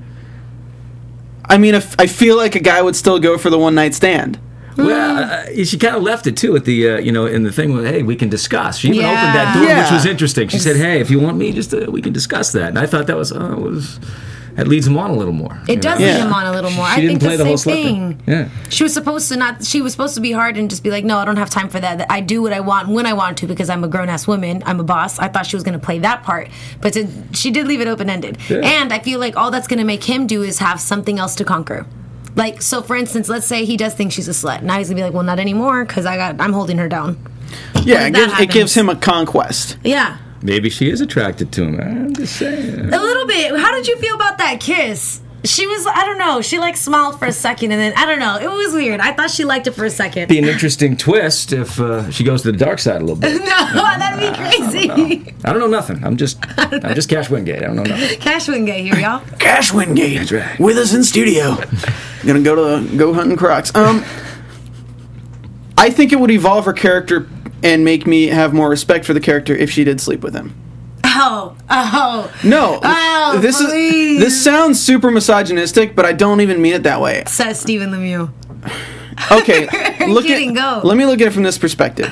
I 1.46 1.58
mean, 1.58 1.74
if 1.74 1.96
I 2.00 2.06
feel 2.06 2.38
like 2.38 2.54
a 2.54 2.60
guy 2.60 2.84
would 2.84 2.96
still 2.96 3.18
go 3.18 3.39
for 3.39 3.50
the 3.50 3.58
one 3.58 3.74
night 3.74 3.96
stand. 3.96 4.39
Well, 4.78 5.24
uh, 5.24 5.63
she 5.66 5.80
kind 5.80 5.96
of 5.96 6.04
left 6.04 6.28
it 6.28 6.38
too 6.38 6.56
at 6.56 6.63
the 6.66 6.89
uh, 6.92 6.98
you 7.00 7.12
know 7.12 7.25
in 7.25 7.42
the 7.44 7.51
thing 7.51 7.74
with 7.74 7.86
hey 7.86 8.04
we 8.04 8.16
can 8.16 8.30
discuss. 8.30 8.78
She 8.78 8.89
even 8.89 9.01
Yeah. 9.01 9.08
opened 9.12 9.36
that 9.36 9.54
door, 9.56 9.63
Yeah. 9.66 9.84
which 9.84 9.92
was 9.92 10.06
interesting. 10.06 10.48
She 10.48 10.60
said, 10.60 10.78
"Hey, 10.78 11.01
if 11.01 11.10
you 11.10 11.20
want 11.20 11.36
me, 11.38 11.51
just 11.51 11.74
uh, 11.74 11.88
we 11.89 12.01
can 12.01 12.13
discuss 12.13 12.51
that." 12.54 12.70
And 12.70 12.80
I 12.80 12.86
thought 12.86 13.08
that 13.08 13.18
was 13.18 13.34
oh, 13.34 13.54
it 13.54 13.60
was 13.60 14.00
That 14.60 14.68
leads 14.68 14.86
him 14.86 14.98
on 14.98 15.10
a 15.10 15.16
little 15.16 15.34
more. 15.34 15.58
It 15.70 15.82
does 15.82 16.00
know? 16.00 16.06
lead 16.06 16.12
Yeah. 16.18 16.25
him 16.28 16.34
on 16.34 16.46
a 16.46 16.51
little 16.51 16.72
more. 16.72 16.86
She 16.88 16.92
I 16.92 16.96
didn't 17.00 17.20
think 17.20 17.22
play 17.22 17.36
the, 17.38 17.44
the 17.46 17.58
same 17.58 17.72
slut 17.74 17.84
thing. 17.84 18.18
thing. 18.18 18.22
Yeah. 18.28 18.50
She 18.70 18.84
was 18.84 18.94
supposed 18.94 19.30
to 19.30 19.38
not. 19.38 19.63
She 19.63 19.82
was 19.82 19.94
supposed 19.94 20.16
to 20.16 20.22
be 20.22 20.34
hard 20.34 20.58
and 20.58 20.70
just 20.70 20.84
be 20.84 20.92
like, 20.92 21.06
no, 21.06 21.18
I 21.18 21.24
don't 21.24 21.38
have 21.38 21.50
time 21.50 21.70
for 21.70 21.80
that. 21.80 22.06
I 22.12 22.20
do 22.20 22.42
what 22.42 22.51
I 22.51 22.60
want 22.60 22.89
when 22.89 23.06
I 23.06 23.13
want 23.13 23.38
to 23.38 23.48
because 23.48 23.70
I'm 23.70 23.84
a 23.86 23.88
grown 23.88 24.10
ass 24.10 24.28
woman. 24.28 24.62
I'm 24.66 24.80
a 24.82 24.84
boss. 24.84 25.18
I 25.18 25.30
thought 25.30 25.46
she 25.46 25.56
was 25.56 25.63
going 25.63 25.80
to 25.80 25.84
play 25.86 26.00
that 26.00 26.24
part, 26.24 26.50
but 26.82 26.92
to, 26.94 27.08
she 27.32 27.51
did 27.51 27.68
leave 27.68 27.80
it 27.80 27.88
open 27.88 28.10
ended. 28.10 28.38
Yeah. 28.50 28.58
And 28.58 28.92
I 28.92 29.00
feel 29.00 29.20
like 29.20 29.38
all 29.38 29.50
that's 29.50 29.68
going 29.68 29.80
to 29.80 29.86
make 29.86 30.04
him 30.04 30.28
do 30.28 30.44
is 30.44 30.60
have 30.60 30.82
something 30.82 31.20
else 31.20 31.36
to 31.36 31.46
conquer. 31.46 31.86
Like 32.36 32.62
so, 32.62 32.82
for 32.82 32.96
instance, 32.96 33.30
let's 33.30 33.48
say 33.48 33.63
he 33.66 33.78
does 33.78 33.94
think 33.94 34.12
she's 34.12 34.28
a 34.28 34.32
slut. 34.32 34.62
Now 34.62 34.78
he's 34.78 34.88
gonna 34.89 35.00
be 35.00 35.04
like, 35.04 35.13
well, 35.13 35.24
not 35.24 35.39
anymore 35.39 35.84
because 35.84 36.06
I 36.06 36.16
got 36.16 36.39
I'm 36.39 36.54
holding 36.54 36.78
her 36.78 36.88
down. 36.88 37.18
Yeah, 37.84 38.06
it 38.08 38.13
gives, 38.13 38.39
it 38.39 38.51
gives 38.51 38.74
him 38.75 38.88
a 38.89 38.96
conquest. 38.96 39.78
Yeah. 39.84 40.18
Maybe 40.41 40.69
she 40.69 40.89
is 40.89 41.01
attracted 41.01 41.51
to 41.53 41.63
him. 41.63 41.79
I'm 41.79 42.15
just 42.15 42.38
saying. 42.38 42.93
A 42.93 43.00
little 43.00 43.25
bit. 43.25 43.58
How 43.60 43.74
did 43.74 43.88
you 43.88 43.98
feel 43.98 44.15
about 44.15 44.38
that 44.38 44.60
kiss? 44.60 45.22
She 45.46 45.67
was, 45.67 45.88
I 45.88 46.05
don't 46.05 46.17
know, 46.17 46.41
she 46.41 46.60
like 46.60 46.75
smiled 46.75 47.17
for 47.17 47.25
a 47.25 47.31
second 47.31 47.72
and 47.72 47.79
then, 47.79 47.93
I 47.96 48.05
don't 48.05 48.19
know, 48.19 48.36
it 48.36 48.50
was 48.50 48.74
weird. 48.74 49.00
I 49.00 49.13
thought 49.13 49.31
she 49.31 49.46
liked 49.46 49.67
it 49.67 49.72
for 49.72 49.86
a 49.86 49.89
second. 49.89 50.27
Be 50.27 50.38
an 50.38 50.43
interesting 50.43 50.98
twist 50.98 51.53
if 51.53 51.79
uh, 51.79 52.12
she 52.12 52.25
goes 52.25 52.41
to 52.41 52.51
the 52.51 52.58
dark 52.58 52.79
side 52.79 52.98
a 52.98 53.05
little 53.05 53.15
bit. 53.15 53.39
no, 53.39 53.46
that'd 53.46 54.19
be 54.19 54.36
crazy. 54.38 55.34
I 55.46 55.53
don't 55.53 55.60
know 55.60 55.67
nothing. 55.67 56.03
I'm 56.03 56.17
just, 56.17 56.39
I'm 56.58 56.93
just 56.93 57.08
Cash 57.08 57.29
Wingate. 57.29 57.63
I 57.63 57.67
don't 57.67 57.77
know 57.77 57.84
nothing. 57.84 58.19
Cash 58.19 58.50
Wingate 58.50 58.84
here, 58.84 59.00
y'all. 59.00 59.24
Cash 59.39 59.72
Wingate 59.72 60.17
That's 60.17 60.31
right. 60.34 60.60
with 60.60 60.77
us 60.77 60.93
in 60.93 61.05
studio. 61.05 61.55
Gonna 62.25 62.41
go 62.41 62.81
to 62.81 62.98
go 62.98 63.13
hunting 63.13 63.38
crocs. 63.38 63.74
Um, 63.74 64.03
I 65.77 65.89
think 65.89 66.12
it 66.12 66.19
would 66.19 66.31
evolve 66.31 66.65
her 66.65 66.74
character 66.74 67.29
and 67.63 67.84
make 67.86 68.06
me 68.08 68.28
have 68.28 68.54
more 68.54 68.70
respect 68.70 69.06
for 69.06 69.13
the 69.13 69.20
character 69.20 69.56
if 69.56 69.70
she 69.70 69.84
did 69.84 70.00
sleep 70.01 70.22
with 70.22 70.34
him. 70.34 70.56
Oh, 71.06 71.56
oh. 71.70 72.34
No, 72.44 72.80
Oh, 72.84 73.39
this 73.42 73.58
please. 73.62 74.18
is 74.18 74.24
this 74.24 74.44
sounds 74.44 74.80
super 74.82 75.12
misogynistic, 75.12 75.96
but 75.96 76.06
I 76.06 76.13
don't 76.13 76.39
even 76.42 76.62
mean 76.62 76.74
it 76.74 76.84
that 76.84 77.01
way. 77.01 77.24
Says 77.28 77.60
Stephen 77.60 77.92
Lemieux. 77.92 78.32
Okay, 79.32 79.63
look 80.08 80.25
kidding, 80.25 80.58
at 80.58 80.82
go. 80.82 80.88
let 80.88 80.96
me 80.96 81.06
look 81.06 81.20
at 81.20 81.28
it 81.28 81.32
from 81.34 81.44
this 81.44 81.58
perspective. 81.58 82.10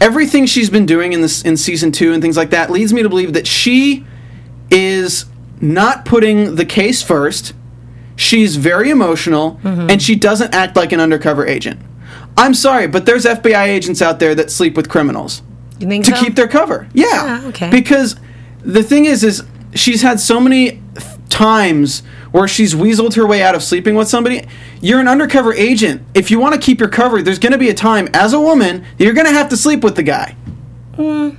Everything 0.00 0.46
she's 0.46 0.68
been 0.68 0.84
doing 0.84 1.12
in 1.12 1.20
this 1.22 1.42
in 1.42 1.56
season 1.56 1.92
two 1.92 2.12
and 2.12 2.20
things 2.20 2.36
like 2.36 2.50
that 2.50 2.70
leads 2.70 2.92
me 2.92 3.04
to 3.04 3.08
believe 3.08 3.34
that 3.34 3.46
she 3.46 4.04
is 4.68 5.26
not 5.60 6.04
putting 6.04 6.56
the 6.56 6.64
case 6.64 7.02
first. 7.02 7.52
She's 8.16 8.56
very 8.56 8.90
emotional 8.90 9.60
Mm-hmm. 9.62 9.90
and 9.90 10.02
she 10.02 10.16
doesn't 10.16 10.52
act 10.52 10.74
like 10.74 10.90
an 10.90 10.98
undercover 10.98 11.46
agent. 11.46 11.78
I'm 12.40 12.54
sorry, 12.54 12.86
but 12.88 13.06
there's 13.06 13.24
FBI 13.24 13.66
agents 13.66 14.00
out 14.02 14.18
there 14.18 14.34
that 14.34 14.50
sleep 14.50 14.76
with 14.76 14.88
criminals 14.88 15.42
You 15.78 15.86
think 15.88 16.04
to 16.06 16.16
so? 16.16 16.22
keep 16.24 16.34
their 16.34 16.48
cover. 16.48 16.88
Yeah. 16.92 17.06
Yeah, 17.40 17.48
okay. 17.48 17.70
Because 17.70 18.16
the 18.62 18.82
thing 18.82 19.04
is, 19.04 19.22
is 19.24 19.42
she's 19.74 20.02
had 20.02 20.18
so 20.20 20.40
many 20.40 20.82
times 21.28 22.02
where 22.32 22.46
she's 22.48 22.74
weaseled 22.74 23.14
her 23.14 23.26
way 23.26 23.42
out 23.42 23.54
of 23.54 23.62
sleeping 23.62 23.94
with 23.94 24.08
somebody. 24.08 24.46
You're 24.80 25.00
an 25.00 25.08
undercover 25.08 25.52
agent. 25.52 26.02
If 26.14 26.30
you 26.30 26.38
want 26.40 26.54
to 26.54 26.60
keep 26.60 26.78
your 26.80 26.88
cover, 26.88 27.22
there's 27.22 27.38
going 27.38 27.52
to 27.52 27.58
be 27.58 27.68
a 27.68 27.74
time 27.74 28.08
as 28.14 28.32
a 28.32 28.40
woman 28.40 28.84
you're 28.98 29.12
going 29.14 29.26
to 29.26 29.32
have 29.32 29.48
to 29.50 29.56
sleep 29.56 29.82
with 29.84 29.96
the 29.96 30.02
guy. 30.02 30.36
yeah. 30.98 31.32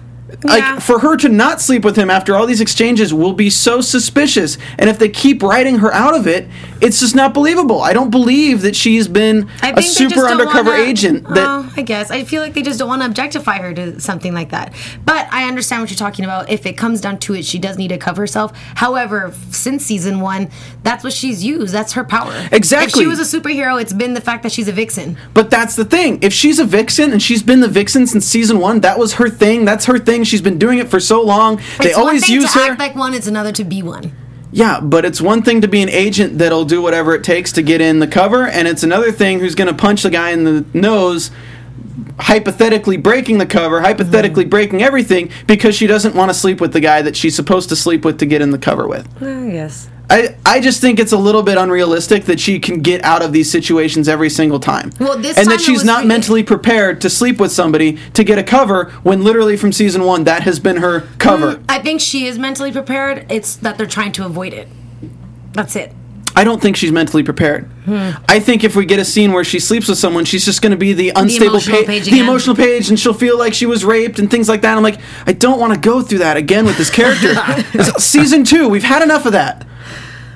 Like 0.43 0.81
for 0.81 1.00
her 1.00 1.17
to 1.17 1.29
not 1.29 1.61
sleep 1.61 1.83
with 1.83 1.95
him 1.95 2.09
after 2.09 2.35
all 2.35 2.45
these 2.45 2.61
exchanges 2.61 3.13
will 3.13 3.33
be 3.33 3.50
so 3.50 3.81
suspicious. 3.81 4.57
And 4.79 4.89
if 4.89 4.97
they 5.00 5.09
keep 5.09 5.43
writing 5.43 5.79
her 5.79 5.93
out 5.93 6.15
of 6.15 6.27
it, 6.27 6.47
it's 6.81 7.00
just 7.00 7.15
not 7.15 7.33
believable. 7.33 7.81
I 7.81 7.93
don't 7.93 8.09
believe 8.09 8.61
that 8.61 8.75
she's 8.75 9.07
been 9.07 9.43
a 9.43 9.45
think 9.59 9.75
they 9.75 9.81
just 9.83 9.97
super 9.97 10.25
undercover 10.27 10.71
wanna- 10.71 10.83
agent 10.83 11.23
that 11.25 11.35
Well, 11.35 11.69
I 11.77 11.81
guess 11.83 12.09
I 12.11 12.23
feel 12.23 12.41
like 12.41 12.53
they 12.53 12.61
just 12.63 12.79
don't 12.79 12.88
want 12.88 13.01
to 13.01 13.05
objectify 13.07 13.59
her 13.59 13.73
to 13.73 14.00
something 14.00 14.33
like 14.33 14.50
that. 14.51 14.73
But 15.05 15.27
I 15.31 15.47
understand 15.47 15.81
what 15.83 15.89
you're 15.91 15.97
talking 15.97 16.25
about. 16.25 16.50
If 16.50 16.65
it 16.65 16.73
comes 16.77 17.01
down 17.01 17.19
to 17.19 17.35
it, 17.35 17.45
she 17.45 17.59
does 17.59 17.77
need 17.77 17.89
to 17.89 17.97
cover 17.97 18.21
herself. 18.23 18.51
However, 18.75 19.33
since 19.51 19.85
season 19.85 20.21
one, 20.21 20.50
that's 20.83 21.03
what 21.03 21.13
she's 21.13 21.43
used. 21.43 21.73
That's 21.73 21.93
her 21.93 22.03
power. 22.03 22.33
Exactly. 22.51 22.88
If 22.88 22.93
she 22.95 23.07
was 23.07 23.19
a 23.33 23.39
superhero, 23.39 23.79
it's 23.81 23.93
been 23.93 24.13
the 24.13 24.21
fact 24.21 24.43
that 24.43 24.51
she's 24.51 24.67
a 24.67 24.71
vixen. 24.71 25.17
But 25.33 25.50
that's 25.50 25.75
the 25.75 25.85
thing. 25.85 26.19
If 26.21 26.33
she's 26.33 26.57
a 26.59 26.65
vixen 26.65 27.11
and 27.11 27.21
she's 27.21 27.43
been 27.43 27.59
the 27.59 27.67
vixen 27.67 28.07
since 28.07 28.25
season 28.25 28.59
one, 28.59 28.79
that 28.81 28.97
was 28.97 29.13
her 29.13 29.29
thing. 29.29 29.65
That's 29.65 29.85
her 29.85 30.00
thing. 30.00 30.21
She's 30.24 30.42
been 30.42 30.58
doing 30.58 30.80
it 30.80 30.90
for 30.90 31.00
so 31.00 31.22
long. 31.22 31.58
They 31.80 31.90
it's 31.90 31.98
one 31.98 32.08
always 32.08 32.25
thing 32.25 32.36
use 32.36 32.54
to 32.54 32.60
her. 32.60 32.72
act 32.72 32.80
like 32.80 32.96
one. 32.96 33.13
It's 33.13 33.28
another 33.28 33.51
to 33.54 33.63
be 33.63 33.82
one. 33.84 34.12
yeah, 34.51 34.80
but 34.82 35.06
it's 35.06 35.22
one 35.22 35.42
thing 35.44 35.62
to 35.62 35.68
be 35.68 35.82
an 35.82 35.90
agent 35.90 36.38
that'll 36.38 36.66
do 36.66 36.81
whatever 36.81 37.16
it 37.16 37.24
takes 37.24 37.51
to 37.53 37.62
get 37.62 37.79
in 37.81 38.00
the 38.00 38.07
cover, 38.07 38.48
and 38.48 38.68
it's 38.68 38.84
another 38.84 39.12
thing 39.12 39.40
who's 39.40 39.55
going 39.55 39.70
to 39.70 39.74
punch 39.74 40.03
the 40.03 40.10
guy 40.10 40.31
in 40.31 40.44
the 40.44 40.66
nose, 40.74 41.31
hypothetically 42.20 42.98
breaking 42.98 43.38
the 43.38 43.46
cover, 43.46 43.81
hypothetically 43.81 44.44
mm-hmm. 44.44 44.50
breaking 44.50 44.81
everything 44.81 45.31
because 45.48 45.75
she 45.75 45.88
doesn't 45.88 46.16
want 46.16 46.29
to 46.29 46.34
sleep 46.34 46.60
with 46.60 46.74
the 46.74 46.79
guy 46.81 47.01
that 47.01 47.16
she's 47.16 47.36
supposed 47.36 47.70
to 47.70 47.75
sleep 47.75 48.03
with 48.03 48.20
to 48.20 48.25
get 48.25 48.42
in 48.42 48.51
the 48.51 48.57
cover 48.57 48.88
with. 48.88 49.07
Yes. 49.22 49.90
I, 50.11 50.35
I 50.45 50.59
just 50.59 50.81
think 50.81 51.00
it's 51.00 51.13
a 51.13 51.17
little 51.17 51.41
bit 51.41 51.57
unrealistic 51.57 52.25
that 52.25 52.37
she 52.37 52.59
can 52.59 52.81
get 52.81 53.01
out 53.05 53.21
of 53.21 53.31
these 53.31 53.50
situations 53.50 54.09
every 54.09 54.29
single 54.29 54.59
time. 54.59 54.91
Well, 55.00 55.17
this 55.17 55.37
and 55.37 55.47
time 55.47 55.57
that 55.57 55.61
she's 55.63 55.85
not 55.85 56.01
re- 56.01 56.07
mentally 56.07 56.43
prepared 56.43 57.00
to 57.01 57.09
sleep 57.09 57.39
with 57.39 57.53
somebody 57.53 57.97
to 58.13 58.25
get 58.25 58.37
a 58.37 58.43
cover 58.43 58.91
when 59.03 59.24
literally 59.24 59.55
from 59.55 59.71
season 59.71 60.03
one 60.03 60.25
that 60.25 60.43
has 60.43 60.59
been 60.59 60.77
her 60.77 61.07
cover. 61.17 61.63
I 61.69 61.79
think 61.79 62.01
she 62.01 62.25
is 62.27 62.37
mentally 62.37 62.74
prepared. 62.74 63.25
It's 63.31 63.55
that 63.57 63.77
they're 63.77 63.87
trying 63.87 64.11
to 64.13 64.25
avoid 64.25 64.53
it. 64.53 64.67
That's 65.53 65.77
it. 65.77 65.93
I 66.35 66.43
don't 66.43 66.61
think 66.61 66.75
she's 66.75 66.91
mentally 66.91 67.24
prepared. 67.24 67.65
Hmm. 67.85 68.11
I 68.27 68.39
think 68.39 68.63
if 68.63 68.75
we 68.75 68.85
get 68.85 69.00
a 69.00 69.05
scene 69.05 69.31
where 69.31 69.43
she 69.43 69.59
sleeps 69.59 69.87
with 69.87 69.97
someone, 69.97 70.25
she's 70.25 70.45
just 70.45 70.61
going 70.61 70.71
to 70.71 70.77
be 70.77 70.93
the 70.93 71.11
unstable 71.15 71.55
emotional 71.55 71.79
pa- 71.79 71.85
page 71.85 72.05
the 72.05 72.19
emotional 72.19 72.55
page, 72.55 72.89
and 72.89 73.00
she'll 73.00 73.13
feel 73.13 73.37
like 73.37 73.53
she 73.53 73.65
was 73.65 73.83
raped 73.83 74.19
and 74.19 74.31
things 74.31 74.47
like 74.47 74.61
that. 74.61 74.75
I'm 74.77 74.83
like, 74.83 75.00
I 75.25 75.33
don't 75.33 75.59
want 75.59 75.74
to 75.74 75.79
go 75.79 76.01
through 76.01 76.19
that 76.19 76.37
again 76.37 76.65
with 76.65 76.77
this 76.77 76.89
character. 76.89 77.33
Season 78.00 78.43
two, 78.43 78.69
we've 78.69 78.83
had 78.83 79.01
enough 79.03 79.25
of 79.25 79.33
that. 79.33 79.67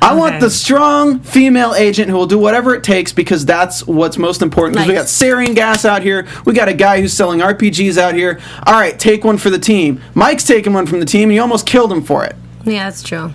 I 0.01 0.13
want 0.13 0.39
the 0.39 0.49
strong 0.49 1.19
female 1.19 1.73
agent 1.73 2.10
who 2.10 2.15
will 2.15 2.27
do 2.27 2.38
whatever 2.38 2.75
it 2.75 2.84
takes 2.84 3.12
because 3.12 3.45
that's 3.45 3.86
what's 3.88 4.17
most 4.17 4.41
important. 4.41 4.75
Because 4.75 4.88
we 4.88 4.93
got 4.93 5.05
sarin 5.05 5.55
gas 5.55 5.86
out 5.86 6.03
here. 6.03 6.27
We 6.45 6.53
got 6.53 6.67
a 6.67 6.73
guy 6.73 7.01
who's 7.01 7.13
selling 7.13 7.39
RPGs 7.39 7.97
out 7.97 8.13
here. 8.13 8.39
All 8.65 8.73
right, 8.73 8.97
take 8.99 9.23
one 9.23 9.38
for 9.38 9.49
the 9.49 9.60
team. 9.60 10.01
Mike's 10.13 10.45
taking 10.45 10.73
one 10.73 10.86
from 10.86 10.99
the 10.99 11.05
team, 11.05 11.29
and 11.29 11.36
you 11.36 11.41
almost 11.41 11.65
killed 11.65 11.91
him 11.91 12.03
for 12.03 12.23
it. 12.25 12.36
Yeah, 12.65 12.86
that's 12.86 13.03
true. 13.03 13.31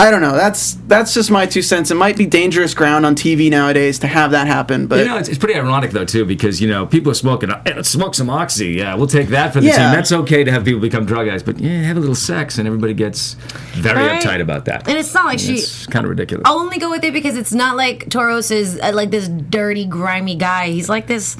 I 0.00 0.10
don't 0.10 0.22
know. 0.22 0.34
That's 0.34 0.74
that's 0.88 1.12
just 1.12 1.30
my 1.30 1.44
two 1.44 1.60
cents. 1.60 1.90
It 1.90 1.94
might 1.94 2.16
be 2.16 2.24
dangerous 2.24 2.72
ground 2.72 3.04
on 3.04 3.14
TV 3.14 3.50
nowadays 3.50 3.98
to 3.98 4.06
have 4.06 4.30
that 4.30 4.46
happen, 4.46 4.86
but 4.86 5.00
You 5.00 5.04
know, 5.04 5.18
it's, 5.18 5.28
it's 5.28 5.38
pretty 5.38 5.54
ironic 5.60 5.90
though 5.90 6.06
too, 6.06 6.24
because 6.24 6.58
you 6.60 6.68
know 6.68 6.86
people 6.86 7.12
are 7.12 7.14
smoking. 7.14 7.50
"Eh, 7.66 7.82
Smoke 7.82 8.14
some 8.14 8.30
oxy. 8.30 8.68
Yeah, 8.68 8.94
we'll 8.94 9.06
take 9.06 9.28
that 9.28 9.52
for 9.52 9.60
the 9.60 9.66
Yeah. 9.66 9.76
team. 9.76 9.92
That's 9.92 10.10
okay 10.12 10.42
to 10.42 10.50
have 10.50 10.64
people 10.64 10.80
become 10.80 11.04
drug 11.04 11.28
addicts, 11.28 11.42
but 11.42 11.60
yeah, 11.60 11.82
have 11.82 11.98
a 11.98 12.00
little 12.00 12.14
sex, 12.14 12.56
and 12.56 12.66
everybody 12.66 12.94
gets 12.94 13.34
very 13.74 14.02
Right. 14.02 14.22
uptight 14.22 14.40
about 14.40 14.64
that. 14.64 14.88
And 14.88 14.96
it's 14.96 15.12
not 15.12 15.26
like 15.26 15.38
she. 15.38 15.56
It's 15.56 15.86
kind 15.86 16.06
of 16.06 16.10
ridiculous. 16.10 16.44
I'll 16.46 16.58
only 16.60 16.78
go 16.78 16.88
with 16.90 17.04
it 17.04 17.12
because 17.12 17.36
it's 17.36 17.52
not 17.52 17.76
like 17.76 18.08
Toros 18.08 18.50
is 18.50 18.78
uh, 18.82 18.92
like 18.94 19.10
this 19.10 19.28
dirty, 19.28 19.84
grimy 19.84 20.34
guy. 20.34 20.68
He's 20.70 20.88
like 20.88 21.08
this 21.08 21.36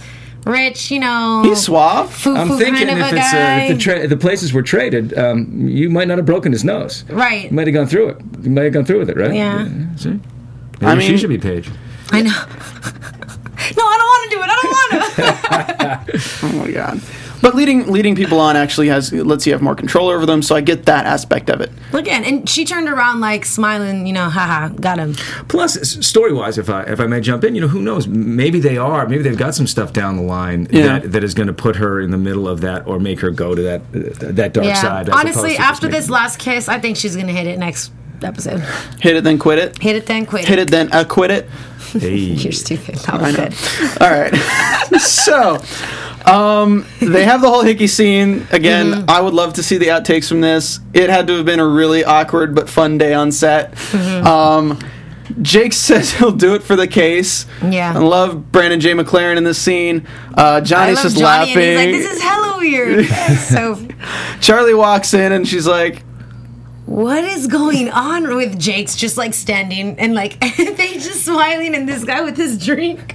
rich, 0.46 0.90
you 0.90 0.98
know. 1.00 1.42
he's 1.44 1.62
suave. 1.62 2.12
Foo 2.12 2.35
I'm 2.37 2.48
thinking 2.59 2.87
kind 2.87 2.90
of 2.90 3.07
if 3.07 3.12
a 3.12 3.16
it's 3.16 3.29
uh, 3.29 3.37
guy. 3.37 3.61
if 3.62 3.76
the, 3.76 3.83
tra- 3.83 4.07
the 4.09 4.16
places 4.16 4.53
were 4.53 4.62
traded, 4.62 5.16
um, 5.18 5.68
you 5.68 5.90
might 5.90 6.09
not 6.09 6.18
have 6.18 6.26
broken 6.26 6.53
his 6.53 6.64
nose. 6.64 7.05
Right. 7.09 7.44
You 7.50 7.57
might 7.57 7.66
have 7.66 7.74
gone 7.74 7.87
through 7.87 8.11
it. 8.11 8.20
You 8.42 8.50
might 8.50 8.64
have 8.64 8.72
gone 8.72 8.85
through 8.85 8.98
with 9.00 9.11
it, 9.11 9.16
right? 9.16 9.35
Yeah. 9.35 9.68
See? 9.96 10.18
Maybe 10.81 10.87
I 10.87 10.98
she 11.00 11.16
should 11.18 11.29
be 11.29 11.38
Paige. 11.38 11.70
I 12.11 12.22
know. 12.22 12.31
no, 13.76 13.85
I 13.87 13.96
don't 13.98 14.09
want 14.09 14.31
to 14.31 14.37
do 14.37 14.42
it. 14.42 14.48
I 14.50 14.57
don't 14.57 14.70
want 14.70 16.07
to. 16.07 16.20
Oh 16.42 16.53
my 16.53 16.70
god. 16.70 17.00
But 17.42 17.55
leading 17.55 17.87
leading 17.90 18.14
people 18.14 18.38
on 18.38 18.57
actually 18.57 18.88
has 18.88 19.12
lets 19.12 19.46
you 19.46 19.53
have 19.53 19.62
more 19.62 19.74
control 19.74 20.09
over 20.09 20.26
them, 20.26 20.42
so 20.42 20.55
I 20.55 20.61
get 20.61 20.85
that 20.87 21.07
aspect 21.07 21.48
of 21.48 21.61
it. 21.61 21.70
Look 21.92 22.03
again, 22.03 22.22
and 22.24 22.48
she 22.48 22.64
turned 22.64 22.88
around 22.88 23.20
like 23.20 23.44
smiling, 23.46 24.07
you 24.07 24.12
know, 24.12 24.29
haha, 24.29 24.68
got 24.68 24.98
him. 24.98 25.14
Plus, 25.48 25.81
story 26.07 26.33
wise, 26.35 26.59
if 26.59 26.68
I 26.68 26.83
if 26.83 27.00
I 27.00 27.07
may 27.07 27.20
jump 27.20 27.44
in, 27.44 27.55
you 27.55 27.61
know, 27.62 27.68
who 27.68 27.81
knows? 27.81 28.07
Maybe 28.07 28.61
they 28.61 28.76
are. 28.76 29.09
Maybe 29.09 29.22
they've 29.22 29.38
got 29.38 29.55
some 29.55 29.66
stuff 29.66 29.92
down 29.92 30.16
the 30.16 30.22
line 30.22 30.68
Yeah. 30.70 30.98
that, 30.98 31.12
that 31.12 31.24
is 31.24 31.33
going 31.35 31.46
to 31.46 31.53
put 31.55 31.76
her 31.76 32.00
in 32.00 32.11
the 32.11 32.18
middle 32.18 32.46
of 32.46 32.61
that, 32.61 32.87
or 32.87 32.98
make 33.00 33.20
her 33.20 33.31
go 33.31 33.55
to 33.55 33.62
that 33.62 33.81
uh, 33.94 34.33
that 34.33 34.53
dark 34.53 34.66
Yeah. 34.66 34.74
side. 34.74 35.09
as 35.09 35.14
Honestly, 35.14 35.57
after 35.57 35.87
this 35.88 36.05
making- 36.07 36.12
last 36.12 36.38
kiss, 36.38 36.68
I 36.68 36.79
think 36.79 36.96
she's 36.98 37.16
gonna 37.16 37.33
hit 37.33 37.46
it 37.46 37.59
next 37.59 37.90
episode. 38.22 38.61
Hit 39.00 39.16
it, 39.16 39.24
then 39.24 39.38
quit 39.38 39.59
it. 39.59 39.79
Hit 39.81 39.96
it, 39.96 40.05
then 40.05 40.26
quit. 40.26 40.44
Hit 40.44 40.59
it, 40.59 40.70
then 40.70 40.90
acquit 40.92 41.31
it. 41.31 41.48
Hey. 41.92 42.16
You're 42.16 42.53
stupid. 42.53 42.96
That 42.96 43.20
was 43.20 43.37
good. 43.37 43.55
All 44.00 44.11
right. 44.11 44.35
so, 45.00 45.59
um, 46.31 46.87
they 47.00 47.24
have 47.24 47.40
the 47.40 47.48
whole 47.48 47.62
hickey 47.62 47.87
scene 47.87 48.46
again. 48.50 48.87
Mm-hmm. 48.92 49.11
I 49.11 49.20
would 49.20 49.35
love 49.35 49.55
to 49.55 49.62
see 49.62 49.79
the 49.79 49.87
outtakes 49.87 50.29
from 50.29 50.40
this. 50.40 50.81
It 50.92 51.11
had 51.11 51.26
to 51.29 51.37
have 51.37 51.46
been 51.46 51.61
a 51.61 51.66
really 51.66 52.05
awkward 52.05 52.55
but 52.55 52.68
fun 52.68 52.98
day 52.98 53.14
on 53.14 53.33
set. 53.33 53.72
Mm-hmm. 53.72 54.26
Um, 54.26 54.79
Jake 55.42 55.72
says 55.72 56.12
he'll 56.12 56.33
do 56.33 56.55
it 56.55 56.62
for 56.62 56.76
the 56.76 56.88
case. 56.88 57.46
Yeah. 57.64 57.92
I 57.94 57.98
love 57.98 58.50
Brandon 58.50 58.81
J. 58.81 58.92
McLaren 58.92 59.37
in 59.37 59.44
this 59.44 59.59
scene. 59.59 60.07
Uh, 60.35 60.61
Johnny's 60.61 61.03
just 61.03 61.16
Johnny, 61.18 61.55
laughing. 61.55 61.62
and 61.62 61.94
he's 61.94 62.05
like, 62.05 62.12
"This 62.12 62.16
is 62.16 62.22
hella 62.22 62.59
weird." 62.59 63.07
So, 63.38 63.88
Charlie 64.40 64.74
walks 64.74 65.14
in 65.14 65.33
and 65.33 65.46
she's 65.46 65.66
like, 65.66 66.03
what 66.90 67.22
is 67.22 67.46
going 67.46 67.88
on 67.88 68.35
with 68.35 68.59
Jake's 68.59 68.96
just 68.96 69.16
like 69.16 69.33
standing 69.33 69.96
and 70.00 70.12
like 70.12 70.40
they 70.57 70.94
just 70.94 71.24
smiling, 71.24 71.74
and 71.76 71.88
this 71.88 72.03
guy 72.05 72.20
with 72.22 72.37
his 72.37 72.59
drink. 72.62 73.14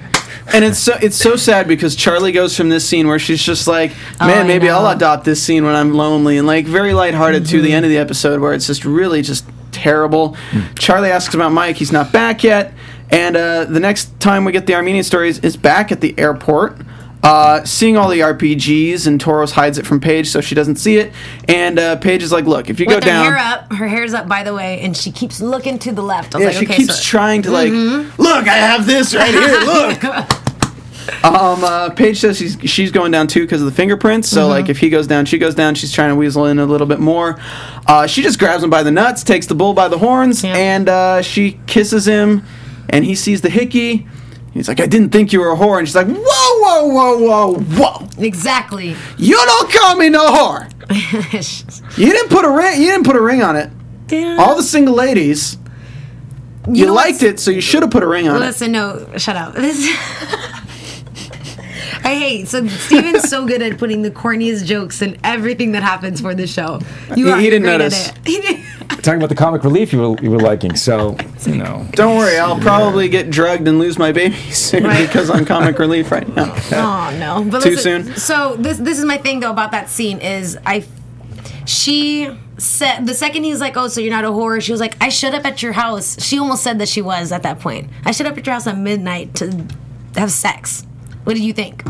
and 0.53 0.63
it's 0.63 0.79
so 0.79 0.97
it's 1.01 1.17
so 1.17 1.35
sad 1.35 1.67
because 1.67 1.93
Charlie 1.95 2.31
goes 2.31 2.55
from 2.55 2.69
this 2.69 2.87
scene 2.87 3.07
where 3.07 3.19
she's 3.19 3.43
just 3.43 3.67
like, 3.67 3.91
Oh, 4.21 4.27
man, 4.27 4.45
I 4.45 4.47
maybe 4.47 4.69
I'll. 4.69 4.81
Mm-hmm. 4.83 4.95
adopt 4.95 5.25
this 5.25 5.43
scene 5.43 5.65
when 5.65 5.75
I'm 5.75 5.93
lonely, 5.93 6.37
and 6.37 6.47
like 6.47 6.65
very 6.65 6.93
lighthearted 6.93 7.45
to 7.47 7.61
the 7.61 7.73
end 7.73 7.85
of 7.85 7.91
the 7.91 7.97
episode 7.97 8.39
where 8.39 8.53
it's 8.53 8.65
just 8.65 8.85
really 8.85 9.21
just 9.21 9.45
terrible. 9.73 10.37
Charlie 10.79 11.11
asks 11.11 11.35
about 11.35 11.51
Mike, 11.51 11.75
he's 11.75 11.91
not 11.91 12.13
back 12.13 12.45
yet, 12.45 12.73
and 13.09 13.35
uh, 13.35 13.65
the 13.65 13.81
next 13.81 14.17
time 14.21 14.45
we 14.45 14.53
get 14.53 14.67
the 14.67 14.73
Armenian 14.73 15.03
stories 15.03 15.39
is 15.39 15.57
back 15.57 15.91
at 15.91 15.99
the 15.99 16.17
airport. 16.17 16.77
Uh, 17.25 17.63
seeing 17.65 17.97
all 17.97 18.07
the 18.07 18.19
RPGs 18.19 19.07
and 19.07 19.19
Toros 19.19 19.51
hides 19.51 19.79
it 19.79 19.87
from 19.87 19.99
Paige 19.99 20.27
so 20.27 20.41
she 20.41 20.53
doesn't 20.53 20.75
see 20.75 20.97
it. 20.97 21.11
And 21.47 21.79
uh, 21.79 21.95
Paige 21.95 22.21
is 22.21 22.31
like, 22.31 22.45
"Look, 22.45 22.69
if 22.69 22.79
you 22.79 22.85
With 22.85 23.01
go 23.01 23.07
her 23.07 23.13
down, 23.13 23.25
hair 23.25 23.37
up, 23.37 23.73
her 23.73 23.87
hair's 23.87 24.13
up, 24.13 24.27
by 24.27 24.43
the 24.43 24.53
way, 24.53 24.79
and 24.81 24.95
she 24.95 25.11
keeps 25.11 25.41
looking 25.41 25.79
to 25.79 25.91
the 25.91 26.03
left. 26.03 26.35
I 26.35 26.37
was 26.37 26.43
yeah, 26.43 26.47
like, 26.49 26.57
she 26.59 26.65
okay, 26.65 26.75
keeps 26.77 26.97
so- 26.97 27.03
trying 27.03 27.41
to 27.41 27.51
like, 27.51 27.71
Mm-hmm. 27.71 28.21
look, 28.21 28.47
I 28.47 28.53
have 28.53 28.85
this 28.85 29.15
right 29.15 29.33
here. 29.33 29.59
Look. 29.65 30.03
um, 31.23 31.63
uh, 31.63 31.89
Paige 31.91 32.19
says 32.19 32.37
she's 32.37 32.57
she's 32.63 32.91
going 32.91 33.11
down 33.11 33.25
too 33.27 33.41
because 33.41 33.61
of 33.61 33.65
the 33.67 33.73
fingerprints. 33.73 34.27
Mm-hmm. 34.29 34.35
So 34.35 34.47
like, 34.47 34.69
if 34.69 34.77
he 34.79 34.89
goes 34.89 35.07
down, 35.07 35.25
she 35.25 35.37
goes 35.39 35.55
down. 35.55 35.73
She's 35.75 35.91
trying 35.91 36.09
to 36.09 36.15
weasel 36.15 36.45
in 36.45 36.59
a 36.59 36.65
little 36.65 36.87
bit 36.87 36.99
more. 36.99 37.39
Uh, 37.87 38.05
she 38.07 38.21
just 38.21 38.37
grabs 38.37 38.63
him 38.63 38.69
by 38.69 38.83
the 38.83 38.91
nuts, 38.91 39.23
takes 39.23 39.47
the 39.47 39.55
bull 39.55 39.73
by 39.73 39.87
the 39.87 39.97
horns, 39.97 40.43
Yeah. 40.43 40.55
and 40.55 40.89
uh, 40.89 41.21
she 41.21 41.59
kisses 41.67 42.07
him. 42.07 42.43
And 42.87 43.03
he 43.03 43.15
sees 43.15 43.41
the 43.41 43.49
hickey. 43.49 44.05
He's 44.55 44.69
like, 44.69 44.79
I 44.79 44.85
didn't 44.85 45.09
think 45.09 45.33
you 45.33 45.41
were 45.41 45.51
a 45.51 45.55
whore. 45.57 45.79
And 45.79 45.85
she's 45.85 45.97
like, 45.97 46.07
Whoa, 46.07 46.15
whoa, 46.17 46.87
whoa, 46.87 47.17
whoa, 47.17 47.59
whoa! 47.59 48.07
exactly. 48.17 48.95
You 49.17 49.35
don't 49.35 49.69
call 49.69 49.97
me 49.97 50.09
no 50.09 50.25
whore. 50.31 50.71
You 51.97 52.09
didn't 52.09 52.29
put 52.29 52.45
a 52.45 52.49
ring. 52.49 52.81
You 52.81 52.87
didn't 52.87 53.05
put 53.05 53.17
a 53.17 53.21
ring 53.21 53.43
on 53.43 53.57
it. 53.57 53.69
All 54.39 54.55
the 54.55 54.63
single 54.63 54.95
ladies. 54.95 55.57
You, 56.71 56.87
know 56.87 56.93
liked 56.93 57.21
it, 57.21 57.39
so 57.39 57.51
you 57.51 57.61
should 57.61 57.83
have 57.83 57.91
put 57.91 58.01
a 58.01 58.07
ring 58.07 58.29
on 58.29 58.37
it. 58.37 58.39
Listen, 58.39 58.71
no, 58.71 59.05
shut 59.17 59.35
up. 59.35 59.55
This. 59.55 59.77
I 62.05 62.15
hate 62.15 62.47
so 62.47 62.65
Steven's 62.67 63.27
so 63.29 63.45
good 63.45 63.61
at 63.61 63.77
putting 63.77 64.03
the 64.03 64.11
corniest 64.11 64.65
jokes 64.65 65.01
in 65.01 65.17
everything 65.23 65.71
that 65.73 65.81
happens 65.83 66.21
for 66.21 66.35
the 66.35 66.45
show. 66.47 66.79
You 67.15 67.25
He- 67.25 67.31
are 67.31 67.37
he 67.39 67.49
didn't 67.49 67.63
great 67.63 67.73
at 67.73 67.77
notice. 67.79 68.09
it. 68.09 68.17
He 68.25 68.39
didn't- 68.41 68.63
Talking 69.05 69.17
about 69.19 69.29
the 69.29 69.35
comic 69.35 69.63
relief 69.63 69.91
you 69.93 69.99
were, 70.11 70.17
you 70.21 70.31
were 70.31 70.39
liking, 70.39 70.75
so 70.75 71.17
you 71.45 71.55
know. 71.55 71.85
Don't 71.91 72.17
worry, 72.17 72.37
I'll 72.37 72.59
probably 72.59 73.07
get 73.09 73.29
drugged 73.29 73.67
and 73.67 73.77
lose 73.79 73.97
my 73.99 74.11
baby 74.11 74.35
soon 74.51 74.83
Right. 74.83 75.05
because 75.07 75.29
I'm 75.29 75.45
comic 75.45 75.77
relief 75.79 76.11
right 76.11 76.27
now. 76.35 76.55
Oh 76.71 77.15
no! 77.19 77.43
But 77.49 77.61
Too 77.63 77.71
listen, 77.71 78.05
soon? 78.05 78.15
So 78.15 78.55
this 78.57 78.77
this 78.77 78.97
is 78.99 79.05
my 79.05 79.17
thing 79.17 79.39
though 79.41 79.51
about 79.51 79.71
that 79.71 79.89
scene 79.89 80.19
is 80.19 80.57
I, 80.65 80.85
she 81.65 82.29
said 82.57 83.05
the 83.05 83.13
second 83.13 83.43
he 83.43 83.51
was 83.51 83.59
like, 83.61 83.77
"Oh, 83.77 83.87
so 83.87 84.01
you're 84.01 84.11
not 84.11 84.25
a 84.25 84.29
whore," 84.29 84.61
she 84.61 84.71
was 84.71 84.81
like, 84.81 84.95
"I 85.01 85.09
showed 85.09 85.33
up 85.33 85.45
at 85.45 85.61
your 85.63 85.73
house." 85.73 86.21
She 86.23 86.37
almost 86.39 86.63
said 86.63 86.79
that 86.79 86.87
she 86.87 87.01
was 87.01 87.31
at 87.31 87.43
that 87.43 87.59
point. 87.59 87.89
I 88.05 88.11
showed 88.11 88.27
up 88.27 88.37
at 88.37 88.45
your 88.45 88.53
house 88.53 88.67
at 88.67 88.77
midnight 88.77 89.35
to 89.35 89.65
have 90.15 90.31
sex. 90.31 90.85
What 91.25 91.33
did 91.35 91.43
you 91.43 91.53
think? 91.53 91.83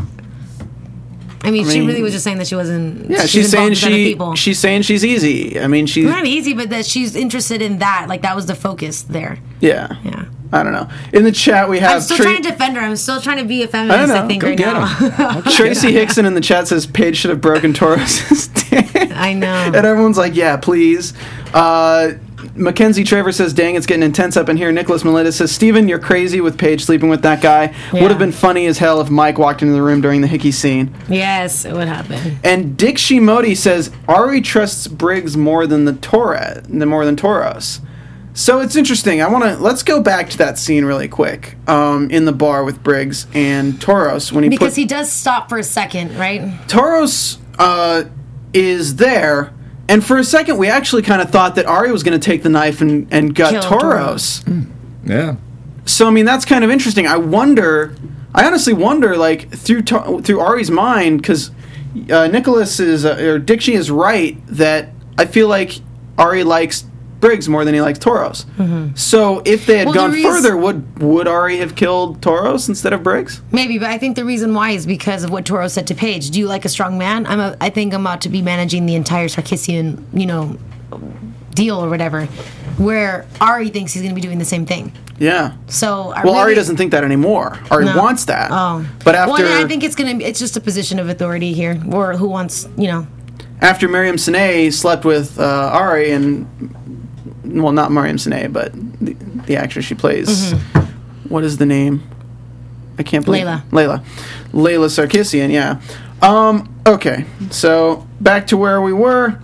I 1.42 1.52
mean, 1.52 1.68
she 1.68 1.78
mean- 1.78 1.88
really 1.88 2.02
was 2.02 2.12
just 2.12 2.24
saying 2.24 2.38
that 2.38 2.48
she 2.48 2.56
wasn't. 2.56 3.08
Yeah, 3.08 3.20
she 3.22 3.38
she's 3.42 3.50
saying 3.50 3.74
she 3.74 4.18
she's 4.34 4.58
saying 4.58 4.82
she's 4.82 5.04
easy. 5.04 5.60
I 5.60 5.68
mean, 5.68 5.86
she's 5.86 6.06
not 6.06 6.26
easy, 6.26 6.54
but 6.54 6.70
that 6.70 6.84
she's 6.84 7.14
interested 7.14 7.62
in 7.62 7.78
that. 7.78 8.06
Like 8.08 8.22
that 8.22 8.34
was 8.34 8.46
the 8.46 8.56
focus 8.56 9.02
there. 9.02 9.38
yeah. 9.60 9.96
Yeah. 10.04 10.24
I 10.52 10.62
don't 10.62 10.72
know. 10.72 10.88
In 11.12 11.24
the 11.24 11.32
chat 11.32 11.68
we 11.68 11.80
have. 11.80 11.96
I'm 11.96 12.00
still 12.00 12.16
Tra- 12.18 12.26
trying 12.26 12.42
to 12.42 12.50
defend 12.50 12.76
her. 12.76 12.82
I'm 12.82 12.96
still 12.96 13.20
trying 13.20 13.38
to 13.38 13.44
be 13.44 13.62
a 13.64 13.68
feminist. 13.68 14.12
I, 14.12 14.20
know. 14.20 14.28
think 14.28 14.42
Go 14.42 14.48
right 14.48 14.58
now. 15.18 15.40
Tracy 15.50 15.92
Hickson 15.92 16.24
in 16.24 16.34
the 16.34 16.40
chat 16.40 16.68
says 16.68 16.86
Paige 16.86 17.16
should 17.16 17.30
have 17.30 17.40
broken 17.40 17.72
Torres's 17.72 18.48
dick. 18.48 18.90
I 19.12 19.32
know. 19.32 19.46
And 19.66 19.74
everyone's 19.74 20.18
like, 20.18 20.36
yeah, 20.36 20.56
please. 20.56 21.14
Uh, 21.52 22.12
Mackenzie 22.56 23.04
Trevor 23.04 23.32
says, 23.32 23.52
dang, 23.52 23.74
it's 23.74 23.86
getting 23.86 24.02
intense 24.02 24.36
up 24.36 24.48
in 24.48 24.56
here. 24.56 24.72
Nicholas 24.72 25.04
Melita 25.04 25.32
says, 25.32 25.52
Steven, 25.52 25.88
you're 25.88 25.98
crazy 25.98 26.40
with 26.40 26.58
Paige 26.58 26.84
sleeping 26.84 27.08
with 27.08 27.22
that 27.22 27.40
guy. 27.42 27.74
Would 27.92 28.10
have 28.10 28.18
been 28.18 28.32
funny 28.32 28.66
as 28.66 28.78
hell 28.78 29.00
if 29.00 29.10
Mike 29.10 29.38
walked 29.38 29.62
into 29.62 29.74
the 29.74 29.82
room 29.82 30.00
during 30.00 30.20
the 30.20 30.26
Hickey 30.26 30.52
scene. 30.52 30.94
yes, 31.08 31.64
it 31.64 31.72
would 31.72 31.88
happen. 31.88 32.38
And 32.42 32.76
Dick 32.76 32.96
Shimodi 32.96 33.56
says, 33.56 33.90
Ari 34.08 34.40
trusts 34.40 34.86
Briggs 34.88 35.36
more 35.36 35.66
than 35.66 35.84
the 35.84 35.92
Torres, 35.94 36.62
than 36.66 36.88
more 36.88 37.04
than 37.04 37.16
Toros. 37.16 37.80
So 38.34 38.60
it's 38.60 38.76
interesting. 38.76 39.22
I 39.22 39.28
want 39.28 39.44
to 39.44 39.56
let's 39.56 39.82
go 39.82 40.02
back 40.02 40.28
to 40.28 40.38
that 40.38 40.58
scene 40.58 40.84
really 40.84 41.08
quick 41.08 41.56
um, 41.66 42.10
in 42.10 42.26
the 42.26 42.32
bar 42.32 42.64
with 42.64 42.82
Briggs 42.82 43.26
and 43.32 43.80
Toros 43.80 44.30
when 44.30 44.44
he 44.44 44.50
Because 44.50 44.74
put, 44.74 44.80
he 44.80 44.84
does 44.84 45.10
stop 45.10 45.48
for 45.48 45.56
a 45.56 45.62
second, 45.62 46.14
right? 46.18 46.52
Toros 46.68 47.38
uh, 47.58 48.04
is 48.52 48.96
there, 48.96 49.54
and 49.88 50.04
for 50.04 50.16
a 50.18 50.24
second 50.24 50.58
we 50.58 50.68
actually 50.68 51.02
kind 51.02 51.20
of 51.22 51.30
thought 51.30 51.54
that 51.56 51.66
Ari 51.66 51.92
was 51.92 52.02
going 52.02 52.18
to 52.18 52.24
take 52.24 52.42
the 52.42 52.48
knife 52.48 52.80
and, 52.80 53.06
and 53.12 53.34
gut 53.34 53.52
Kill 53.52 53.62
Toros. 53.78 54.44
Yeah. 55.04 55.36
So 55.84 56.06
I 56.06 56.10
mean 56.10 56.24
that's 56.26 56.44
kind 56.44 56.64
of 56.64 56.70
interesting. 56.70 57.06
I 57.06 57.16
wonder. 57.16 57.94
I 58.34 58.44
honestly 58.46 58.74
wonder, 58.74 59.16
like 59.16 59.50
through 59.50 59.82
To- 59.82 60.20
through 60.22 60.40
Ari's 60.40 60.70
mind, 60.70 61.22
because 61.22 61.50
uh, 62.10 62.26
Nicholas 62.26 62.80
is 62.80 63.04
uh, 63.04 63.16
or 63.16 63.38
Dixie 63.38 63.74
is 63.74 63.90
right 63.90 64.36
that 64.48 64.90
I 65.16 65.24
feel 65.24 65.48
like 65.48 65.80
Ari 66.18 66.44
likes 66.44 66.84
Briggs 67.26 67.48
more 67.48 67.64
than 67.64 67.74
he 67.74 67.80
likes 67.80 67.98
Toros. 67.98 68.46
So 68.94 69.42
if 69.44 69.66
they 69.66 69.78
had 69.78 69.86
Mm-hmm. 69.88 69.94
Well, 69.94 69.94
gone 69.94 70.10
the 70.10 70.16
reas- 70.16 70.26
further, 70.26 70.56
would 70.56 71.02
would 71.02 71.26
Ari 71.28 71.58
have 71.58 71.74
killed 71.74 72.22
Toros 72.22 72.68
instead 72.68 72.92
of 72.92 73.02
Briggs? 73.02 73.40
Maybe, 73.52 73.78
but 73.78 73.88
I 73.90 73.98
think 73.98 74.14
the 74.16 74.24
reason 74.24 74.54
why 74.54 74.70
is 74.70 74.86
because 74.86 75.24
of 75.24 75.30
what 75.30 75.44
Toro 75.44 75.66
said 75.68 75.86
to 75.88 75.94
Paige. 75.94 76.30
Do 76.30 76.38
you 76.38 76.46
like 76.46 76.64
a 76.64 76.68
strong 76.68 76.98
man? 76.98 77.26
I'm 77.26 77.40
a, 77.40 77.56
I 77.60 77.70
think 77.70 77.92
I'm 77.94 78.00
about 78.02 78.20
to 78.22 78.28
be 78.28 78.42
managing 78.42 78.86
the 78.86 78.94
entire 78.94 79.26
Sarkissian, 79.28 80.02
you 80.12 80.26
know, 80.26 80.56
deal 81.54 81.82
or 81.84 81.88
whatever, 81.90 82.26
where 82.78 83.26
Ari 83.40 83.70
thinks 83.70 83.92
he's 83.92 84.02
going 84.02 84.14
to 84.14 84.20
be 84.20 84.20
doing 84.20 84.38
the 84.38 84.44
same 84.44 84.66
thing. 84.66 84.92
Yeah. 85.18 85.56
So 85.66 86.10
I 86.12 86.22
Well, 86.24 86.34
really, 86.34 86.38
Ari 86.38 86.54
doesn't 86.54 86.76
think 86.76 86.90
that 86.92 87.02
anymore. 87.02 87.58
Ari 87.70 87.86
No. 87.86 87.96
wants 87.96 88.26
that. 88.26 88.50
Oh, 88.52 88.86
But 89.04 89.14
after 89.14 89.32
well, 89.42 89.64
I 89.64 89.66
think 89.66 89.82
it's 89.82 89.94
gonna. 89.94 90.18
It's 90.20 90.38
just 90.38 90.56
a 90.56 90.60
position 90.60 90.98
of 90.98 91.08
authority 91.08 91.52
here, 91.54 91.82
or 91.90 92.16
who 92.16 92.28
wants, 92.28 92.68
you 92.76 92.86
know. 92.88 93.06
after 93.62 93.88
Miriam 93.88 94.18
Sine 94.18 94.70
slept 94.70 95.04
with 95.06 95.40
uh, 95.40 95.70
Ari 95.72 96.10
and 96.10 96.46
well, 97.62 97.72
not 97.72 97.90
Mariam 97.92 98.18
Sine, 98.18 98.52
but 98.52 98.72
the, 99.00 99.14
the 99.46 99.56
actress 99.56 99.84
she 99.84 99.94
plays. 99.94 100.52
What 101.28 101.44
is 101.44 101.56
the 101.58 101.66
name? 101.66 102.02
I 102.98 103.02
can't 103.02 103.24
believe 103.24 103.44
Layla. 103.44 103.62
Layla. 103.70 104.04
Layla 104.52 104.88
Sarkissian. 104.88 105.50
Yeah. 105.52 105.80
Um. 106.22 106.72
Okay. 106.86 107.24
So 107.50 108.06
back 108.20 108.46
to 108.48 108.56
where 108.56 108.80
we 108.80 108.92
were. 108.92 109.38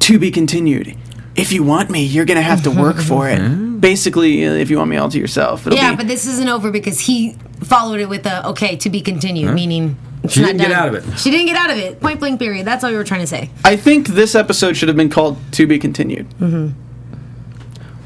To 0.00 0.18
be 0.18 0.30
continued. 0.30 0.96
If 1.34 1.52
you 1.52 1.64
want 1.64 1.90
me, 1.90 2.04
you're 2.04 2.24
gonna 2.24 2.40
have 2.42 2.62
to 2.62 2.70
work 2.70 2.96
for 2.96 3.28
it. 3.28 3.40
Basically, 3.80 4.46
uh, 4.46 4.52
if 4.52 4.70
you 4.70 4.78
want 4.78 4.88
me 4.88 4.96
all 4.96 5.08
to 5.10 5.18
yourself, 5.18 5.66
it'll 5.66 5.76
Yeah, 5.76 5.90
be- 5.90 5.96
but 5.98 6.08
this 6.08 6.26
isn't 6.26 6.48
over 6.48 6.70
because 6.70 7.00
he 7.00 7.36
followed 7.62 8.00
it 8.00 8.08
with 8.08 8.24
a 8.26 8.46
okay 8.50 8.76
to 8.76 8.88
be 8.90 9.00
continued, 9.00 9.52
meaning 9.52 9.96
She 10.28 10.40
didn't 10.40 10.58
get 10.58 10.72
out 10.72 10.88
of 10.88 10.94
it. 10.94 11.18
She 11.18 11.30
didn't 11.30 11.46
get 11.46 11.56
out 11.56 11.70
of 11.70 11.76
it. 11.78 12.00
Point 12.00 12.20
blank. 12.20 12.38
Period. 12.38 12.66
That's 12.66 12.84
all 12.84 12.90
we 12.90 12.96
were 12.96 13.04
trying 13.04 13.20
to 13.20 13.26
say. 13.26 13.50
I 13.64 13.76
think 13.76 14.08
this 14.08 14.34
episode 14.34 14.76
should 14.76 14.88
have 14.88 14.96
been 14.96 15.10
called 15.10 15.36
"To 15.52 15.66
Be 15.66 15.78
Continued." 15.78 16.28
Mm-hmm. 16.38 16.68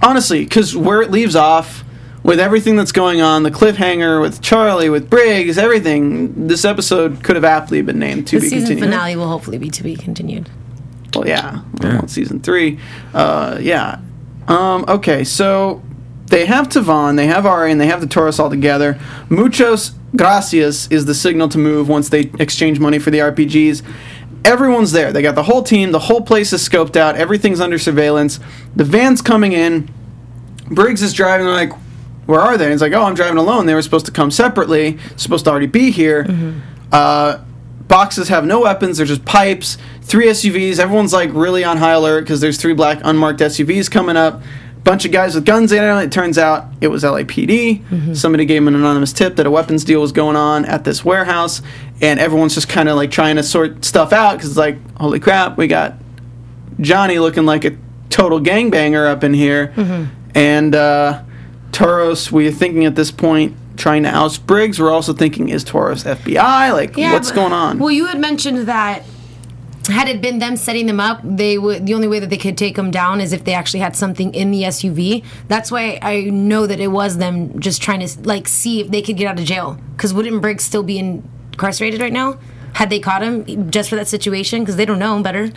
Honestly, 0.03 0.45
because 0.45 0.75
where 0.77 1.03
it 1.03 1.11
leaves 1.11 1.37
off, 1.37 1.85
with 2.23 2.39
everything 2.39 2.77
that's 2.77 2.93
going 2.93 3.21
on, 3.23 3.43
the 3.45 3.51
cliffhanger 3.51 4.21
with 4.21 4.43
Charlie, 4.43 4.91
with 4.91 5.09
Briggs, 5.09 5.57
everything, 5.57 6.49
this 6.49 6.65
episode 6.65 7.25
could 7.25 7.37
have 7.37 7.45
aptly 7.45 7.81
been 7.83 7.99
named 7.99 8.27
"To 8.29 8.37
The 8.37 8.43
Be 8.43 8.49
season 8.49 8.67
Continued." 8.69 8.91
finale 8.91 9.17
will 9.17 9.29
hopefully 9.29 9.59
be 9.59 9.71
to 9.71 9.83
be 9.83 9.97
continued. 9.97 10.51
Well, 11.15 11.27
yeah, 11.27 11.61
Yeah. 11.83 12.07
Season 12.07 12.41
three. 12.41 12.79
Uh, 13.13 13.59
yeah. 13.61 13.99
Um, 14.49 14.85
okay, 14.87 15.25
so 15.25 15.83
they 16.27 16.47
have 16.47 16.69
Tavon, 16.69 17.17
they 17.17 17.27
have 17.27 17.47
Ari, 17.47 17.73
and 17.73 17.81
they 17.81 17.87
have 17.87 18.01
the 18.01 18.07
Taurus 18.07 18.39
all 18.39 18.51
together. 18.51 18.99
Muchos 19.29 19.93
gracias 20.17 20.89
is 20.91 21.07
the 21.07 21.15
signal 21.15 21.49
to 21.49 21.59
move 21.59 21.89
once 21.89 22.09
they 22.09 22.31
exchange 22.39 22.79
money 22.81 22.99
for 22.99 23.11
the 23.11 23.19
RPGs. 23.19 23.83
Everyone's 24.45 24.93
there. 24.93 25.13
They 25.13 25.23
got 25.23 25.35
the 25.35 25.43
whole 25.43 25.63
team. 25.63 25.93
The 25.93 25.99
whole 25.99 26.23
place 26.23 26.53
is 26.53 26.67
scoped 26.67 26.97
out. 26.97 27.17
Everything's 27.17 27.61
under 27.61 27.79
surveillance. 27.79 28.41
The 28.75 28.85
van's 28.85 29.21
coming 29.21 29.53
in. 29.53 29.91
Briggs 30.71 31.03
is 31.03 31.13
driving. 31.13 31.47
They're 31.47 31.55
like, 31.55 31.73
"Where 32.27 32.41
are 32.41 32.57
they?" 32.57 32.65
And 32.65 32.73
he's 32.73 32.81
like, 32.81 32.93
"Oh, 32.93 33.03
I'm 33.03 33.15
driving 33.15 33.39
alone. 33.39 33.67
They 33.67 33.75
were 33.75 33.83
supposed 33.83 34.07
to 34.07 34.13
come 34.13 34.31
separately. 34.31 34.99
Supposed 35.17 35.45
to 35.45 35.51
already 35.51 35.67
be 35.67 35.91
here." 35.91 36.27
Uh, 36.93 37.39
boxes 37.89 38.29
have 38.29 38.45
no 38.47 38.61
weapons. 38.61 38.97
They're 38.97 39.07
just 39.07 39.25
pipes. 39.25 39.77
Three 40.03 40.27
SUVs. 40.29 40.79
Everyone's 40.79 41.13
like 41.13 41.31
really 41.35 41.65
on 41.65 41.77
high 41.77 41.93
alert 41.93 42.23
because 42.23 42.41
there's 42.41 42.57
three 42.57 42.73
black 42.73 43.01
unmarked 43.05 43.41
SUVs 43.41 43.91
coming 43.91 44.17
up. 44.17 44.43
Bunch 44.85 45.05
of 45.05 45.13
guys 45.13 45.35
with 45.35 45.45
guns 45.45 45.73
in 45.73 45.85
it. 45.85 46.03
It 46.05 46.11
turns 46.11 46.39
out 46.39 46.67
it 46.81 46.89
was 46.89 47.05
LAPD. 47.05 48.17
Somebody 48.17 48.45
gave 48.47 48.63
them 48.63 48.69
an 48.69 48.75
anonymous 48.75 49.13
tip 49.13 49.37
that 49.37 49.47
a 49.47 49.51
weapons 49.51 49.85
deal 49.85 50.01
was 50.01 50.11
going 50.13 50.37
on 50.37 50.65
at 50.65 50.85
this 50.85 51.05
warehouse, 51.05 51.61
and 52.01 52.19
everyone's 52.19 52.55
just 52.55 52.69
kind 52.69 52.89
of 52.89 52.97
like 52.97 53.11
trying 53.11 53.37
to 53.37 53.43
sort 53.43 53.85
stuff 53.85 54.13
out 54.13 54.33
because 54.37 54.49
it's 54.51 54.59
like, 54.59 54.79
holy 54.99 55.21
crap, 55.21 55.59
we 55.59 55.67
got 55.67 55.95
Johnny 56.81 57.19
looking 57.19 57.45
like 57.45 57.65
a 57.67 57.77
total 58.09 58.41
gangbanger 58.41 59.07
up 59.07 59.23
in 59.23 59.35
here, 59.35 59.73
and 60.35 60.75
uh, 60.75 61.23
Toros. 61.73 62.33
We're 62.33 62.51
thinking 62.51 62.87
at 62.87 62.95
this 62.97 63.11
point 63.11 63.55
trying 63.77 64.03
to 64.05 64.09
oust 64.11 64.47
Briggs. 64.47 64.81
We're 64.81 64.91
also 64.91 65.13
thinking 65.13 65.51
is 65.51 65.63
Toros 65.63 66.05
FBI? 66.05 66.73
Like, 66.73 66.97
what's 66.97 67.31
but- 67.31 67.35
going 67.35 67.53
on? 67.53 67.79
Well, 67.79 67.91
you 67.91 68.07
had 68.07 68.19
mentioned 68.19 68.67
that 68.67 69.05
had 69.91 70.09
it 70.09 70.21
been 70.21 70.39
them 70.39 70.57
setting 70.57 70.87
them 70.87 71.01
up, 71.01 71.21
they 71.25 71.59
would. 71.59 71.87
The 71.87 71.95
only 71.95 72.09
way 72.09 72.19
that 72.21 72.31
they 72.31 72.37
could 72.37 72.57
take 72.59 72.77
them 72.77 72.91
down 72.91 73.21
is 73.21 73.33
if 73.33 73.45
they 73.45 73.55
actually 73.55 73.81
had 73.81 73.95
something 73.97 74.35
in 74.35 74.51
the 74.51 74.63
SUV. 74.65 75.25
That's 75.49 75.71
why 75.71 75.99
I 76.03 76.23
know 76.25 76.67
that 76.67 76.81
it 76.81 76.89
was 76.89 77.19
them 77.19 77.59
just 77.61 77.83
trying 77.83 78.01
to 78.07 78.21
like 78.23 78.49
see 78.49 78.81
if 78.81 78.91
they 78.91 79.03
could 79.03 79.17
get 79.17 79.27
out 79.27 79.39
of 79.39 79.45
jail. 79.45 79.79
Because 79.97 80.13
wouldn't 80.15 80.41
Briggs 80.43 80.65
still 80.65 80.83
be 80.83 80.99
incarcerated 80.99 82.01
right 82.01 82.13
now? 82.13 82.39
Had 82.75 82.89
they 82.91 83.01
caught 83.01 83.23
him 83.23 83.71
just 83.71 83.91
for 83.91 83.97
that 83.97 84.09
situation? 84.09 84.61
Because 84.63 84.77
they 84.77 84.85
don't 84.85 84.99
know 84.99 85.17
him 85.17 85.23
better. 85.23 85.51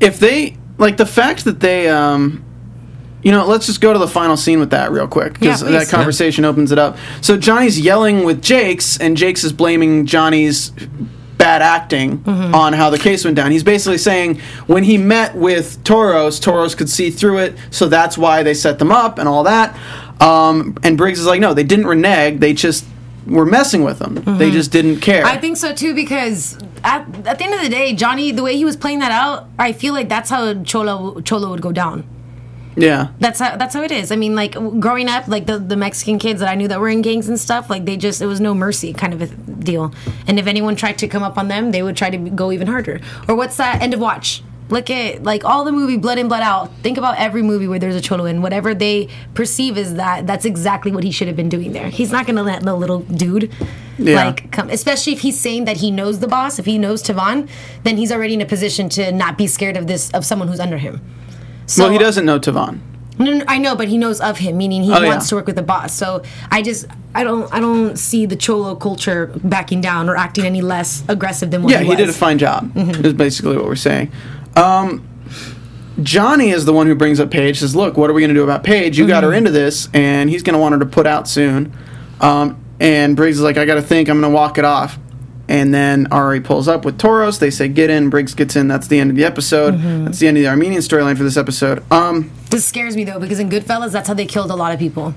if 0.00 0.18
they 0.18 0.56
like 0.78 0.96
the 0.96 1.06
fact 1.06 1.44
that 1.44 1.60
they 1.60 1.88
um 1.88 2.42
you 3.22 3.32
know 3.32 3.46
let's 3.46 3.64
just 3.66 3.80
go 3.80 3.92
to 3.94 3.98
the 3.98 4.06
final 4.08 4.36
scene 4.36 4.60
with 4.60 4.70
that 4.70 4.92
real 4.92 5.08
quick 5.08 5.32
because 5.34 5.62
Yeah, 5.62 5.70
that 5.70 5.88
conversation 5.88 6.44
opens 6.44 6.70
it 6.70 6.78
up 6.78 6.98
so 7.22 7.36
johnny's 7.38 7.80
yelling 7.80 8.24
with 8.24 8.42
jake's 8.42 8.98
and 8.98 9.16
jake's 9.16 9.42
is 9.42 9.54
blaming 9.54 10.04
johnny's 10.04 10.70
bad 11.38 11.62
acting 11.62 12.18
Mm-hmm. 12.18 12.54
on 12.54 12.72
how 12.72 12.90
the 12.90 12.98
case 12.98 13.24
went 13.24 13.36
down 13.36 13.50
he's 13.50 13.62
basically 13.64 13.98
saying 13.98 14.40
when 14.66 14.82
he 14.84 14.96
met 14.98 15.34
with 15.36 15.82
toros 15.84 16.40
toros 16.40 16.74
could 16.74 16.88
see 16.88 17.10
through 17.10 17.38
it 17.38 17.54
so 17.70 17.88
that's 17.88 18.16
why 18.18 18.42
they 18.42 18.54
set 18.54 18.78
them 18.78 18.90
up 18.90 19.18
and 19.18 19.28
all 19.28 19.44
that 19.44 19.76
um, 20.20 20.76
and 20.82 20.96
briggs 20.96 21.18
is 21.20 21.26
like 21.26 21.40
no 21.40 21.52
they 21.54 21.62
didn't 21.64 21.86
renege 21.86 22.40
they 22.40 22.52
just 22.54 22.84
were 23.26 23.44
messing 23.46 23.84
with 23.84 23.98
them 23.98 24.14
they 24.38 24.50
just 24.50 24.70
didn't 24.72 25.00
care 25.00 25.24
Mm-hmm. 25.24 25.36
I 25.36 25.40
think 25.40 25.56
so 25.56 25.74
too 25.74 25.94
because 25.94 26.58
at, 26.84 27.02
at 27.26 27.38
the 27.38 27.44
end 27.44 27.54
of 27.54 27.60
the 27.62 27.68
day, 27.68 27.92
Johnny, 27.94 28.30
the 28.30 28.42
way 28.44 28.56
he 28.56 28.64
was 28.64 28.76
playing 28.76 29.00
that 29.00 29.10
out, 29.10 29.48
I 29.58 29.72
feel 29.72 29.92
like 29.92 30.08
that's 30.08 30.30
how 30.30 30.54
Cholo 30.62 31.20
Cholo 31.22 31.50
would 31.50 31.60
go 31.60 31.72
down. 31.72 32.04
Yeah 32.76 33.08
That's 33.18 33.38
how 33.40 33.56
that's 33.56 33.74
how 33.74 33.82
it 33.82 33.90
is. 33.90 34.12
I 34.12 34.16
mean, 34.16 34.34
like 34.34 34.52
growing 34.80 35.08
up, 35.08 35.28
like 35.28 35.46
the, 35.46 35.58
the 35.58 35.76
Mexican 35.76 36.18
kids 36.18 36.40
that 36.40 36.48
I 36.48 36.54
knew 36.54 36.68
that 36.68 36.78
were 36.80 36.88
in 36.90 37.02
gangs 37.02 37.28
and 37.28 37.38
stuff, 37.40 37.70
like 37.70 37.84
they 37.86 37.96
just 37.96 38.20
it 38.20 38.26
was 38.26 38.40
no 38.40 38.54
mercy 38.54 38.92
kind 38.92 39.12
of 39.14 39.22
a 39.22 39.26
deal. 39.26 39.92
And 40.26 40.38
if 40.38 40.46
anyone 40.46 40.76
tried 40.76 40.98
to 40.98 41.08
come 41.08 41.22
up 41.22 41.38
on 41.38 41.48
them, 41.48 41.70
they 41.72 41.82
would 41.82 41.96
try 41.96 42.10
to 42.10 42.18
go 42.18 42.52
even 42.52 42.66
harder. 42.66 43.00
Or 43.28 43.34
what's 43.34 43.56
that 43.56 43.82
end 43.82 43.94
of 43.94 44.00
watch? 44.00 44.42
Look 44.68 44.90
at 44.90 45.22
like 45.22 45.44
all 45.44 45.64
the 45.64 45.70
movie 45.72 45.96
Blood 45.96 46.18
in 46.18 46.26
Blood 46.28 46.42
Out. 46.42 46.72
Think 46.82 46.98
about 46.98 47.18
every 47.18 47.42
movie 47.42 47.68
where 47.68 47.78
there's 47.78 47.94
a 47.94 48.00
cholo 48.00 48.24
in. 48.24 48.42
Whatever 48.42 48.74
they 48.74 49.08
perceive 49.32 49.78
is 49.78 49.94
that 49.94 50.26
that's 50.26 50.44
exactly 50.44 50.90
what 50.92 51.04
he 51.04 51.12
should 51.12 51.28
have 51.28 51.36
been 51.36 51.48
doing 51.48 51.72
there. 51.72 51.88
He's 51.88 52.10
not 52.10 52.26
gonna 52.26 52.42
let 52.42 52.62
the 52.62 52.74
little 52.74 53.00
dude 53.00 53.52
Yeah. 53.96 54.16
like 54.26 54.50
come 54.50 54.68
especially 54.68 55.12
if 55.14 55.20
he's 55.20 55.38
saying 55.40 55.66
that 55.66 55.76
he 55.78 55.90
knows 55.92 56.18
the 56.18 56.26
boss, 56.28 56.58
if 56.58 56.66
he 56.66 56.78
knows 56.78 57.02
Tavon, 57.02 57.48
then 57.84 57.96
he's 57.96 58.10
already 58.12 58.34
in 58.34 58.40
a 58.42 58.46
position 58.46 58.88
to 58.90 59.12
not 59.12 59.38
be 59.38 59.46
scared 59.46 59.76
of 59.76 59.86
this 59.86 60.10
of 60.10 60.24
someone 60.26 60.48
who's 60.48 60.60
under 60.60 60.78
him. 60.78 61.00
So 61.66 61.84
well 61.84 61.92
he 61.92 61.98
doesn't 61.98 62.24
know 62.24 62.38
tavon 62.38 62.80
no, 63.18 63.32
no, 63.32 63.44
I 63.48 63.56
know, 63.58 63.74
but 63.74 63.88
he 63.88 63.96
knows 63.96 64.20
of 64.20 64.38
him, 64.38 64.58
meaning 64.58 64.82
he 64.82 64.92
Oh, 64.92 65.00
yeah. 65.00 65.08
wants 65.08 65.30
to 65.30 65.36
work 65.36 65.46
with 65.46 65.56
the 65.56 65.62
boss. 65.62 65.94
So 65.94 66.22
I 66.50 66.60
just, 66.60 66.86
I 67.14 67.24
don't, 67.24 67.50
I 67.52 67.60
don't 67.60 67.96
see 67.98 68.26
the 68.26 68.36
cholo 68.36 68.74
culture 68.74 69.28
backing 69.42 69.80
down 69.80 70.10
or 70.10 70.16
acting 70.16 70.44
any 70.44 70.60
less 70.60 71.02
aggressive 71.08 71.50
than 71.50 71.62
what 71.62 71.72
Yeah, 71.72 71.80
he 71.80 71.88
he, 71.88 71.96
did 71.96 72.10
a 72.10 72.12
fine 72.12 72.36
job. 72.38 72.70
Is 72.76 73.14
basically 73.14 73.56
what 73.56 73.64
we're 73.64 73.74
saying. 73.74 74.12
Um, 74.54 75.08
Johnny 76.02 76.50
is 76.50 76.66
the 76.66 76.74
one 76.74 76.86
who 76.86 76.94
brings 76.94 77.18
up 77.18 77.30
Paige. 77.30 77.60
Says, 77.60 77.74
"Look, 77.74 77.96
what 77.96 78.10
are 78.10 78.12
we 78.12 78.20
going 78.20 78.28
to 78.28 78.34
do 78.34 78.44
about 78.44 78.62
Paige? 78.64 78.98
You 78.98 79.06
got 79.06 79.24
her 79.24 79.32
into 79.32 79.50
this, 79.50 79.88
and 79.94 80.28
he's 80.28 80.42
going 80.42 80.52
to 80.52 80.60
want 80.60 80.74
her 80.74 80.78
to 80.78 80.84
put 80.86 81.06
out 81.06 81.26
soon." 81.26 81.72
Um, 82.20 82.62
and 82.80 83.16
Briggs 83.16 83.38
is 83.38 83.42
like, 83.42 83.56
"I 83.56 83.64
got 83.64 83.76
to 83.76 83.82
think. 83.82 84.10
I'm 84.10 84.20
going 84.20 84.30
to 84.30 84.34
walk 84.36 84.58
it 84.58 84.66
off." 84.66 84.98
And 85.48 85.72
then 85.72 86.08
Ari 86.10 86.40
pulls 86.40 86.66
up 86.66 86.84
with 86.84 86.98
Toros. 86.98 87.38
They 87.38 87.50
say, 87.50 87.68
"Get 87.68 87.88
in." 87.88 88.10
Briggs 88.10 88.34
gets 88.34 88.56
in. 88.56 88.66
That's 88.66 88.88
the 88.88 88.98
end 88.98 89.10
of 89.10 89.16
the 89.16 89.24
episode. 89.24 89.72
That's 90.04 90.18
the 90.18 90.26
end 90.26 90.36
of 90.36 90.42
the 90.42 90.48
Armenian 90.48 90.80
storyline 90.82 91.16
for 91.16 91.22
this 91.22 91.36
episode. 91.36 91.84
Um, 91.92 92.30
This 92.50 92.64
scares 92.64 92.96
me 92.96 93.04
though 93.04 93.20
because 93.20 93.38
in 93.38 93.48
Goodfellas, 93.48 93.92
that's 93.92 94.08
how 94.08 94.14
they 94.14 94.26
killed 94.26 94.50
a 94.50 94.56
lot 94.56 94.72
of 94.72 94.78
people. 94.80 95.14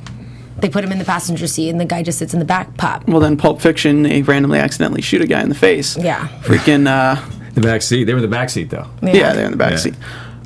They 0.59 0.69
put 0.69 0.83
him 0.83 0.91
in 0.91 0.99
the 0.99 1.05
passenger 1.05 1.47
seat, 1.47 1.69
and 1.69 1.79
the 1.79 1.85
guy 1.85 2.03
just 2.03 2.19
sits 2.19 2.33
in 2.33 2.39
the 2.39 2.45
back. 2.45 2.75
Pop. 2.77 3.07
well, 3.07 3.19
then 3.21 3.37
Pulp 3.37 3.59
Fiction, 3.61 4.03
they 4.03 4.21
randomly 4.21 4.59
accidentally 4.59 5.01
shoot 5.01 5.21
a 5.21 5.25
guy 5.25 5.41
in 5.41 5.49
the 5.49 5.55
face. 5.55 5.97
Yeah. 5.97 6.27
Freaking. 6.43 6.87
Uh, 6.87 7.19
The 7.55 7.61
back 7.61 7.81
seat. 7.81 8.03
They 8.05 8.13
were 8.13 8.19
in 8.19 8.21
the 8.21 8.27
back 8.29 8.49
seat 8.51 8.69
though. 8.69 8.85
Yeah, 9.01 9.33
they're 9.33 9.45
in 9.45 9.51
the 9.51 9.57
back 9.57 9.71
Yeah. 9.71 9.77
seat. 9.77 9.95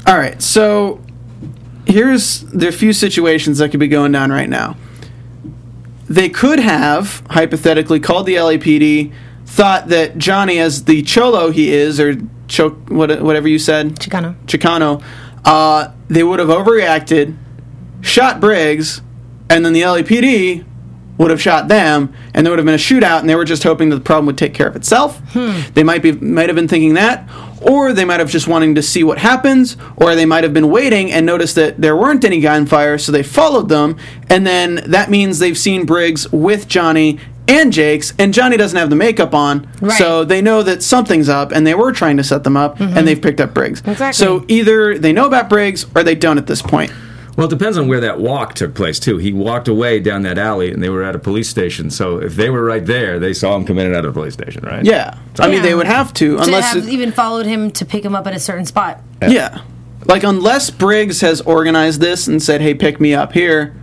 All 0.08 0.18
right, 0.18 0.42
so 0.42 1.02
here's 1.86 2.40
the 2.54 2.72
few 2.72 2.94
situations 2.94 3.58
that 3.58 3.70
could 3.70 3.80
be 3.82 3.90
going 3.90 4.14
down 4.14 4.32
right 4.32 4.50
now. 4.50 4.78
They 6.10 6.30
could 6.30 6.60
have 6.60 7.22
hypothetically 7.30 8.00
called 8.00 8.26
the 8.26 8.36
LAPD, 8.36 9.12
thought 9.54 9.90
that 9.90 10.18
Johnny, 10.18 10.58
as 10.60 10.86
the 10.86 11.04
cholo 11.04 11.52
he 11.52 11.72
is, 11.72 12.00
or 12.00 12.16
cho- 12.48 12.72
what, 12.88 13.22
whatever 13.22 13.48
you 13.48 13.60
said, 13.60 13.96
Chicano. 14.00 14.36
Chicano, 14.48 15.04
uh, 15.46 15.92
they 16.08 16.24
would 16.24 16.40
have 16.40 16.48
overreacted, 16.50 17.38
shot 18.02 18.40
Briggs, 18.42 19.02
and 19.52 19.64
then 19.64 19.74
the 19.74 19.82
LAPD 19.82 20.66
would 21.20 21.30
have 21.30 21.40
shot 21.40 21.68
them, 21.68 22.12
and 22.34 22.44
there 22.44 22.52
would 22.52 22.58
have 22.58 22.66
been 22.66 22.74
a 22.74 22.78
shootout, 22.80 23.20
and 23.20 23.30
they 23.30 23.36
were 23.36 23.46
just 23.46 23.62
hoping 23.62 23.90
that 23.90 23.96
the 23.98 24.02
problem 24.02 24.26
would 24.26 24.38
take 24.40 24.56
care 24.56 24.68
of 24.68 24.76
itself. 24.76 25.22
They 25.76 25.84
might 25.84 26.02
be 26.02 26.12
might 26.14 26.50
have 26.50 26.56
been 26.56 26.68
thinking 26.68 26.96
that, 26.96 27.30
or 27.62 27.94
they 27.94 28.04
might 28.06 28.20
have 28.20 28.32
just 28.32 28.48
wanting 28.48 28.74
to 28.76 28.82
see 28.82 29.04
what 29.04 29.20
happens, 29.20 29.78
or 29.98 30.16
they 30.16 30.26
might 30.26 30.44
have 30.44 30.56
been 30.56 30.72
waiting 30.72 31.12
and 31.12 31.28
noticed 31.28 31.54
that 31.56 31.80
there 31.80 31.96
weren't 31.96 32.26
any 32.26 32.40
gunfire, 32.40 32.98
so 32.98 33.12
they 33.12 33.22
followed 33.22 33.70
them, 33.70 33.98
and 34.32 34.48
then 34.48 34.82
that 34.88 35.12
means 35.12 35.38
they've 35.38 35.58
seen 35.58 35.86
Briggs 35.86 36.32
with 36.32 36.68
Johnny 36.68 37.20
and 37.54 37.72
Jake's, 37.72 38.14
and 38.18 38.34
Johnny 38.34 38.58
doesn't 38.58 38.78
have 38.78 38.90
the 38.90 38.96
makeup 38.96 39.34
on, 39.34 39.68
Right. 39.80 39.98
so 39.98 40.24
they 40.26 40.42
know 40.42 40.64
that 40.64 40.82
something's 40.84 41.30
up, 41.30 41.52
and 41.52 41.66
they 41.66 41.76
were 41.76 41.92
trying 41.92 42.18
to 42.18 42.24
set 42.24 42.44
them 42.44 42.58
up, 42.58 42.80
and 42.80 42.92
mm-hmm. 42.94 43.06
they've 43.06 43.22
picked 43.22 43.40
up 43.40 43.54
Briggs. 43.54 43.82
Exactly. 43.86 44.14
So 44.14 44.44
either 44.48 44.98
they 44.98 45.14
know 45.14 45.26
about 45.26 45.50
Briggs 45.50 45.86
or 45.96 46.04
they 46.04 46.16
don't 46.16 46.38
at 46.38 46.48
this 46.48 46.62
point. 46.62 46.92
Well, 47.36 47.48
it 47.48 47.50
depends 47.50 47.80
on 47.80 47.88
where 47.88 48.00
that 48.02 48.20
walk 48.20 48.54
took 48.54 48.76
place 48.76 49.00
too. 49.00 49.18
He 49.18 49.34
walked 49.34 49.68
away 49.68 50.00
down 50.00 50.22
that 50.24 50.38
alley, 50.38 50.72
and 50.72 50.84
they 50.84 50.90
were 50.90 51.04
at 51.04 51.16
a 51.16 51.20
police 51.20 51.50
station. 51.50 51.90
So 51.90 52.18
if 52.18 52.36
they 52.36 52.50
were 52.52 52.64
right 52.64 52.86
there, 52.86 53.18
they 53.20 53.34
saw 53.34 53.56
him 53.56 53.66
come 53.66 53.80
in 53.80 53.88
and 53.88 53.96
out 53.96 54.06
of 54.06 54.14
the 54.14 54.20
police 54.20 54.34
station, 54.34 54.64
right? 54.64 54.84
Yeah, 54.86 55.18
I 55.40 55.48
mean 55.48 55.58
Yeah. 55.58 55.62
they 55.64 55.76
would 55.76 55.88
have 55.88 56.14
to 56.16 56.38
To 56.38 56.44
unless 56.44 56.74
have 56.74 56.88
it- 56.88 56.90
even 56.92 57.12
followed 57.12 57.46
him 57.48 57.72
to 57.72 57.86
pick 57.86 58.06
him 58.06 58.16
up 58.16 58.28
at 58.28 58.36
a 58.36 58.40
certain 58.40 58.66
spot. 58.66 59.00
yeah, 59.28 59.60
like 60.06 60.24
unless 60.24 60.70
Briggs 60.70 61.22
has 61.22 61.42
organized 61.42 62.02
this 62.02 62.28
and 62.28 62.42
said, 62.42 62.62
"Hey, 62.62 62.74
pick 62.76 63.00
me 63.02 63.14
up 63.16 63.34
here." 63.34 63.74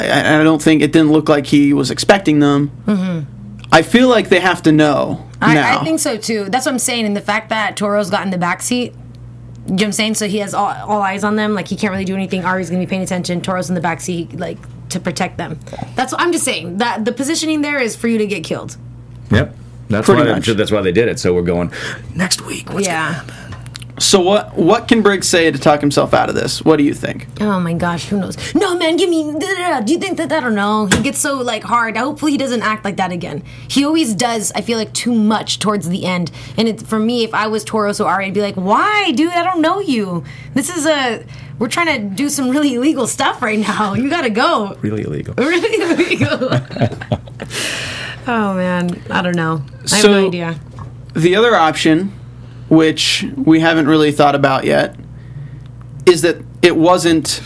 I, 0.00 0.40
I 0.40 0.42
don't 0.42 0.62
think 0.62 0.82
it 0.82 0.92
didn't 0.92 1.12
look 1.12 1.28
like 1.28 1.46
he 1.46 1.72
was 1.72 1.90
expecting 1.90 2.40
them. 2.40 2.70
Mm-hmm. 2.86 3.66
I 3.72 3.82
feel 3.82 4.08
like 4.08 4.28
they 4.28 4.40
have 4.40 4.62
to 4.62 4.72
know 4.72 5.28
I, 5.40 5.54
now. 5.54 5.80
I 5.80 5.84
think 5.84 6.00
so 6.00 6.16
too. 6.16 6.44
That's 6.48 6.66
what 6.66 6.72
I'm 6.72 6.78
saying. 6.78 7.06
And 7.06 7.16
the 7.16 7.20
fact 7.20 7.48
that 7.50 7.76
Toro's 7.76 8.10
got 8.10 8.22
in 8.22 8.30
the 8.30 8.38
back 8.38 8.62
seat, 8.62 8.92
you 8.92 9.70
know 9.70 9.74
what 9.74 9.82
I'm 9.82 9.92
saying? 9.92 10.14
So 10.14 10.28
he 10.28 10.38
has 10.38 10.54
all, 10.54 10.66
all 10.66 11.02
eyes 11.02 11.24
on 11.24 11.36
them. 11.36 11.54
Like 11.54 11.68
he 11.68 11.76
can't 11.76 11.90
really 11.90 12.04
do 12.04 12.14
anything. 12.14 12.44
Ari's 12.44 12.70
gonna 12.70 12.82
be 12.82 12.88
paying 12.88 13.02
attention. 13.02 13.40
Toro's 13.40 13.68
in 13.68 13.74
the 13.74 13.80
back 13.80 14.00
seat, 14.00 14.34
like 14.34 14.58
to 14.90 15.00
protect 15.00 15.38
them. 15.38 15.58
That's 15.96 16.12
what 16.12 16.20
I'm 16.20 16.32
just 16.32 16.44
saying. 16.44 16.78
That 16.78 17.04
the 17.04 17.12
positioning 17.12 17.62
there 17.62 17.80
is 17.80 17.96
for 17.96 18.08
you 18.08 18.18
to 18.18 18.26
get 18.26 18.44
killed. 18.44 18.76
Yep. 19.30 19.56
That's 19.88 20.06
Pretty 20.06 20.22
why 20.22 20.34
much. 20.34 20.46
that's 20.46 20.70
why 20.70 20.80
they 20.80 20.92
did 20.92 21.08
it. 21.08 21.18
So 21.18 21.34
we're 21.34 21.42
going 21.42 21.72
next 22.14 22.40
week. 22.42 22.70
What's 22.70 22.86
yeah. 22.86 23.22
So 23.98 24.20
what? 24.20 24.56
What 24.56 24.88
can 24.88 25.02
Briggs 25.02 25.28
say 25.28 25.50
to 25.50 25.58
talk 25.58 25.80
himself 25.80 26.12
out 26.14 26.28
of 26.28 26.34
this? 26.34 26.62
What 26.64 26.76
do 26.76 26.82
you 26.84 26.94
think? 26.94 27.26
Oh 27.40 27.60
my 27.60 27.74
gosh, 27.74 28.08
who 28.08 28.18
knows? 28.18 28.54
No, 28.54 28.76
man, 28.76 28.96
give 28.96 29.08
me. 29.08 29.32
da, 29.32 29.38
da, 29.38 29.54
da. 29.54 29.80
Do 29.80 29.92
you 29.92 29.98
think 30.00 30.16
that? 30.16 30.32
I 30.32 30.40
don't 30.40 30.54
know. 30.56 30.86
He 30.86 31.02
gets 31.02 31.18
so 31.18 31.36
like 31.36 31.62
hard. 31.62 31.96
Hopefully, 31.96 32.32
he 32.32 32.38
doesn't 32.38 32.62
act 32.62 32.84
like 32.84 32.96
that 32.96 33.12
again. 33.12 33.44
He 33.68 33.84
always 33.84 34.14
does. 34.14 34.50
I 34.54 34.62
feel 34.62 34.78
like 34.78 34.92
too 34.94 35.14
much 35.14 35.60
towards 35.60 35.88
the 35.88 36.04
end. 36.06 36.32
And 36.56 36.66
it, 36.68 36.82
for 36.82 36.98
me, 36.98 37.22
if 37.22 37.32
I 37.34 37.46
was 37.46 37.62
Toro 37.62 37.92
or 37.92 38.06
Ari, 38.06 38.26
I'd 38.26 38.34
be 38.34 38.40
like, 38.40 38.56
"Why, 38.56 39.12
dude? 39.12 39.32
I 39.32 39.44
don't 39.44 39.60
know 39.60 39.78
you. 39.80 40.24
This 40.54 40.74
is 40.74 40.86
a. 40.86 41.24
We're 41.60 41.68
trying 41.68 42.10
to 42.10 42.16
do 42.16 42.28
some 42.28 42.50
really 42.50 42.74
illegal 42.74 43.06
stuff 43.06 43.40
right 43.42 43.58
now. 43.60 43.94
You 43.94 44.10
gotta 44.10 44.30
go. 44.30 44.76
really 44.80 45.02
illegal? 45.02 45.34
Really 45.38 45.80
illegal." 45.82 46.48
oh 48.26 48.54
man, 48.54 49.00
I 49.10 49.22
don't 49.22 49.36
know. 49.36 49.62
I 49.92 49.96
have 49.96 50.04
no 50.10 50.26
idea. 50.26 50.58
The 51.14 51.36
other 51.36 51.54
option, 51.54 52.12
which 52.74 53.24
we 53.36 53.60
haven't 53.60 53.86
really 53.88 54.12
thought 54.12 54.34
about 54.34 54.64
yet, 54.64 54.96
is 56.06 56.22
that 56.22 56.36
it 56.62 56.76
wasn't 56.76 57.42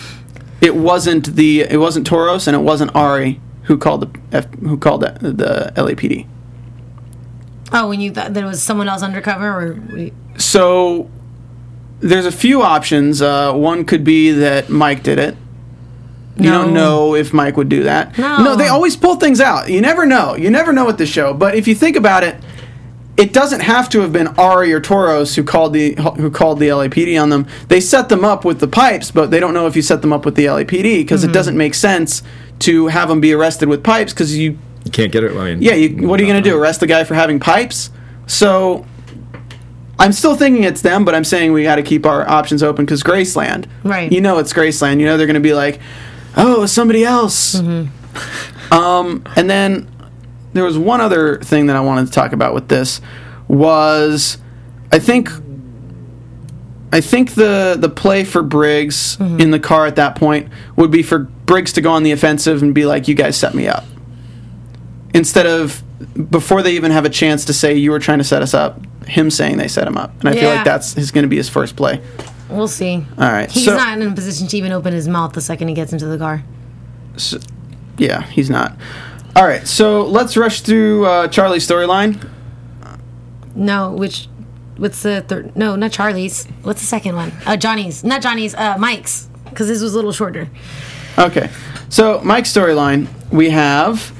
it 0.60 0.74
wasn't 0.74 1.34
the 1.36 1.60
it 1.60 1.78
wasn't 1.78 2.06
Toros 2.06 2.46
and 2.46 2.54
it 2.54 2.60
wasn't 2.60 2.94
Ari 2.94 3.40
who 3.64 3.76
called 3.76 4.00
the 4.32 4.40
who 4.60 4.76
called 4.76 5.02
the, 5.02 5.12
the 5.20 5.72
LAPD. 5.76 6.26
Oh, 7.72 7.88
when 7.88 8.00
you 8.00 8.10
thought 8.10 8.32
that 8.34 8.42
it 8.42 8.46
was 8.46 8.62
someone 8.62 8.88
else 8.88 9.02
undercover, 9.02 9.46
or 9.46 10.10
So 10.38 11.10
there's 12.00 12.26
a 12.26 12.32
few 12.32 12.62
options. 12.62 13.20
Uh, 13.20 13.52
one 13.52 13.84
could 13.84 14.04
be 14.04 14.30
that 14.32 14.70
Mike 14.70 15.02
did 15.02 15.18
it. 15.18 15.36
You 16.36 16.50
don't 16.50 16.72
know 16.72 17.16
if 17.16 17.32
Mike 17.32 17.56
would 17.56 17.68
do 17.68 17.82
that. 17.82 18.16
No. 18.16 18.44
no, 18.44 18.56
they 18.56 18.68
always 18.68 18.96
pull 18.96 19.16
things 19.16 19.40
out. 19.40 19.68
You 19.68 19.80
never 19.80 20.06
know. 20.06 20.36
You 20.36 20.50
never 20.50 20.72
know 20.72 20.86
with 20.86 20.96
the 20.96 21.06
show. 21.06 21.34
But 21.34 21.56
if 21.56 21.66
you 21.66 21.74
think 21.74 21.96
about 21.96 22.22
it, 22.22 22.36
it 23.18 23.32
doesn't 23.34 23.60
have 23.60 23.88
to 23.90 24.00
have 24.00 24.12
been 24.12 24.28
Ari 24.38 24.72
or 24.72 24.80
Toros 24.80 25.34
who 25.34 25.42
called 25.44 25.72
the 25.74 25.94
who 26.16 26.30
called 26.30 26.60
the 26.60 26.68
LAPD 26.68 27.20
on 27.20 27.28
them. 27.30 27.46
They 27.68 27.80
set 27.80 28.08
them 28.08 28.24
up 28.24 28.44
with 28.44 28.60
the 28.60 28.68
pipes, 28.68 29.10
but 29.10 29.30
they 29.30 29.40
don't 29.40 29.52
know 29.52 29.66
if 29.66 29.74
you 29.76 29.82
set 29.82 30.00
them 30.02 30.12
up 30.12 30.24
with 30.24 30.36
the 30.36 30.46
LAPD 30.46 31.00
because 31.00 31.20
Mm-hmm. 31.22 31.30
it 31.30 31.34
doesn't 31.34 31.56
make 31.56 31.74
sense 31.74 32.22
to 32.60 32.86
have 32.86 33.08
them 33.08 33.20
be 33.20 33.32
arrested 33.34 33.68
with 33.68 33.82
pipes 33.84 34.12
because 34.12 34.36
you 34.38 34.56
You 34.84 34.90
can't 34.92 35.12
get 35.12 35.24
it. 35.24 35.32
I 35.36 35.44
mean, 35.44 35.60
yeah, 35.62 35.74
you, 35.74 36.08
what 36.08 36.18
are 36.18 36.22
you 36.22 36.30
going 36.32 36.42
to 36.42 36.48
do? 36.50 36.56
Arrest 36.56 36.80
the 36.80 36.86
guy 36.86 37.04
for 37.04 37.14
having 37.14 37.38
pipes? 37.40 37.90
So 38.26 38.86
I'm 39.98 40.12
still 40.12 40.36
thinking 40.36 40.62
it's 40.64 40.82
them, 40.82 41.04
but 41.04 41.14
I'm 41.14 41.24
saying 41.24 41.52
we 41.52 41.64
got 41.64 41.76
to 41.76 41.82
keep 41.82 42.06
our 42.06 42.28
options 42.28 42.62
open 42.62 42.84
because 42.84 43.02
Graceland. 43.02 43.66
Right. 43.84 44.10
You 44.12 44.20
know 44.20 44.38
it's 44.38 44.52
Graceland. 44.52 45.00
You 45.00 45.06
know 45.06 45.16
they're 45.16 45.26
going 45.26 45.34
to 45.34 45.40
be 45.40 45.54
like, 45.54 45.80
oh, 46.36 46.62
it's 46.62 46.72
somebody 46.72 47.04
else. 47.04 47.56
Mm-hmm. 47.56 48.72
Um, 48.72 49.24
and 49.36 49.48
then 49.50 49.88
there 50.58 50.64
was 50.64 50.76
one 50.76 51.00
other 51.00 51.38
thing 51.38 51.66
that 51.66 51.76
I 51.76 51.80
wanted 51.80 52.06
to 52.06 52.12
talk 52.12 52.32
about 52.32 52.52
with 52.52 52.68
this 52.68 53.00
was 53.46 54.38
I 54.92 54.98
think 54.98 55.30
I 56.92 57.00
think 57.00 57.34
the 57.34 57.76
the 57.78 57.88
play 57.88 58.24
for 58.24 58.42
Briggs 58.42 59.16
mm-hmm. 59.16 59.40
in 59.40 59.50
the 59.50 59.60
car 59.60 59.86
at 59.86 59.96
that 59.96 60.16
point 60.16 60.48
would 60.76 60.90
be 60.90 61.02
for 61.02 61.20
Briggs 61.20 61.72
to 61.74 61.80
go 61.80 61.92
on 61.92 62.02
the 62.02 62.12
offensive 62.12 62.62
and 62.62 62.74
be 62.74 62.86
like, 62.86 63.08
"You 63.08 63.14
guys 63.14 63.36
set 63.36 63.54
me 63.54 63.68
up," 63.68 63.84
instead 65.14 65.46
of 65.46 65.82
before 66.30 66.62
they 66.62 66.72
even 66.72 66.90
have 66.90 67.04
a 67.04 67.10
chance 67.10 67.44
to 67.46 67.52
say 67.52 67.74
you 67.74 67.90
were 67.90 67.98
trying 67.98 68.18
to 68.18 68.24
set 68.24 68.42
us 68.42 68.54
up. 68.54 68.80
Him 69.06 69.30
saying 69.30 69.56
they 69.56 69.68
set 69.68 69.86
him 69.86 69.96
up, 69.96 70.12
and 70.20 70.28
I 70.28 70.32
feel 70.32 70.50
like 70.50 70.64
that's 70.64 70.96
is 70.96 71.10
going 71.10 71.22
to 71.22 71.28
be 71.28 71.36
his 71.36 71.48
first 71.48 71.76
play. 71.76 72.00
We'll 72.50 72.68
see. 72.68 73.04
All 73.18 73.30
right, 73.30 73.50
He's 73.50 73.66
so- 73.66 73.76
not 73.76 73.98
in 73.98 74.06
a 74.06 74.14
position 74.14 74.46
to 74.48 74.56
even 74.56 74.72
open 74.72 74.92
his 74.92 75.08
mouth 75.08 75.32
the 75.32 75.40
second 75.40 75.68
he 75.68 75.74
gets 75.74 75.92
into 75.92 76.06
the 76.06 76.18
car. 76.18 76.42
Yeah, 77.98 78.22
he's 78.22 78.48
not. 78.48 78.76
All 79.38 79.46
right, 79.46 79.68
so 79.68 80.02
let's 80.02 80.36
rush 80.36 80.62
through 80.62 81.06
uh, 81.06 81.28
Charlie's 81.28 81.64
storyline. 81.64 82.28
No, 83.54 83.92
which 83.92 84.28
what's 84.78 85.04
the 85.04 85.20
third? 85.28 85.54
No, 85.54 85.76
not 85.76 85.92
Charlie's. 85.92 86.44
What's 86.62 86.80
the 86.80 86.88
second 86.88 87.14
one? 87.14 87.30
Uh, 87.46 87.56
Johnny's. 87.56 88.02
Not 88.02 88.20
Johnny's. 88.20 88.56
Uh, 88.56 88.76
Mike's. 88.78 89.28
Because 89.44 89.68
this 89.68 89.80
was 89.80 89.92
a 89.92 89.94
little 89.94 90.10
shorter. 90.10 90.48
Okay, 91.16 91.50
so 91.88 92.20
Mike's 92.24 92.52
storyline 92.52 93.06
we 93.30 93.50
have 93.50 94.12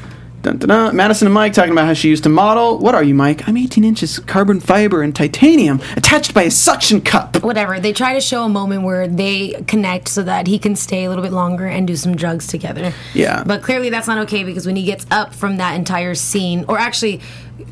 dun, 0.42 0.58
dun, 0.58 0.68
dun, 0.68 0.96
Madison 0.96 1.26
and 1.26 1.34
Mike 1.34 1.52
talking 1.52 1.72
about 1.72 1.86
how 1.86 1.94
she 1.94 2.08
used 2.08 2.22
to 2.24 2.28
model. 2.28 2.78
What 2.78 2.94
are 2.94 3.02
you, 3.02 3.14
Mike? 3.14 3.48
I'm 3.48 3.56
18 3.56 3.84
inches 3.84 4.18
carbon 4.20 4.60
fiber 4.60 5.02
and 5.02 5.14
titanium 5.14 5.80
attached 5.96 6.34
by 6.34 6.42
a 6.42 6.50
suction 6.50 7.00
cup. 7.00 7.42
Whatever. 7.42 7.80
They 7.80 7.92
try 7.92 8.14
to 8.14 8.20
show 8.20 8.44
a 8.44 8.48
moment 8.48 8.82
where 8.82 9.08
they 9.08 9.62
connect 9.66 10.08
so 10.08 10.22
that 10.22 10.46
he 10.46 10.58
can 10.58 10.76
stay 10.76 11.04
a 11.04 11.08
little 11.08 11.24
bit 11.24 11.32
longer 11.32 11.66
and 11.66 11.86
do 11.86 11.96
some 11.96 12.16
drugs 12.16 12.46
together. 12.46 12.92
Yeah. 13.14 13.44
But 13.44 13.62
clearly 13.62 13.90
that's 13.90 14.06
not 14.06 14.18
okay 14.18 14.44
because 14.44 14.66
when 14.66 14.76
he 14.76 14.84
gets 14.84 15.06
up 15.10 15.34
from 15.34 15.56
that 15.58 15.74
entire 15.74 16.14
scene, 16.14 16.64
or 16.68 16.78
actually, 16.78 17.20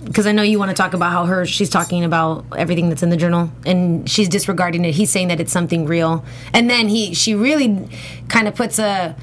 because 0.05 0.27
I 0.27 0.33
know 0.33 0.43
you 0.43 0.59
want 0.59 0.71
to 0.71 0.75
talk 0.75 0.95
about 0.95 1.13
how 1.13 1.27
her 1.27 1.47
she's 1.47 1.71
talking 1.71 2.05
about 2.05 2.45
everything 2.57 2.89
that's 2.89 3.03
in 3.03 3.11
the 3.11 3.17
journal 3.17 3.51
and 3.65 4.09
she's 4.09 4.29
disregarding 4.29 4.85
it. 4.85 4.95
He's 4.95 5.11
saying 5.11 5.29
that 5.29 5.41
it's 5.41 5.53
something 5.53 5.87
real, 5.87 6.25
and 6.53 6.71
then 6.71 6.89
he 6.89 7.15
she 7.15 7.35
really 7.35 7.89
kind 8.29 8.49
of 8.49 8.55
puts 8.55 8.79
a. 8.79 9.17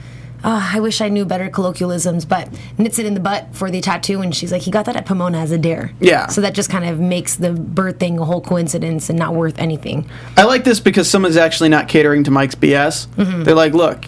Oh, 0.46 0.70
I 0.74 0.80
wish 0.82 1.00
I 1.02 1.08
knew 1.10 1.24
better 1.26 1.50
colloquialisms, 1.50 2.26
but 2.26 2.50
knits 2.78 3.00
it 3.00 3.06
in 3.06 3.14
the 3.14 3.20
butt 3.20 3.48
for 3.54 3.72
the 3.72 3.80
tattoo, 3.80 4.22
and 4.22 4.36
she's 4.36 4.52
like, 4.52 4.64
"He 4.64 4.72
got 4.72 4.86
that 4.86 4.96
at 4.96 5.06
Pomona 5.06 5.38
as 5.40 5.52
a 5.52 5.58
dare." 5.58 5.92
Yeah. 6.00 6.28
So 6.28 6.42
that 6.42 6.54
just 6.54 6.70
kind 6.70 6.84
of 6.86 7.00
makes 7.00 7.36
the 7.36 7.52
bird 7.52 8.00
thing 8.00 8.20
a 8.20 8.26
whole 8.26 8.42
coincidence 8.42 9.10
and 9.10 9.18
not 9.18 9.34
worth 9.36 9.58
anything. 9.58 10.06
I 10.36 10.44
like 10.44 10.64
this 10.66 10.80
because 10.82 11.10
someone's 11.10 11.38
actually 11.38 11.70
not 11.70 11.88
catering 11.88 12.24
to 12.26 12.32
Mike's 12.32 12.56
BS. 12.56 13.08
Mm-hmm. 13.08 13.44
They're 13.44 13.56
like, 13.56 13.74
look, 13.74 14.06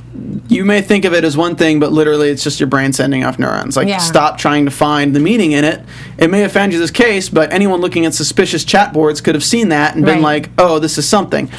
you 0.49 0.65
may 0.65 0.81
think 0.81 1.05
of 1.05 1.13
it 1.13 1.23
as 1.23 1.37
one 1.37 1.55
thing, 1.55 1.79
but 1.79 1.91
literally 1.93 2.29
it's 2.29 2.43
just 2.43 2.59
your 2.59 2.67
brain 2.67 2.91
sending 2.93 3.23
off 3.23 3.39
neurons. 3.39 3.77
Like, 3.77 3.87
Yeah. 3.87 3.97
stop 3.99 4.37
trying 4.37 4.65
to 4.65 4.71
find 4.71 5.15
the 5.15 5.19
meaning 5.19 5.53
in 5.53 5.63
it. 5.63 5.81
It 6.17 6.29
may 6.29 6.41
have 6.41 6.51
found 6.51 6.73
you 6.73 6.79
this 6.79 6.91
case, 6.91 7.29
but 7.29 7.53
anyone 7.53 7.79
looking 7.81 8.05
at 8.05 8.13
suspicious 8.13 8.63
chat 8.65 8.91
boards 8.93 9.21
could 9.21 9.35
have 9.35 9.43
seen 9.43 9.69
that 9.69 9.95
and 9.95 10.03
been 10.05 10.15
Right. 10.15 10.43
like, 10.43 10.49
oh, 10.57 10.79
this 10.79 10.97
is 10.97 11.07
something. 11.07 11.49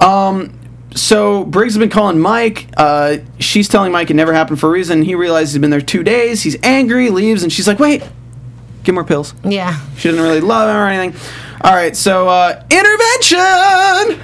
Um, 0.00 0.52
so 0.94 1.44
Briggs 1.44 1.74
has 1.74 1.78
been 1.78 1.90
calling 1.90 2.18
Mike. 2.18 2.68
Uh, 2.76 3.18
she's 3.38 3.68
telling 3.68 3.92
Mike 3.92 4.10
it 4.10 4.14
never 4.14 4.32
happened 4.32 4.60
for 4.60 4.68
a 4.68 4.70
reason. 4.72 5.02
He 5.02 5.14
realizes 5.14 5.54
he's 5.54 5.60
been 5.60 5.70
there 5.70 5.80
two 5.80 6.02
days. 6.02 6.42
He's 6.42 6.56
angry, 6.62 7.10
leaves, 7.10 7.42
and 7.42 7.52
she's 7.52 7.66
like, 7.66 7.78
wait, 7.78 8.02
give 8.84 8.94
more 8.94 9.04
pills. 9.04 9.34
Yeah. 9.44 9.78
She 9.96 10.08
didn't 10.08 10.24
really 10.24 10.40
love 10.40 10.68
him 10.68 10.76
or 10.76 10.86
anything. 10.86 11.20
All 11.64 11.72
right, 11.72 11.96
so 11.96 12.28
uh, 12.28 12.60
intervention. 12.70 13.38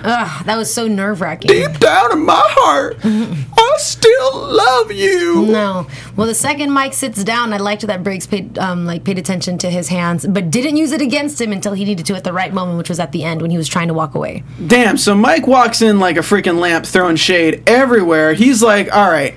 Ugh, 0.04 0.44
that 0.44 0.56
was 0.56 0.72
so 0.74 0.88
nerve 0.88 1.20
wracking. 1.20 1.48
Deep 1.48 1.78
down 1.78 2.10
in 2.12 2.24
my 2.24 2.42
heart, 2.44 2.98
I 3.04 3.74
still 3.78 4.34
love 4.34 4.90
you. 4.90 5.46
No. 5.46 5.86
Well, 6.16 6.26
the 6.26 6.34
second 6.34 6.72
Mike 6.72 6.94
sits 6.94 7.22
down, 7.22 7.52
I 7.52 7.58
liked 7.58 7.86
that 7.86 8.02
Briggs 8.02 8.26
paid 8.26 8.58
um, 8.58 8.86
like 8.86 9.04
paid 9.04 9.18
attention 9.18 9.56
to 9.58 9.70
his 9.70 9.86
hands, 9.88 10.26
but 10.26 10.50
didn't 10.50 10.76
use 10.76 10.90
it 10.90 11.00
against 11.00 11.40
him 11.40 11.52
until 11.52 11.74
he 11.74 11.84
needed 11.84 12.06
to 12.06 12.16
at 12.16 12.24
the 12.24 12.32
right 12.32 12.52
moment, 12.52 12.76
which 12.76 12.88
was 12.88 12.98
at 12.98 13.12
the 13.12 13.22
end 13.22 13.40
when 13.40 13.52
he 13.52 13.56
was 13.56 13.68
trying 13.68 13.86
to 13.88 13.94
walk 13.94 14.16
away. 14.16 14.42
Damn, 14.66 14.96
so 14.98 15.14
Mike 15.14 15.46
walks 15.46 15.80
in 15.80 16.00
like 16.00 16.16
a 16.16 16.20
freaking 16.20 16.58
lamp, 16.58 16.86
throwing 16.86 17.14
shade 17.16 17.62
everywhere. 17.68 18.34
He's 18.34 18.62
like, 18.64 18.92
all 18.92 19.08
right. 19.10 19.36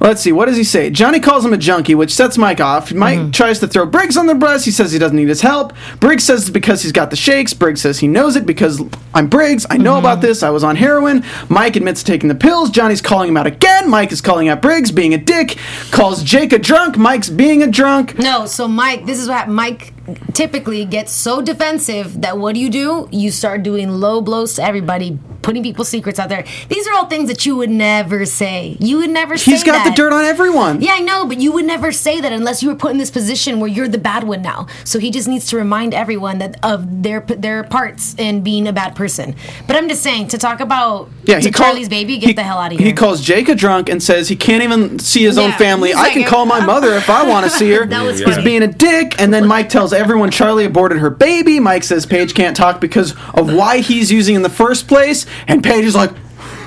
Let's 0.00 0.22
see, 0.22 0.30
what 0.30 0.46
does 0.46 0.56
he 0.56 0.64
say? 0.64 0.90
Johnny 0.90 1.18
calls 1.18 1.44
him 1.44 1.52
a 1.52 1.58
junkie, 1.58 1.94
which 1.94 2.14
sets 2.14 2.38
Mike 2.38 2.60
off. 2.60 2.92
Mike 2.92 3.18
mm-hmm. 3.18 3.30
tries 3.32 3.58
to 3.60 3.66
throw 3.66 3.84
Briggs 3.84 4.16
on 4.16 4.26
the 4.26 4.34
bus. 4.34 4.64
He 4.64 4.70
says 4.70 4.92
he 4.92 4.98
doesn't 4.98 5.16
need 5.16 5.28
his 5.28 5.40
help. 5.40 5.72
Briggs 5.98 6.24
says 6.24 6.42
it's 6.42 6.50
because 6.50 6.82
he's 6.82 6.92
got 6.92 7.10
the 7.10 7.16
shakes. 7.16 7.52
Briggs 7.52 7.80
says 7.80 7.98
he 7.98 8.06
knows 8.06 8.36
it 8.36 8.46
because 8.46 8.80
I'm 9.12 9.28
Briggs. 9.28 9.66
I 9.68 9.76
know 9.76 9.92
mm-hmm. 9.92 10.00
about 10.00 10.20
this. 10.20 10.42
I 10.42 10.50
was 10.50 10.62
on 10.62 10.76
heroin. 10.76 11.24
Mike 11.48 11.74
admits 11.74 12.02
to 12.02 12.12
taking 12.12 12.28
the 12.28 12.36
pills. 12.36 12.70
Johnny's 12.70 13.02
calling 13.02 13.28
him 13.28 13.36
out 13.36 13.48
again. 13.48 13.90
Mike 13.90 14.12
is 14.12 14.20
calling 14.20 14.48
out 14.48 14.62
Briggs, 14.62 14.92
being 14.92 15.14
a 15.14 15.18
dick. 15.18 15.58
Calls 15.90 16.22
Jake 16.22 16.52
a 16.52 16.58
drunk. 16.58 16.96
Mike's 16.96 17.28
being 17.28 17.62
a 17.62 17.66
drunk. 17.66 18.18
No, 18.18 18.46
so 18.46 18.68
Mike, 18.68 19.04
this 19.04 19.18
is 19.18 19.28
what 19.28 19.48
Mike 19.48 19.92
typically 20.34 20.84
gets 20.84 21.12
so 21.12 21.40
defensive 21.42 22.20
that 22.22 22.38
what 22.38 22.54
do 22.54 22.60
you 22.60 22.70
do? 22.70 23.08
You 23.12 23.30
start 23.30 23.62
doing 23.62 23.88
low 23.90 24.20
blows 24.20 24.54
to 24.54 24.62
everybody, 24.62 25.18
putting 25.42 25.62
people's 25.62 25.88
secrets 25.88 26.18
out 26.18 26.28
there. 26.28 26.44
These 26.68 26.86
are 26.88 26.94
all 26.94 27.06
things 27.06 27.28
that 27.28 27.44
you 27.46 27.56
would 27.56 27.70
never 27.70 28.24
say. 28.26 28.76
You 28.80 28.98
would 28.98 29.10
never 29.10 29.36
say 29.36 29.50
that. 29.52 29.56
He's 29.56 29.64
got 29.64 29.84
the 29.84 29.90
dirt 29.94 30.12
on 30.12 30.24
everyone. 30.24 30.80
Yeah, 30.80 30.92
I 30.94 31.00
know, 31.00 31.26
but 31.26 31.38
you 31.40 31.52
would 31.52 31.64
never 31.64 31.92
say 31.92 32.20
that 32.20 32.32
unless 32.32 32.62
you 32.62 32.68
were 32.68 32.74
put 32.74 32.90
in 32.92 32.98
this 32.98 33.10
position 33.10 33.60
where 33.60 33.68
you're 33.70 33.88
the 33.88 33.98
bad 33.98 34.24
one 34.24 34.42
now. 34.42 34.66
So 34.84 34.98
he 34.98 35.10
just 35.10 35.28
needs 35.28 35.46
to 35.50 35.56
remind 35.56 35.94
everyone 35.94 36.38
that 36.38 36.56
of 36.64 37.02
their 37.02 37.20
their 37.20 37.64
parts 37.64 38.14
in 38.18 38.42
being 38.42 38.66
a 38.68 38.72
bad 38.72 38.94
person. 38.96 39.34
But 39.66 39.76
I'm 39.76 39.88
just 39.88 40.02
saying 40.02 40.28
to 40.28 40.38
talk 40.38 40.60
about 40.60 41.08
Yeah, 41.24 41.40
he 41.40 41.50
calls 41.50 41.66
Charlie's 41.68 41.88
baby, 41.88 42.18
get 42.18 42.26
he- 42.28 42.32
the 42.34 42.42
hell 42.42 42.58
out 42.58 42.72
of 42.72 42.78
here. 42.78 42.86
He 42.86 42.92
calls 42.92 43.20
Jake 43.20 43.48
a 43.48 43.54
drunk 43.54 43.88
and 43.88 44.02
says 44.02 44.28
he 44.28 44.36
can't 44.36 44.62
even 44.62 44.98
see 44.98 45.22
his 45.22 45.38
own 45.38 45.52
family. 45.52 45.92
I 45.92 46.02
like, 46.04 46.12
can 46.12 46.24
call 46.24 46.46
my 46.46 46.60
mother 46.64 46.92
if 46.94 47.08
I 47.10 47.26
want 47.28 47.44
to 47.44 47.50
see 47.50 47.70
her. 47.72 47.86
That 47.86 48.02
was 48.04 48.18
He's 48.20 48.28
funny. 48.28 48.44
being 48.44 48.62
a 48.62 48.66
dick, 48.68 49.14
and 49.20 49.32
then 49.32 49.46
Mike 49.46 49.68
tells 49.68 49.92
everyone 49.98 50.30
Charlie 50.30 50.64
aborted 50.64 50.98
her 50.98 51.10
baby. 51.10 51.60
Mike 51.60 51.84
says 51.84 52.06
Paige 52.06 52.34
can't 52.34 52.56
talk 52.56 52.80
because 52.80 53.12
of 53.34 53.52
why 53.52 53.78
he's 53.80 54.10
using 54.10 54.34
in 54.36 54.42
the 54.42 54.48
first 54.50 54.88
place, 54.88 55.26
and 55.46 55.62
Paige 55.62 55.84
is 55.84 55.94
like, 55.94 56.10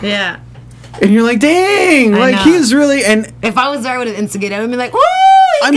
yeah. 0.03 0.39
and 1.01 1.11
you're 1.11 1.23
like, 1.23 1.39
dang, 1.39 2.13
I 2.13 2.19
like 2.19 2.35
know. 2.35 2.43
he's 2.43 2.73
really 2.73 3.03
and. 3.03 3.31
If 3.41 3.57
I 3.57 3.69
was 3.69 3.83
there, 3.83 3.93
I 3.93 3.97
would 3.97 4.07
have 4.07 4.17
instigated. 4.17 4.57
I 4.57 4.61
would 4.61 4.69
be 4.69 4.77
like, 4.77 4.93
"Woo! 4.93 4.99
I'm 5.63 5.73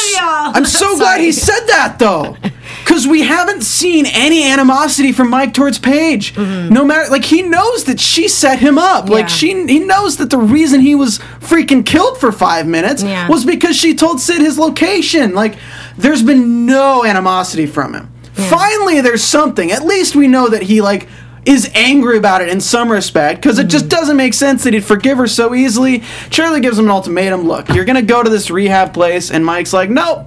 got 0.00 0.16
s- 0.16 0.16
all 0.22 0.30
of 0.30 0.46
y'all." 0.46 0.56
I'm 0.56 0.64
so 0.66 0.96
glad 0.98 1.20
he 1.20 1.32
said 1.32 1.60
that 1.66 1.96
though, 1.98 2.36
because 2.84 3.06
we 3.06 3.22
haven't 3.22 3.62
seen 3.62 4.06
any 4.06 4.44
animosity 4.50 5.12
from 5.12 5.30
Mike 5.30 5.54
towards 5.54 5.78
Paige. 5.78 6.36
No 6.36 6.84
matter, 6.84 7.10
like 7.10 7.24
he 7.24 7.42
knows 7.42 7.84
that 7.84 8.00
she 8.00 8.28
set 8.28 8.58
him 8.58 8.78
up. 8.78 9.08
Like 9.08 9.26
Mm-hmm. 9.26 9.66
She, 9.66 9.66
he 9.66 9.78
knows 9.80 10.16
that 10.18 10.30
the 10.30 10.38
reason 10.38 10.80
he 10.80 10.94
was 10.94 11.18
freaking 11.40 11.84
killed 11.84 12.18
for 12.18 12.32
five 12.32 12.66
minutes 12.66 13.02
Yeah. 13.02 13.28
was 13.28 13.44
because 13.44 13.76
she 13.76 13.94
told 13.94 14.20
Sid 14.20 14.40
his 14.40 14.58
location. 14.58 15.34
Like 15.34 15.56
there's 15.98 16.22
been 16.22 16.66
no 16.66 17.04
animosity 17.04 17.66
from 17.66 17.94
him. 17.94 18.12
Finally, 18.32 19.00
there's 19.02 19.22
something. 19.22 19.70
At 19.70 19.84
least 19.84 20.16
we 20.16 20.26
know 20.26 20.48
that 20.48 20.62
he 20.62 20.80
like. 20.80 21.08
Is 21.46 21.70
angry 21.74 22.18
about 22.18 22.42
it 22.42 22.48
in 22.50 22.60
some 22.60 22.92
respect 22.92 23.40
because 23.40 23.58
it 23.58 23.68
just 23.68 23.86
Mm-hmm. 23.86 23.88
doesn't 23.98 24.16
make 24.16 24.34
sense 24.34 24.62
that 24.64 24.74
he'd 24.74 24.84
forgive 24.84 25.16
her 25.18 25.26
so 25.26 25.54
easily. 25.54 26.02
Charlie 26.28 26.60
gives 26.60 26.78
him 26.78 26.84
an 26.84 26.90
ultimatum. 26.90 27.42
Look, 27.48 27.68
you're 27.70 27.86
gonna 27.86 28.02
go 28.02 28.22
to 28.22 28.28
this 28.28 28.50
rehab 28.50 28.92
place, 28.92 29.30
and 29.30 29.44
Mike's 29.44 29.72
like, 29.72 29.88
"Nope, 29.88 30.26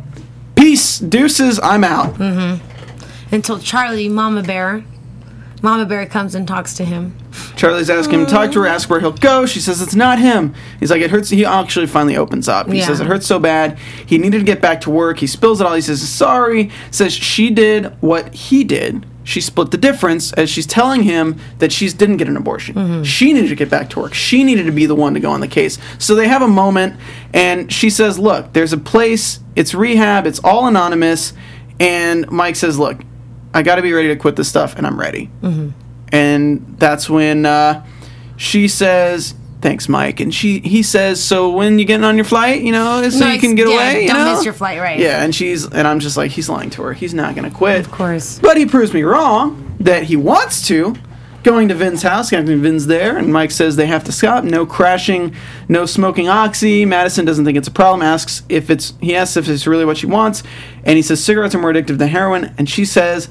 peace, 0.56 0.98
deuces, 1.00 1.60
I'm 1.62 1.84
out." 1.84 2.20
Until 3.32 3.60
Charlie, 3.60 4.10
Mama 4.10 4.44
Bear, 4.44 4.84
Mama 5.62 5.86
Bear 5.86 6.06
comes 6.06 6.36
and 6.36 6.48
talks 6.48 6.74
to 6.76 6.86
him. 6.86 7.16
Charlie's 7.56 7.90
asking 7.90 8.22
him 8.22 8.26
to 8.26 8.32
talk 8.32 8.52
to 8.52 8.60
her, 8.62 8.68
ask 8.68 8.90
where 8.90 9.00
he'll 9.00 9.12
go. 9.12 9.46
She 9.46 9.60
says 9.60 9.82
it's 9.82 9.96
not 9.96 10.20
him. 10.20 10.54
He's 10.80 10.92
like, 10.92 11.02
it 11.02 11.10
hurts. 11.10 11.30
He 11.30 11.46
actually 11.46 11.88
finally 11.88 12.18
opens 12.18 12.48
up. 12.50 12.70
He 12.70 12.80
Yeah. 12.80 12.88
says 12.88 13.00
it 13.00 13.08
hurts 13.08 13.26
so 13.26 13.40
bad. 13.40 13.78
He 14.06 14.18
needed 14.18 14.40
to 14.40 14.44
get 14.44 14.62
back 14.62 14.82
to 14.82 14.90
work. 14.92 15.20
He 15.20 15.28
spills 15.28 15.62
it 15.62 15.68
all. 15.68 15.74
He 15.74 15.82
says 15.82 16.02
sorry. 16.08 16.70
Says 16.92 17.14
she 17.14 17.50
did 17.50 17.94
what 18.02 18.34
he 18.34 18.64
did. 18.64 19.06
She 19.24 19.40
split 19.42 19.72
the 19.72 19.78
difference 19.78 20.34
as 20.34 20.50
she's 20.50 20.66
telling 20.66 21.04
him 21.04 21.40
that 21.60 21.72
she 21.72 21.88
didn't 21.90 22.18
get 22.18 22.28
an 22.28 22.36
abortion. 22.38 23.04
She 23.04 23.32
needed 23.34 23.50
to 23.50 23.56
get 23.56 23.70
back 23.70 23.90
to 23.92 24.00
work. 24.00 24.14
She 24.14 24.44
needed 24.44 24.66
to 24.66 24.72
be 24.72 24.86
the 24.86 24.96
one 24.96 25.14
to 25.14 25.20
go 25.20 25.32
on 25.32 25.40
the 25.40 25.48
case. 25.48 25.78
So 25.98 26.14
they 26.16 26.28
have 26.28 26.42
a 26.42 26.48
moment, 26.48 27.00
and 27.34 27.72
she 27.72 27.90
says, 27.90 28.20
"Look, 28.20 28.54
there's 28.54 28.74
a 28.74 28.78
place. 28.78 29.40
It's 29.56 29.74
rehab. 29.74 30.28
It's 30.28 30.40
all 30.44 30.68
anonymous." 30.68 31.34
And 31.80 32.30
Mike 32.32 32.56
says, 32.58 32.78
"Look, 32.78 33.02
I 33.54 33.62
got 33.64 33.76
to 33.76 33.82
be 33.82 33.94
ready 33.94 34.10
to 34.10 34.16
quit 34.16 34.36
this 34.36 34.48
stuff, 34.50 34.76
and 34.78 34.86
I'm 34.86 35.00
ready." 35.00 35.30
and 36.12 36.76
that's 36.78 37.10
when 37.10 37.46
uh, 37.46 37.86
she 38.38 38.68
says 38.68 39.34
thanks 39.64 39.90
mike 39.90 40.20
and 40.20 40.36
she 40.36 40.60
he 40.60 40.84
says 40.84 41.24
so 41.24 41.50
when 41.50 41.80
you 41.80 41.86
getting 41.86 42.04
on 42.04 42.16
your 42.18 42.26
flight 42.26 42.62
you 42.62 42.72
know 42.72 43.10
so 43.10 43.26
you 43.26 43.40
can 43.40 43.56
get 43.56 43.68
Yeah, 43.68 43.74
away 43.74 44.02
you 44.04 44.10
don't 44.10 44.18
know 44.26 44.36
miss 44.36 44.46
your 44.46 44.54
flight, 44.54 44.80
right. 44.80 45.00
yeah 45.00 45.24
and 45.24 45.34
she's 45.34 45.66
and 45.66 45.88
i'm 45.88 46.00
just 46.00 46.18
like 46.18 46.30
he's 46.32 46.50
lying 46.50 46.70
to 46.72 46.84
her 46.84 46.94
he's 46.94 47.14
not 47.14 47.34
gonna 47.34 47.50
quit 47.50 47.80
of 47.80 47.90
course. 47.92 48.38
but 48.40 48.58
he 48.58 48.66
proves 48.68 48.94
me 48.94 49.02
wrong 49.04 49.76
that 49.80 50.04
he 50.04 50.16
wants 50.16 50.68
to 50.68 50.96
going 51.44 51.68
to 51.70 51.76
vin's 51.76 52.02
house 52.04 52.30
captain 52.30 52.62
vin's 52.62 52.88
there 52.88 53.18
and 53.18 53.32
mike 53.34 53.52
says 53.52 53.76
they 53.76 53.86
have 53.86 54.04
to 54.04 54.12
stop 54.12 54.44
no 54.44 54.66
crashing 54.66 55.34
no 55.70 55.86
smoking 55.86 56.28
oxy 56.30 56.86
madison 56.86 57.26
doesn't 57.26 57.44
think 57.46 57.58
it's 57.58 57.68
a 57.68 57.72
problem 57.72 58.02
asks 58.02 58.44
if 58.50 58.70
it's 58.70 58.94
he 59.02 59.16
asks 59.16 59.36
if 59.38 59.48
it's 59.50 59.66
really 59.66 59.86
what 59.86 59.98
she 59.98 60.06
wants 60.06 60.44
and 60.84 60.96
he 60.98 61.02
says 61.02 61.24
cigarettes 61.24 61.56
are 61.56 61.60
more 61.60 61.72
addictive 61.74 61.98
than 61.98 62.08
heroin 62.10 62.54
and 62.58 62.70
she 62.70 62.86
says 62.86 63.30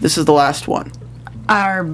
this 0.00 0.16
is 0.16 0.24
the 0.24 0.32
last 0.32 0.66
one 0.68 0.90
Our 1.48 1.84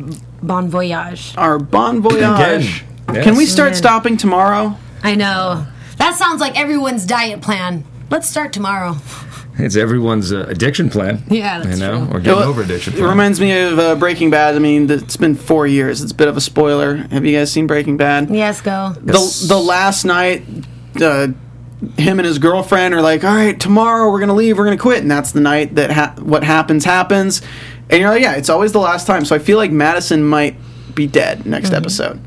bon 0.42 0.68
voyage. 0.68 1.34
our 1.36 1.58
bon 1.58 2.00
voyage. 2.00 2.16
Again. 2.22 2.84
Can 3.12 3.36
we 3.36 3.46
start 3.46 3.70
Yeah. 3.70 3.76
stopping 3.76 4.16
tomorrow? 4.16 4.76
I 5.02 5.14
know. 5.14 5.66
That 5.96 6.14
sounds 6.16 6.40
like 6.40 6.58
everyone's 6.58 7.04
diet 7.06 7.40
plan. 7.40 7.84
Let's 8.10 8.28
start 8.28 8.52
tomorrow. 8.52 8.96
It's 9.58 9.74
everyone's 9.76 10.32
uh, 10.32 10.46
addiction 10.48 10.88
plan. 10.88 11.24
Yeah, 11.28 11.58
that's 11.60 11.80
you 11.80 11.84
know, 11.84 12.06
true. 12.06 12.16
or 12.16 12.20
getting 12.20 12.38
Well, 12.38 12.48
over 12.48 12.62
addiction. 12.62 12.94
It 12.94 13.02
reminds 13.02 13.40
me 13.40 13.50
of 13.58 13.78
uh, 13.78 13.94
Breaking 13.96 14.30
Bad. 14.30 14.54
I 14.54 14.60
mean, 14.60 14.88
it's 14.88 15.16
been 15.16 15.34
four 15.34 15.66
years. 15.66 16.00
It's 16.00 16.12
a 16.12 16.14
bit 16.14 16.28
of 16.28 16.36
a 16.36 16.40
spoiler. 16.40 16.96
Have 16.96 17.24
you 17.24 17.36
guys 17.36 17.50
seen 17.50 17.66
Breaking 17.66 17.96
Bad? 17.96 18.30
Yes, 18.30 18.60
go. 18.60 18.94
The 19.00 19.46
the 19.48 19.58
last 19.58 20.04
night, 20.04 20.44
uh, 21.02 21.28
him 21.96 22.18
and 22.20 22.26
his 22.26 22.38
girlfriend 22.38 22.94
are 22.94 23.02
like, 23.02 23.24
"All 23.24 23.34
right, 23.34 23.58
tomorrow 23.58 24.10
we're 24.12 24.20
gonna 24.20 24.34
leave. 24.34 24.58
We're 24.58 24.64
gonna 24.64 24.76
quit," 24.76 25.02
and 25.02 25.10
that's 25.10 25.32
the 25.32 25.40
night 25.40 25.74
that 25.74 25.90
ha- 25.90 26.14
what 26.20 26.44
happens 26.44 26.84
happens. 26.84 27.42
And 27.90 28.00
you're 28.00 28.10
like, 28.10 28.22
"Yeah, 28.22 28.34
it's 28.34 28.48
always 28.48 28.70
the 28.70 28.78
last 28.80 29.08
time." 29.08 29.24
So 29.24 29.34
I 29.34 29.40
feel 29.40 29.56
like 29.58 29.72
Madison 29.72 30.22
might 30.24 30.54
be 30.94 31.08
dead 31.08 31.46
next 31.46 31.72
episode. 31.72 32.20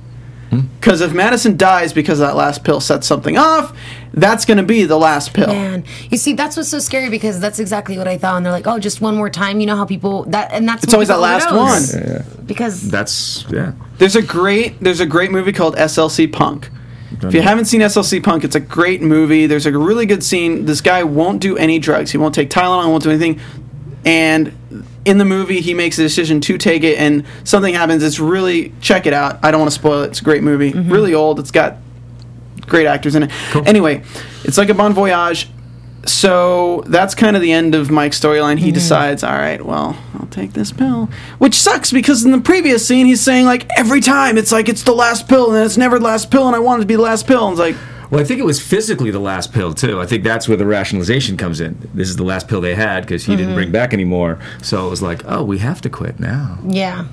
Because 0.79 0.99
if 0.99 1.13
Madison 1.13 1.55
dies 1.55 1.93
because 1.93 2.19
that 2.19 2.35
last 2.35 2.63
pill 2.65 2.81
sets 2.81 3.07
something 3.07 3.37
off, 3.37 3.73
that's 4.13 4.43
going 4.43 4.57
to 4.57 4.63
be 4.63 4.83
the 4.83 4.97
last 4.97 5.33
pill. 5.33 5.47
Man, 5.47 5.85
you 6.09 6.17
see, 6.17 6.33
that's 6.33 6.57
what's 6.57 6.67
so 6.67 6.79
scary 6.79 7.09
because 7.09 7.39
that's 7.39 7.57
exactly 7.59 7.97
what 7.97 8.07
I 8.07 8.17
thought. 8.17 8.35
And 8.35 8.45
they're 8.45 8.51
like, 8.51 8.67
"Oh, 8.67 8.77
just 8.77 8.99
one 8.99 9.15
more 9.15 9.29
time." 9.29 9.61
You 9.61 9.65
know 9.67 9.77
how 9.77 9.85
people 9.85 10.23
that 10.25 10.51
and 10.51 10.67
that's 10.67 10.83
It's 10.83 10.93
always 10.93 11.07
that 11.07 11.15
people 11.15 11.21
last 11.21 11.47
overdose. 11.51 11.93
one. 12.35 12.45
because 12.45 12.89
That's 12.91 13.45
yeah. 13.49 13.71
There's 13.97 14.17
a 14.17 14.21
great 14.21 14.79
there's 14.81 14.99
a 14.99 15.05
great 15.05 15.31
movie 15.31 15.53
called 15.53 15.75
SLC 15.77 16.31
Punk. 16.31 16.69
If 17.23 17.33
you 17.33 17.41
haven't 17.41 17.65
seen 17.65 17.81
SLC 17.81 18.23
Punk, 18.23 18.43
it's 18.43 18.55
a 18.55 18.59
great 18.59 19.01
movie. 19.01 19.45
There's 19.45 19.65
a 19.65 19.77
really 19.77 20.05
good 20.05 20.23
scene. 20.23 20.65
This 20.65 20.81
guy 20.81 21.03
won't 21.03 21.39
do 21.41 21.55
any 21.57 21.77
drugs. 21.77 22.09
He 22.11 22.17
won't 22.17 22.33
take 22.33 22.49
Tylenol. 22.49 22.83
He 22.85 22.89
won't 22.89 23.03
do 23.03 23.09
anything. 23.11 23.39
And 24.05 24.85
in 25.05 25.17
the 25.17 25.25
movie, 25.25 25.61
he 25.61 25.73
makes 25.73 25.99
a 25.99 26.01
decision 26.01 26.41
to 26.41 26.57
take 26.57 26.83
it, 26.83 26.97
and 26.97 27.25
something 27.43 27.73
happens. 27.73 28.03
It's 28.03 28.19
really 28.19 28.73
check 28.81 29.05
it 29.05 29.13
out. 29.13 29.39
I 29.43 29.51
don't 29.51 29.59
want 29.59 29.71
to 29.71 29.79
spoil 29.79 30.03
it. 30.03 30.09
It's 30.09 30.21
a 30.21 30.23
great 30.23 30.43
movie. 30.43 30.71
Mm-hmm. 30.71 30.91
Really 30.91 31.13
old. 31.13 31.39
It's 31.39 31.51
got 31.51 31.77
great 32.61 32.87
actors 32.87 33.15
in 33.15 33.23
it. 33.23 33.31
Anyway, 33.67 34.03
it's 34.43 34.57
like 34.57 34.69
a 34.69 34.73
bon 34.73 34.93
voyage. 34.93 35.49
So 36.05 36.83
that's 36.87 37.13
kind 37.13 37.35
of 37.35 37.43
the 37.43 37.51
end 37.51 37.75
of 37.75 37.91
Mike's 37.91 38.19
storyline. 38.19 38.57
He 38.57 38.67
mm-hmm. 38.67 38.73
decides, 38.73 39.23
all 39.23 39.37
right, 39.37 39.63
well, 39.63 39.95
I'll 40.15 40.27
take 40.27 40.53
this 40.53 40.71
pill, 40.71 41.09
which 41.37 41.55
sucks 41.55 41.91
because 41.91 42.25
in 42.25 42.31
the 42.31 42.41
previous 42.41 42.87
scene 42.87 43.05
he's 43.05 43.21
saying 43.21 43.45
like 43.45 43.69
every 43.77 44.01
time 44.01 44.37
it's 44.37 44.51
like 44.51 44.67
it's 44.67 44.83
the 44.83 44.93
last 44.93 45.27
pill 45.27 45.53
and 45.53 45.63
it's 45.63 45.77
never 45.77 45.99
the 45.99 46.05
last 46.05 46.31
pill 46.31 46.47
and 46.47 46.55
I 46.55 46.59
want 46.59 46.79
it 46.79 46.83
to 46.83 46.87
be 46.87 46.95
the 46.95 47.01
last 47.01 47.27
pill 47.27 47.47
and 47.47 47.53
it's 47.53 47.59
like 47.59 47.75
Well, 48.11 48.19
I 48.19 48.25
think 48.25 48.39
it 48.41 48.45
was 48.45 48.61
physically 48.61 49.09
the 49.09 49.19
last 49.19 49.53
pill 49.53 49.73
too. 49.73 50.01
I 50.01 50.05
think 50.05 50.23
that's 50.23 50.47
where 50.47 50.57
the 50.57 50.65
rationalization 50.65 51.37
comes 51.37 51.61
in. 51.61 51.89
This 51.93 52.09
is 52.09 52.17
the 52.17 52.23
last 52.23 52.49
pill 52.49 52.59
they 52.59 52.75
had 52.75 53.01
because 53.01 53.23
he 53.23 53.31
didn't 53.35 53.47
mm-hmm. 53.47 53.55
bring 53.55 53.71
back 53.71 53.93
anymore. 53.93 54.37
So 54.61 54.85
it 54.85 54.89
was 54.89 55.01
like, 55.01 55.23
oh, 55.25 55.43
we 55.43 55.59
have 55.59 55.79
to 55.81 55.89
quit 55.89 56.19
now. 56.19 56.59
yeah, 56.67 57.07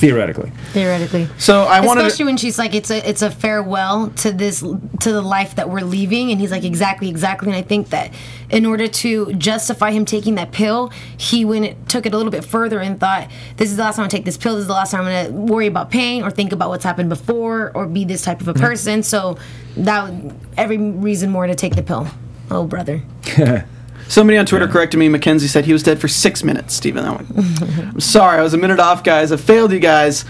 Theoretically, 0.00 0.50
theoretically. 0.72 1.28
so 1.36 1.64
I 1.64 1.84
wanted 1.84 2.06
Especially 2.06 2.24
when 2.24 2.38
she's 2.38 2.58
like, 2.58 2.74
"It's 2.74 2.90
a 2.90 3.06
it's 3.06 3.20
a 3.20 3.30
farewell 3.30 4.08
to 4.18 4.32
this 4.32 4.60
to 4.60 5.12
the 5.12 5.20
life 5.20 5.56
that 5.56 5.68
we're 5.68 5.82
leaving," 5.82 6.30
and 6.30 6.40
he's 6.40 6.50
like, 6.50 6.64
"Exactly, 6.64 7.10
exactly." 7.10 7.48
And 7.48 7.56
I 7.56 7.60
think 7.60 7.90
that 7.90 8.10
in 8.50 8.66
order 8.66 8.88
to 8.88 9.32
justify 9.34 9.92
him 9.92 10.04
taking 10.04 10.34
that 10.34 10.52
pill, 10.52 10.92
he 11.16 11.44
went 11.44 11.88
took 11.88 12.06
it 12.06 12.12
a 12.12 12.16
little 12.16 12.32
bit 12.32 12.44
further 12.44 12.80
and 12.80 12.98
thought, 12.98 13.30
"This 13.56 13.70
is 13.70 13.76
the 13.76 13.82
last 13.82 13.96
time 13.96 14.04
I 14.04 14.08
take 14.08 14.24
this 14.24 14.36
pill. 14.36 14.54
This 14.54 14.62
is 14.62 14.68
the 14.68 14.74
last 14.74 14.90
time 14.90 15.06
I'm 15.06 15.06
going 15.06 15.26
to 15.26 15.52
worry 15.52 15.66
about 15.66 15.90
pain 15.90 16.22
or 16.22 16.30
think 16.30 16.52
about 16.52 16.68
what's 16.68 16.84
happened 16.84 17.08
before 17.08 17.72
or 17.74 17.86
be 17.86 18.04
this 18.04 18.22
type 18.22 18.40
of 18.40 18.48
a 18.48 18.54
person." 18.54 19.02
So 19.02 19.38
that 19.76 20.12
every 20.56 20.78
reason 20.78 21.30
more 21.30 21.46
to 21.46 21.54
take 21.54 21.76
the 21.76 21.82
pill. 21.82 22.08
Oh, 22.50 22.66
brother. 22.66 23.02
somebody 24.10 24.36
on 24.36 24.44
Twitter 24.44 24.68
corrected 24.68 24.98
me. 25.00 25.08
Mackenzie 25.08 25.46
said 25.48 25.64
he 25.64 25.72
was 25.72 25.82
dead 25.82 25.98
for 26.00 26.08
six 26.08 26.42
minutes. 26.44 26.74
Stephen, 26.74 27.04
I'm, 27.06 27.26
I'm 27.94 28.00
sorry, 28.00 28.38
I 28.38 28.42
was 28.42 28.52
a 28.52 28.58
minute 28.58 28.78
off, 28.80 29.02
guys. 29.02 29.32
I 29.32 29.36
failed 29.38 29.72
you 29.72 29.78
guys. 29.78 30.24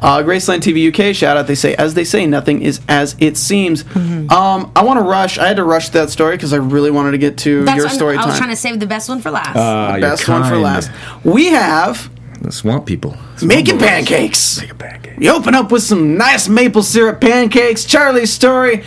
Uh, 0.00 0.18
Graceland 0.18 0.58
TV 0.60 0.88
UK 0.92 1.14
shout 1.14 1.36
out. 1.38 1.46
They 1.46 1.54
say, 1.54 1.74
as 1.76 1.94
they 1.94 2.04
say, 2.04 2.26
nothing 2.26 2.60
is 2.62 2.80
as 2.88 3.16
it 3.20 3.36
seems. 3.38 3.84
Mm-hmm. 3.84 4.30
Um, 4.30 4.70
I 4.76 4.82
want 4.84 4.98
to 4.98 5.04
rush. 5.04 5.38
I 5.38 5.46
had 5.48 5.56
to 5.56 5.64
rush 5.64 5.88
that 5.90 6.10
story 6.10 6.36
because 6.36 6.52
I 6.52 6.56
really 6.56 6.90
wanted 6.90 7.12
to 7.12 7.18
get 7.18 7.38
to 7.38 7.64
That's 7.64 7.76
your 7.76 7.86
I'm- 7.86 7.94
story 7.94 8.16
I 8.16 8.26
was 8.26 8.34
time. 8.34 8.38
trying 8.38 8.50
to 8.50 8.56
save 8.56 8.80
the 8.80 8.86
best 8.86 9.08
one 9.08 9.20
for 9.20 9.30
last. 9.30 9.56
Ah, 9.56 9.92
you're 9.92 10.00
Best 10.00 10.28
one 10.28 10.44
for 10.44 10.58
last. 10.58 10.90
We 11.24 11.46
have 11.46 12.10
The 12.42 12.50
swamp 12.52 12.84
people 12.86 13.16
making 13.42 13.78
pancakes. 13.78 14.60
Make 14.60 14.72
a 14.72 14.74
pancake. 14.74 15.18
You 15.18 15.30
open 15.34 15.54
up 15.54 15.70
with 15.70 15.82
some 15.82 16.16
nice 16.16 16.48
maple 16.48 16.82
syrup 16.82 17.20
pancakes. 17.20 17.84
Charlie's 17.84 18.32
story. 18.32 18.82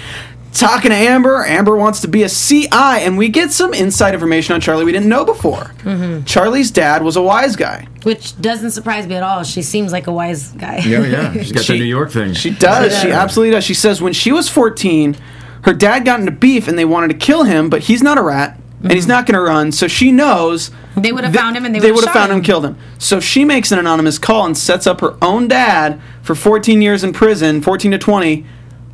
Talking 0.53 0.91
to 0.91 0.95
Amber. 0.95 1.43
Amber 1.45 1.75
wants 1.75 2.01
to 2.01 2.07
be 2.07 2.21
a 2.23 2.29
CI, 2.29 2.67
and 2.71 3.17
we 3.17 3.27
get 3.29 3.51
some 3.51 3.73
inside 3.73 4.13
information 4.13 4.53
on 4.53 4.61
Charlie 4.61 4.85
we 4.85 4.91
didn't 4.91 5.09
know 5.09 5.25
before. 5.25 5.73
Mm-hmm. 5.83 6.25
Charlie's 6.25 6.69
dad 6.69 7.01
was 7.03 7.15
a 7.15 7.21
wise 7.21 7.55
guy. 7.55 7.87
Which 8.03 8.39
doesn't 8.39 8.71
surprise 8.71 9.07
me 9.07 9.15
at 9.15 9.23
all. 9.23 9.43
She 9.43 9.63
seems 9.63 9.91
like 9.91 10.05
a 10.07 10.11
wise 10.11 10.51
guy. 10.51 10.77
Yeah, 10.85 11.05
yeah. 11.05 11.33
She's 11.41 11.51
got 11.51 11.63
She- 11.63 11.73
the 11.73 11.79
New 11.79 11.85
York 11.85 12.11
thing. 12.11 12.33
She 12.33 12.51
does. 12.51 12.97
She 13.01 13.09
absolutely 13.09 13.51
does. 13.51 13.63
She 13.63 13.73
says 13.73 14.01
when 14.01 14.13
she 14.13 14.31
was 14.31 14.47
14, 14.47 15.17
her 15.63 15.73
dad 15.73 16.05
got 16.05 16.19
into 16.19 16.31
beef 16.31 16.67
and 16.67 16.77
they 16.77 16.85
wanted 16.85 17.07
to 17.09 17.17
kill 17.17 17.43
him, 17.43 17.69
but 17.69 17.81
he's 17.83 18.03
not 18.03 18.17
a 18.17 18.21
rat 18.21 18.59
and 18.83 18.91
he's 18.91 19.07
not 19.07 19.25
going 19.25 19.35
to 19.35 19.41
run. 19.41 19.71
So 19.71 19.87
she 19.87 20.11
knows 20.11 20.69
They 20.97 21.13
would 21.13 21.23
have 21.23 21.33
found 21.33 21.55
him 21.55 21.65
and 21.65 21.73
they, 21.73 21.79
they 21.79 21.91
would 21.91 22.03
have 22.03 22.13
found 22.13 22.31
him, 22.33 22.41
killed 22.41 22.65
him. 22.65 22.77
So 22.99 23.19
she 23.21 23.45
makes 23.45 23.71
an 23.71 23.79
anonymous 23.79 24.19
call 24.19 24.45
and 24.45 24.57
sets 24.57 24.85
up 24.85 24.99
her 25.01 25.15
own 25.21 25.47
dad 25.47 26.01
for 26.21 26.35
14 26.35 26.81
years 26.81 27.03
in 27.03 27.13
prison, 27.13 27.61
14 27.61 27.91
to 27.91 27.97
20, 27.97 28.45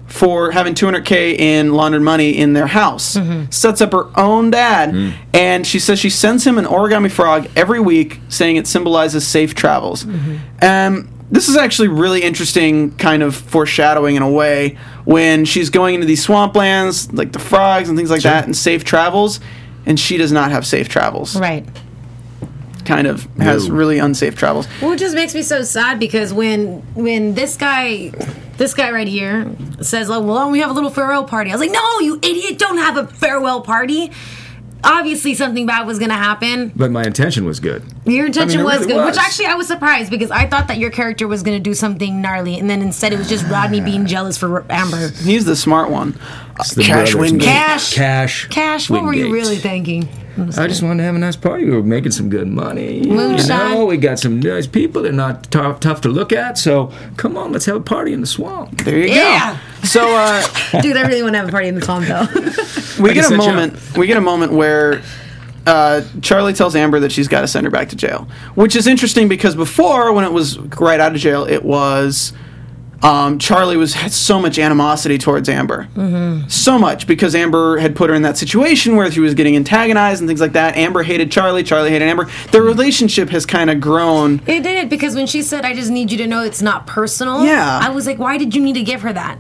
for 0.09 0.51
having 0.51 0.73
200k 0.73 1.37
in 1.37 1.73
laundered 1.73 2.01
money 2.01 2.37
in 2.37 2.53
their 2.53 2.67
house. 2.67 3.15
Mm-hmm. 3.15 3.51
Sets 3.51 3.79
up 3.81 3.91
her 3.93 4.07
own 4.19 4.51
dad, 4.51 5.15
and 5.33 5.65
she 5.65 5.79
says 5.79 5.99
she 5.99 6.09
sends 6.09 6.45
him 6.45 6.57
an 6.57 6.65
origami 6.65 7.11
frog 7.11 7.47
every 7.55 7.79
week, 7.79 8.19
saying 8.27 8.57
it 8.57 8.67
symbolizes 8.67 9.25
safe 9.25 9.55
travels. 9.55 10.03
Mm-hmm. 10.03 10.37
Um, 10.61 11.09
this 11.31 11.47
is 11.47 11.55
actually 11.55 11.89
really 11.89 12.23
interesting, 12.23 12.95
kind 12.97 13.21
of 13.21 13.35
foreshadowing 13.35 14.15
in 14.15 14.23
a 14.23 14.29
way 14.29 14.77
when 15.05 15.45
she's 15.45 15.69
going 15.69 15.95
into 15.95 16.07
these 16.07 16.25
swamplands, 16.25 17.15
like 17.15 17.31
the 17.31 17.39
frogs 17.39 17.87
and 17.87 17.97
things 17.97 18.09
like 18.09 18.23
that, 18.23 18.45
and 18.45 18.57
safe 18.57 18.83
travels. 18.83 19.39
And 19.85 19.99
she 19.99 20.17
does 20.17 20.31
not 20.31 20.51
have 20.51 20.67
safe 20.67 20.89
travels 20.89 21.35
Right. 21.35 21.65
Kind 22.89 23.05
of 23.07 23.25
has 23.39 23.69
No. 23.69 23.75
really 23.75 23.99
unsafe 23.99 24.35
travels. 24.35 24.67
Well, 24.81 24.91
it 24.93 24.97
just 24.99 25.13
makes 25.15 25.35
me 25.35 25.43
so 25.43 25.61
sad 25.61 25.99
because 25.99 26.33
when 26.33 26.81
when 26.95 27.35
this 27.35 27.55
guy, 27.55 28.11
this 28.57 28.73
guy 28.73 28.89
right 28.91 29.07
here 29.07 29.45
says, 29.81 30.09
"Oh, 30.09 30.19
well, 30.21 30.49
we 30.49 30.59
have 30.59 30.71
a 30.71 30.73
little 30.73 30.89
farewell 30.89 31.23
party," 31.23 31.51
I 31.51 31.53
was 31.53 31.61
like, 31.61 31.71
"No, 31.71 31.99
you 31.99 32.17
idiot! 32.21 32.57
Don't 32.57 32.79
have 32.79 32.97
a 32.97 33.05
farewell 33.05 33.61
party." 33.61 34.11
Obviously, 34.81 35.33
something 35.33 35.65
bad 35.65 35.85
was 35.85 35.99
going 35.99 36.07
to 36.09 36.15
happen. 36.15 36.71
but 36.73 36.89
my 36.89 37.03
intention 37.03 37.43
was 37.43 37.59
good. 37.59 37.83
Your 38.05 38.25
intention 38.27 38.61
it 38.61 38.63
was 38.63 38.75
really 38.79 38.93
good, 38.93 38.95
was. 39.05 39.17
which 39.17 39.17
actually 39.25 39.47
I 39.47 39.55
was 39.55 39.67
surprised 39.67 40.09
because 40.09 40.31
I 40.31 40.47
thought 40.47 40.69
that 40.69 40.77
your 40.77 40.89
character 40.89 41.27
was 41.27 41.43
going 41.43 41.57
to 41.57 41.61
do 41.69 41.73
something 41.73 42.21
gnarly, 42.21 42.57
and 42.57 42.69
then 42.69 42.81
instead 42.81 43.11
it 43.11 43.17
was 43.19 43.27
just 43.27 43.45
Rodney 43.47 43.81
being 43.81 44.05
jealous 44.05 44.37
for 44.37 44.65
Amber. 44.69 45.09
He's 45.21 45.43
the 45.43 45.57
smart 45.57 45.89
one. 45.91 46.17
It's 46.59 46.75
the 46.75 46.83
Cash 46.83 47.11
brothers. 47.13 47.31
Wingate. 47.31 47.47
Cash. 47.47 47.93
Cash. 47.93 48.47
Cash, 48.49 48.89
what 48.89 49.03
were 49.03 49.13
you 49.13 49.25
Wingate. 49.29 49.33
really 49.43 49.55
thinking? 49.57 50.07
I 50.57 50.67
just 50.67 50.81
wanted 50.81 50.97
to 50.97 51.03
have 51.03 51.15
a 51.15 51.19
nice 51.19 51.35
party. 51.35 51.65
We 51.65 51.71
were 51.71 51.83
making 51.83 52.11
some 52.13 52.29
good 52.29 52.47
money. 52.47 53.01
Moonshine. 53.01 53.71
You 53.71 53.75
know, 53.75 53.85
we 53.85 53.97
got 53.97 54.19
some 54.19 54.39
nice 54.39 54.67
people. 54.67 55.01
They're 55.01 55.11
not 55.11 55.51
tough, 55.51 55.81
tough 55.81 55.99
to 56.01 56.09
look 56.09 56.31
at. 56.31 56.57
So 56.57 56.93
come 57.17 57.35
on, 57.35 57.51
let's 57.51 57.65
have 57.65 57.75
a 57.75 57.81
party 57.81 58.13
in 58.13 58.21
the 58.21 58.27
swamp. 58.27 58.83
There 58.83 58.97
you 58.97 59.13
Yeah. 59.13 59.59
go. 59.81 59.85
So 59.85 60.15
uh, 60.15 60.41
Dude, 60.81 60.95
I 60.95 61.07
really 61.07 61.23
want 61.23 61.33
to 61.33 61.39
have 61.39 61.49
a 61.49 61.51
party 61.51 61.67
in 61.67 61.75
the 61.75 61.81
swamp 61.81 62.05
though. 62.07 62.27
we 63.03 63.09
I 63.09 63.13
get 63.13 63.25
a 63.25 63.27
set 63.27 63.31
you 63.31 63.37
moment. 63.37 63.97
We 63.97 64.07
get 64.07 64.15
a 64.15 64.21
moment 64.21 64.53
where 64.53 65.01
uh, 65.67 66.01
Charlie 66.21 66.53
tells 66.53 66.73
Amber 66.75 67.01
that 67.01 67.11
she's 67.11 67.27
got 67.27 67.41
to 67.41 67.47
send 67.47 67.65
her 67.65 67.71
back 67.71 67.89
to 67.89 67.97
jail, 67.97 68.27
which 68.55 68.77
is 68.77 68.87
interesting 68.87 69.27
because 69.27 69.55
before, 69.55 70.13
when 70.13 70.23
it 70.23 70.31
was 70.31 70.57
right 70.57 70.99
out 71.01 71.13
of 71.13 71.19
jail, 71.19 71.43
it 71.45 71.63
was. 71.63 72.31
Um, 73.01 73.39
Charlie 73.39 73.77
was 73.77 73.93
had 73.93 74.11
so 74.11 74.39
much 74.39 74.59
animosity 74.59 75.17
towards 75.17 75.47
Amber, 75.47 75.87
mm-hmm. 75.95 76.47
so 76.49 76.77
much 76.77 77.07
because 77.07 77.33
Amber 77.33 77.77
had 77.77 77.95
put 77.95 78.09
her 78.09 78.15
in 78.15 78.23
that 78.23 78.37
situation 78.37 78.95
where 78.95 79.09
she 79.11 79.21
was 79.21 79.33
getting 79.33 79.55
antagonized 79.55 80.21
and 80.21 80.27
things 80.27 80.41
like 80.41 80.53
that. 80.53 80.75
Amber 80.75 81.03
hated 81.03 81.31
Charlie, 81.31 81.63
Charlie 81.63 81.91
hated 81.91 82.07
Amber. 82.07 82.29
Their 82.51 82.63
relationship 82.63 83.29
has 83.29 83.45
kind 83.45 83.69
of 83.69 83.79
grown. 83.79 84.41
It 84.47 84.63
did 84.63 84.89
because 84.89 85.15
when 85.15 85.27
she 85.27 85.41
said, 85.41 85.63
"I 85.65 85.73
just 85.73 85.89
need 85.91 86.11
you 86.11 86.17
to 86.17 86.27
know 86.27 86.43
it's 86.43 86.61
not 86.61 86.87
personal," 86.87 87.45
Yeah. 87.45 87.79
I 87.81 87.89
was 87.89 88.05
like, 88.05 88.19
"Why 88.19 88.37
did 88.37 88.53
you 88.55 88.61
need 88.61 88.73
to 88.73 88.83
give 88.83 89.01
her 89.01 89.13
that?" 89.13 89.37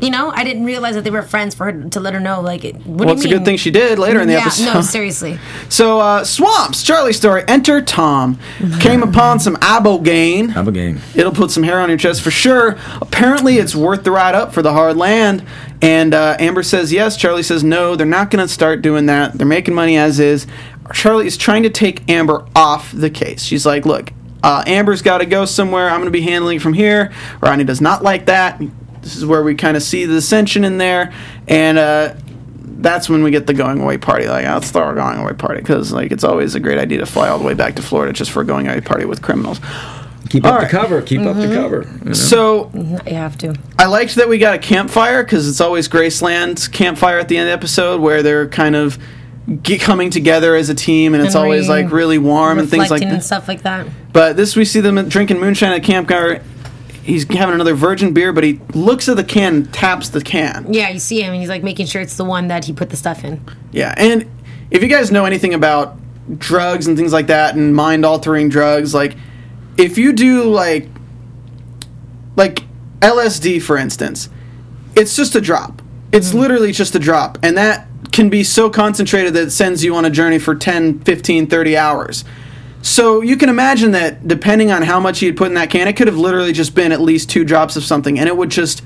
You 0.00 0.10
know, 0.10 0.30
I 0.34 0.44
didn't 0.44 0.64
realize 0.66 0.94
that 0.94 1.04
they 1.04 1.10
were 1.10 1.22
friends 1.22 1.54
for 1.54 1.64
her 1.72 1.88
to 1.88 2.00
let 2.00 2.12
her 2.12 2.20
know. 2.20 2.42
Like, 2.42 2.64
it- 2.64 2.76
what 2.86 3.06
Well, 3.06 3.08
do 3.08 3.12
it's 3.14 3.24
you 3.24 3.34
a 3.34 3.38
good 3.38 3.44
thing 3.46 3.56
she 3.56 3.70
did 3.70 3.98
later 3.98 4.20
in 4.20 4.28
the 4.28 4.34
yeah, 4.34 4.40
episode. 4.40 4.74
no, 4.74 4.80
seriously. 4.82 5.38
So, 5.70 6.00
uh, 6.00 6.22
Swamps, 6.24 6.82
Charlie 6.82 7.14
story. 7.14 7.44
Enter 7.48 7.80
Tom. 7.80 8.38
Came 8.80 9.02
upon 9.02 9.40
some 9.40 9.56
ibogaine. 9.56 10.50
Have 10.50 10.68
a. 10.68 10.96
It'll 11.18 11.32
put 11.32 11.50
some 11.50 11.62
hair 11.62 11.80
on 11.80 11.88
your 11.88 11.96
chest 11.98 12.20
for 12.20 12.30
sure. 12.30 12.76
Apparently, 13.00 13.56
it's 13.56 13.74
worth 13.74 14.04
the 14.04 14.10
ride 14.10 14.34
up 14.34 14.52
for 14.52 14.60
the 14.60 14.72
hard 14.72 14.96
land. 14.98 15.44
And 15.80 16.12
uh, 16.14 16.36
Amber 16.38 16.62
says 16.62 16.92
yes. 16.92 17.16
Charlie 17.16 17.42
says 17.42 17.64
no. 17.64 17.96
They're 17.96 18.06
not 18.06 18.30
going 18.30 18.46
to 18.46 18.52
start 18.52 18.82
doing 18.82 19.06
that. 19.06 19.32
They're 19.34 19.46
making 19.46 19.74
money 19.74 19.96
as 19.96 20.20
is. 20.20 20.46
Charlie 20.92 21.26
is 21.26 21.36
trying 21.36 21.62
to 21.64 21.70
take 21.70 22.08
Amber 22.10 22.46
off 22.54 22.92
the 22.92 23.10
case. 23.10 23.42
She's 23.42 23.64
like, 23.66 23.86
look, 23.86 24.12
uh, 24.42 24.62
Amber's 24.66 25.02
got 25.02 25.18
to 25.18 25.26
go 25.26 25.44
somewhere. 25.46 25.88
I'm 25.88 25.96
going 26.00 26.04
to 26.04 26.10
be 26.10 26.20
handling 26.20 26.58
it 26.58 26.62
from 26.62 26.74
here. 26.74 27.12
Ronnie 27.40 27.64
does 27.64 27.80
not 27.80 28.02
like 28.02 28.26
that. 28.26 28.60
This 29.06 29.16
is 29.16 29.24
where 29.24 29.42
we 29.42 29.54
kind 29.54 29.76
of 29.76 29.82
see 29.84 30.04
the 30.04 30.16
ascension 30.16 30.64
in 30.64 30.78
there. 30.78 31.12
And 31.46 31.78
uh, 31.78 32.14
that's 32.78 33.08
when 33.08 33.22
we 33.22 33.30
get 33.30 33.46
the 33.46 33.54
going 33.54 33.80
away 33.80 33.98
party. 33.98 34.26
Like, 34.26 34.44
let's 34.44 34.70
throw 34.72 34.90
a 34.90 34.94
going 34.94 35.18
away 35.18 35.32
party 35.34 35.60
because, 35.60 35.92
like, 35.92 36.10
it's 36.10 36.24
always 36.24 36.54
a 36.56 36.60
great 36.60 36.78
idea 36.78 36.98
to 36.98 37.06
fly 37.06 37.28
all 37.28 37.38
the 37.38 37.44
way 37.44 37.54
back 37.54 37.76
to 37.76 37.82
Florida 37.82 38.12
just 38.12 38.30
for 38.32 38.42
a 38.42 38.44
going 38.44 38.66
away 38.68 38.80
party 38.80 39.04
with 39.04 39.22
criminals. 39.22 39.60
Keep 40.28 40.44
All 40.44 40.54
up 40.54 40.58
right. 40.62 40.70
the 40.70 40.76
cover. 40.76 41.02
Keep 41.02 41.20
up 41.20 41.36
the 41.36 41.46
cover. 41.46 41.86
you 42.00 42.06
know? 42.06 42.12
So 42.12 42.70
You 42.74 43.14
have 43.14 43.38
to. 43.38 43.54
I 43.78 43.86
liked 43.86 44.16
that 44.16 44.28
we 44.28 44.38
got 44.38 44.54
a 44.56 44.58
campfire 44.58 45.22
because 45.22 45.48
it's 45.48 45.60
always 45.60 45.88
Graceland's 45.88 46.66
campfire 46.66 47.20
at 47.20 47.28
the 47.28 47.36
end 47.38 47.48
of 47.48 47.52
the 47.52 47.56
episode 47.56 48.00
where 48.00 48.24
they're 48.24 48.48
kind 48.48 48.74
of 48.74 48.98
get 49.62 49.80
coming 49.80 50.10
together 50.10 50.56
as 50.56 50.68
a 50.68 50.74
team, 50.74 51.14
and 51.14 51.22
it's 51.22 51.36
And 51.36 51.44
always 51.44 51.68
like 51.68 51.92
really 51.92 52.18
warm 52.18 52.58
and 52.58 52.68
things 52.68 52.90
like 52.90 53.02
reflecting 53.02 53.08
and 53.10 53.20
that. 53.20 53.24
stuff 53.24 53.46
like 53.46 53.62
that. 53.62 53.86
But 54.12 54.36
this 54.36 54.56
we 54.56 54.64
see 54.64 54.80
them 54.80 55.08
drinking 55.08 55.38
moonshine 55.38 55.70
at 55.72 55.84
campfire. 55.84 56.42
He's 57.06 57.24
having 57.32 57.54
another 57.54 57.74
virgin 57.74 58.12
beer, 58.12 58.32
but 58.32 58.42
he 58.42 58.60
looks 58.74 59.08
at 59.08 59.16
the 59.16 59.24
can, 59.24 59.54
and 59.54 59.72
taps 59.72 60.08
the 60.08 60.20
can. 60.20 60.72
Yeah, 60.72 60.88
you 60.90 60.98
see 60.98 61.22
him, 61.22 61.32
and 61.32 61.40
he's 61.40 61.48
like 61.48 61.62
making 61.62 61.86
sure 61.86 62.02
it's 62.02 62.16
the 62.16 62.24
one 62.24 62.48
that 62.48 62.64
he 62.64 62.72
put 62.72 62.90
the 62.90 62.96
stuff 62.96 63.24
in. 63.24 63.40
Yeah, 63.70 63.94
and 63.96 64.28
if 64.70 64.82
you 64.82 64.88
guys 64.88 65.12
know 65.12 65.24
anything 65.24 65.54
about 65.54 65.96
drugs 66.38 66.86
and 66.86 66.96
things 66.96 67.12
like 67.12 67.28
that 67.28 67.54
and 67.54 67.74
mind 67.74 68.04
altering 68.04 68.48
drugs, 68.48 68.92
like 68.92 69.16
if 69.76 69.96
you 69.98 70.12
do 70.12 70.44
like 70.44 70.88
like 72.34 72.64
LSD 73.00 73.62
for 73.62 73.76
instance, 73.76 74.28
it's 74.94 75.14
just 75.16 75.34
a 75.34 75.40
drop. 75.40 75.82
It's 76.12 76.30
mm-hmm. 76.30 76.38
literally 76.38 76.72
just 76.72 76.94
a 76.94 76.98
drop 76.98 77.38
and 77.42 77.56
that 77.56 77.86
can 78.12 78.28
be 78.28 78.42
so 78.42 78.70
concentrated 78.70 79.34
that 79.34 79.44
it 79.44 79.50
sends 79.50 79.84
you 79.84 79.94
on 79.94 80.04
a 80.04 80.10
journey 80.10 80.38
for 80.38 80.54
10, 80.54 81.00
15, 81.00 81.46
30 81.46 81.76
hours. 81.76 82.24
So 82.82 83.20
you 83.20 83.36
can 83.36 83.48
imagine 83.48 83.90
that 83.92 84.26
depending 84.28 84.70
on 84.70 84.82
how 84.82 85.00
much 85.00 85.18
he 85.18 85.26
had 85.26 85.36
put 85.36 85.48
in 85.48 85.54
that 85.54 85.70
can, 85.70 85.88
it 85.88 85.94
could 85.96 86.06
have 86.06 86.16
literally 86.18 86.52
just 86.52 86.74
been 86.74 86.92
at 86.92 87.00
least 87.00 87.28
two 87.28 87.44
drops 87.44 87.76
of 87.76 87.82
something 87.84 88.18
and 88.18 88.28
it 88.28 88.36
would 88.36 88.50
just 88.50 88.82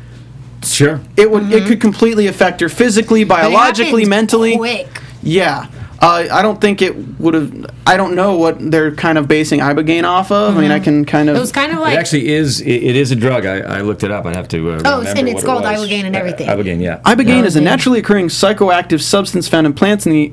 Sure. 0.62 1.00
it 1.16 1.30
would 1.30 1.52
it 1.52 1.66
could 1.66 1.80
completely 1.80 2.26
affect 2.26 2.60
her 2.60 2.68
physically, 2.68 3.24
But 3.24 3.40
it 3.40 3.42
biologically, 3.44 4.04
mentally. 4.04 4.56
quick. 4.56 4.88
Yeah. 5.22 5.66
Uh, 6.02 6.26
I 6.32 6.40
don't 6.40 6.58
think 6.62 6.80
it 6.80 6.96
would 7.20 7.34
have. 7.34 7.66
I 7.86 7.98
don't 7.98 8.14
know 8.14 8.36
what 8.38 8.56
they're 8.70 8.94
kind 8.94 9.18
of 9.18 9.28
basing 9.28 9.60
ibogaine 9.60 10.04
off 10.04 10.30
of. 10.32 10.56
I 10.56 10.60
mean, 10.62 10.70
I 10.70 10.78
can 10.80 11.04
kind 11.04 11.28
of. 11.28 11.36
It 11.36 11.40
was 11.40 11.52
kind 11.52 11.70
of 11.72 11.76
It 11.78 11.80
like 11.82 11.98
actually 11.98 12.28
is. 12.30 12.62
It, 12.62 12.70
it 12.72 12.96
is 12.96 13.10
a 13.10 13.16
drug. 13.16 13.44
I, 13.44 13.58
I 13.60 13.80
looked 13.82 14.02
it 14.02 14.10
up. 14.10 14.24
I'd 14.24 14.34
have 14.34 14.48
to. 14.48 14.70
Uh, 14.70 14.72
Oh, 14.72 14.76
it's- 14.76 14.98
remember 15.14 15.18
and 15.18 15.28
it's 15.28 15.34
what 15.34 15.42
it 15.42 15.46
called 15.46 15.62
was. 15.64 15.88
ibogaine 15.90 16.04
and 16.04 16.16
Uh, 16.16 16.18
everything. 16.20 16.48
ibogaine, 16.48 16.80
yeah. 16.82 17.00
ibogaine 17.04 17.44
is 17.44 17.56
a 17.56 17.60
naturally 17.60 17.98
occurring 17.98 18.28
psychoactive 18.28 19.02
substance 19.02 19.46
found 19.46 19.66
in 19.66 19.74
plants 19.74 20.06
in 20.06 20.12
the 20.12 20.32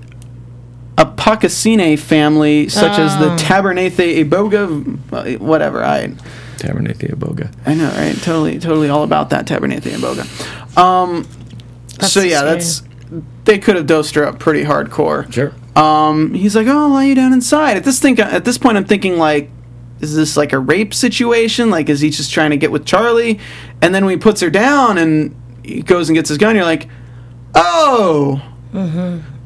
Apocynaceae 0.97 1.99
family, 1.99 2.69
such 2.69 2.97
as 2.97 3.17
the 3.19 3.31
Oh. 3.33 3.35
Tabernaceae 3.37 4.23
iboga, 4.25 4.97
uh, 5.11 5.37
whatever. 5.39 5.83
I 5.83 6.11
Tabernacle 6.57 7.09
boga. 7.09 7.51
I 7.65 7.75
know, 7.75 7.89
right? 7.91 8.15
Totally, 8.15 8.57
totally 8.59 8.89
all 8.89 9.03
about 9.03 9.29
that 9.29 9.45
Tabernaceae 9.45 9.91
iboga. 9.97 10.25
Um, 10.77 11.27
so 12.01 12.21
yeah, 12.21 12.39
scary. 12.39 12.51
that's 12.51 12.83
they 13.45 13.57
could 13.59 13.75
have 13.75 13.85
dosed 13.87 14.15
her 14.15 14.25
up 14.25 14.39
pretty 14.39 14.63
hardcore. 14.63 15.31
Sure. 15.31 15.53
Um, 15.75 16.33
he's 16.33 16.55
like, 16.55 16.65
"Oh, 16.67 16.77
I'll 16.85 16.89
lie 16.89 17.05
you 17.05 17.15
down 17.15 17.31
inside." 17.31 17.77
At 17.77 17.83
this 17.83 17.99
think, 17.99 18.17
at 18.19 18.43
this 18.43 18.57
point, 18.57 18.77
I'm 18.77 18.85
thinking 18.85 19.17
like, 19.17 19.51
is 20.01 20.15
this 20.15 20.35
like 20.35 20.51
a 20.51 20.59
rape 20.59 20.93
situation? 20.95 21.69
Like, 21.69 21.89
is 21.89 22.01
he 22.01 22.09
just 22.09 22.33
trying 22.33 22.49
to 22.49 22.57
get 22.57 22.71
with 22.71 22.85
Charlie? 22.85 23.39
And 23.83 23.93
then 23.93 24.03
when 24.05 24.13
he 24.13 24.17
puts 24.17 24.41
her 24.41 24.49
down 24.49 24.97
and 24.97 25.35
he 25.63 25.83
goes 25.83 26.09
and 26.09 26.15
gets 26.15 26.29
his 26.29 26.39
gun, 26.39 26.55
you're 26.55 26.65
like, 26.65 26.87
"Oh, 27.53 28.41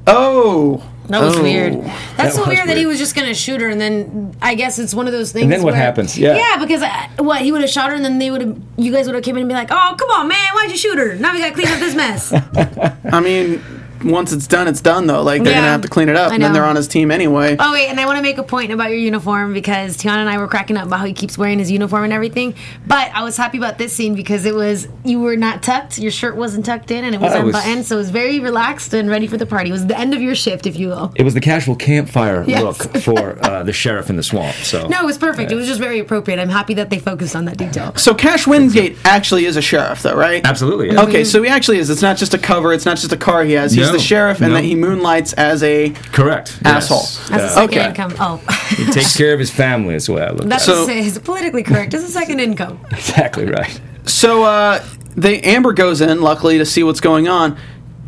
oh." 0.08 0.84
That 1.08 1.22
was 1.22 1.38
oh." 1.38 1.44
weird. 1.44 1.74
That's 2.18 2.36
so 2.36 2.42
was 2.42 2.50
weird, 2.50 2.68
that 2.70 2.78
he 2.78 2.86
was 2.86 2.98
just 3.00 3.16
gonna 3.16 3.34
shoot 3.34 3.62
her, 3.62 3.68
and 3.70 3.80
then 3.82 4.36
I 4.42 4.56
guess 4.56 4.80
it's 4.80 4.94
one 4.94 5.08
of 5.08 5.14
those 5.14 5.32
things. 5.32 5.44
And 5.44 5.52
then 5.52 5.64
what 5.64 5.74
where- 5.74 5.82
happens? 5.82 6.18
Yeah. 6.18 6.36
yeah, 6.36 6.58
because 6.58 6.82
uh, 6.82 7.08
what 7.24 7.42
he 7.42 7.52
would 7.52 7.62
have 7.62 7.70
shot 7.70 7.90
her, 7.90 7.96
and 7.96 8.04
then 8.06 8.20
they 8.20 8.32
would 8.32 8.42
have, 8.42 8.58
you 8.78 8.92
guys 8.92 9.06
would 9.08 9.16
have 9.16 9.24
came 9.24 9.36
in 9.36 9.42
and 9.42 9.50
be 9.50 9.56
like, 9.56 9.70
"Oh, 9.72 9.96
come 9.98 10.10
on, 10.12 10.28
man, 10.28 10.54
why'd 10.54 10.72
you 10.72 10.78
shoot 10.78 10.98
her? 10.98 11.16
Now 11.16 11.34
we 11.34 11.40
gotta 11.40 11.54
clean 11.54 11.68
up 11.68 11.80
this 11.80 11.96
mess." 11.96 12.34
I 13.14 13.20
mean, 13.20 13.62
once 14.04 14.32
it's 14.32 14.48
done, 14.48 14.68
it's 14.68 14.82
done 14.82 15.08
though. 15.08 15.22
Like 15.24 15.44
they're 15.44 15.54
gonna 15.54 15.68
have 15.68 15.82
to 15.82 15.88
clean 15.88 16.10
it 16.10 16.16
up, 16.16 16.32
and 16.32 16.42
then 16.44 16.54
they're 16.54 16.66
on 16.66 16.76
his 16.76 16.88
team 16.88 17.12
anyway. 17.12 17.56
Oh 17.60 17.72
wait, 17.74 17.88
and 17.90 18.00
I 18.00 18.06
want 18.06 18.18
to 18.18 18.22
make 18.22 18.38
a 18.38 18.44
point 18.44 18.72
about 18.72 18.90
your 18.90 19.00
uniform 19.00 19.54
because 19.54 19.98
Tiana 19.98 20.18
and 20.18 20.30
I 20.30 20.38
were 20.38 20.48
cracking 20.48 20.78
up 20.78 20.88
about 20.88 21.00
how 21.00 21.06
he 21.06 21.14
keeps 21.14 21.38
wearing 21.38 21.60
his 21.60 21.72
uniform 21.72 22.04
and 22.04 22.14
everything. 22.14 22.56
But 22.88 23.12
I 23.14 23.24
was 23.24 23.38
happy 23.38 23.58
about 23.58 23.78
this 23.78 23.94
scene 23.94 24.16
because 24.16 24.46
it 24.46 24.56
was 24.56 24.88
you 25.04 25.20
were 25.20 25.36
not 25.36 25.64
tucked, 25.64 26.00
your 26.00 26.12
shirt 26.12 26.36
wasn't 26.36 26.66
tucked 26.66 26.92
in, 26.92 27.04
and 27.06 27.16
it 27.16 27.22
was 27.22 27.34
Oh, 27.34 27.40
it 27.40 27.44
was- 27.46 27.56
unbuttoned, 27.56 27.86
so 27.86 27.96
it 27.96 28.00
was 28.00 28.10
very 28.10 28.40
relaxed 28.40 28.94
and 28.94 29.10
ready 29.10 29.28
for 29.28 29.38
the 29.38 29.46
party. 29.46 29.70
It 29.70 29.74
was 29.74 29.86
the 29.88 29.98
end 29.98 30.14
of 30.14 30.22
your 30.22 30.36
shift, 30.36 30.66
if 30.66 30.78
you 30.78 30.88
will. 30.88 31.12
It 31.16 31.24
was 31.24 31.34
the 31.34 31.42
casual 31.42 31.76
campfire 31.76 32.44
Yes. 32.48 32.62
look 32.64 32.98
for 33.02 33.38
uh, 33.46 33.64
the 33.64 33.74
sheriff 33.74 34.10
in 34.10 34.16
the 34.18 34.24
swamp. 34.24 34.56
So 34.58 34.88
No, 34.88 35.02
it 35.02 35.06
was 35.06 35.18
perfect. 35.18 35.52
It 35.52 35.56
was 35.56 35.68
just 35.68 35.80
very 35.80 36.00
appropriate. 36.00 36.40
I'm 36.40 36.50
happy 36.50 36.74
that 36.76 36.90
they 36.90 37.00
focused 37.00 37.36
on 37.36 37.46
that 37.46 37.58
detail. 37.58 37.96
So 37.96 38.14
Cash 38.14 38.48
Wingate 38.48 38.98
actually 39.06 39.46
is 39.46 39.58
a 39.58 39.62
sheriff, 39.62 40.02
though, 40.04 40.16
right? 40.16 40.46
absolutely. 40.46 40.92
Yeah. 40.92 41.04
Okay, 41.04 41.24
so 41.24 41.42
he 41.42 41.50
actually 41.50 41.78
is. 41.78 41.90
It's 41.90 42.02
not 42.02 42.18
just 42.18 42.34
a 42.34 42.38
cover. 42.38 42.74
It's 42.74 42.86
not 42.86 42.98
just 42.98 43.12
a 43.14 43.18
car 43.18 43.44
he 43.44 43.54
has. 43.54 43.74
He's 43.74 43.88
No, 43.88 43.91
the 43.92 44.00
sheriff, 44.00 44.42
and 44.42 44.50
no. 44.50 44.56
that 44.56 44.64
he 44.64 44.76
moonlights 44.76 45.34
as 45.34 45.64
a. 45.64 45.92
Correct. 46.12 46.60
Asshole. 46.64 47.00
Yes. 47.00 47.32
As 47.32 47.44
a 47.44 47.50
second 47.50 47.70
okay. 47.80 47.90
income. 47.90 48.14
Oh, 48.20 48.38
he 48.78 48.86
takes 48.92 49.16
care 49.16 49.34
of 49.34 49.40
his 49.40 49.52
family 49.52 49.96
as 49.96 50.10
well. 50.10 50.36
that's 50.36 50.66
So- 50.66 50.88
is 50.88 51.18
politically 51.20 51.64
correct. 51.64 51.94
As 51.94 52.04
a 52.04 52.08
second 52.10 52.40
income. 52.40 52.80
exactly 52.92 53.46
right. 53.46 53.80
So 54.06 54.44
uh, 54.44 54.84
they 55.16 55.42
Amber 55.42 55.74
goes 55.74 56.02
in, 56.02 56.22
luckily, 56.22 56.58
to 56.58 56.66
see 56.66 56.84
what's 56.84 57.02
going 57.02 57.28
on. 57.28 57.58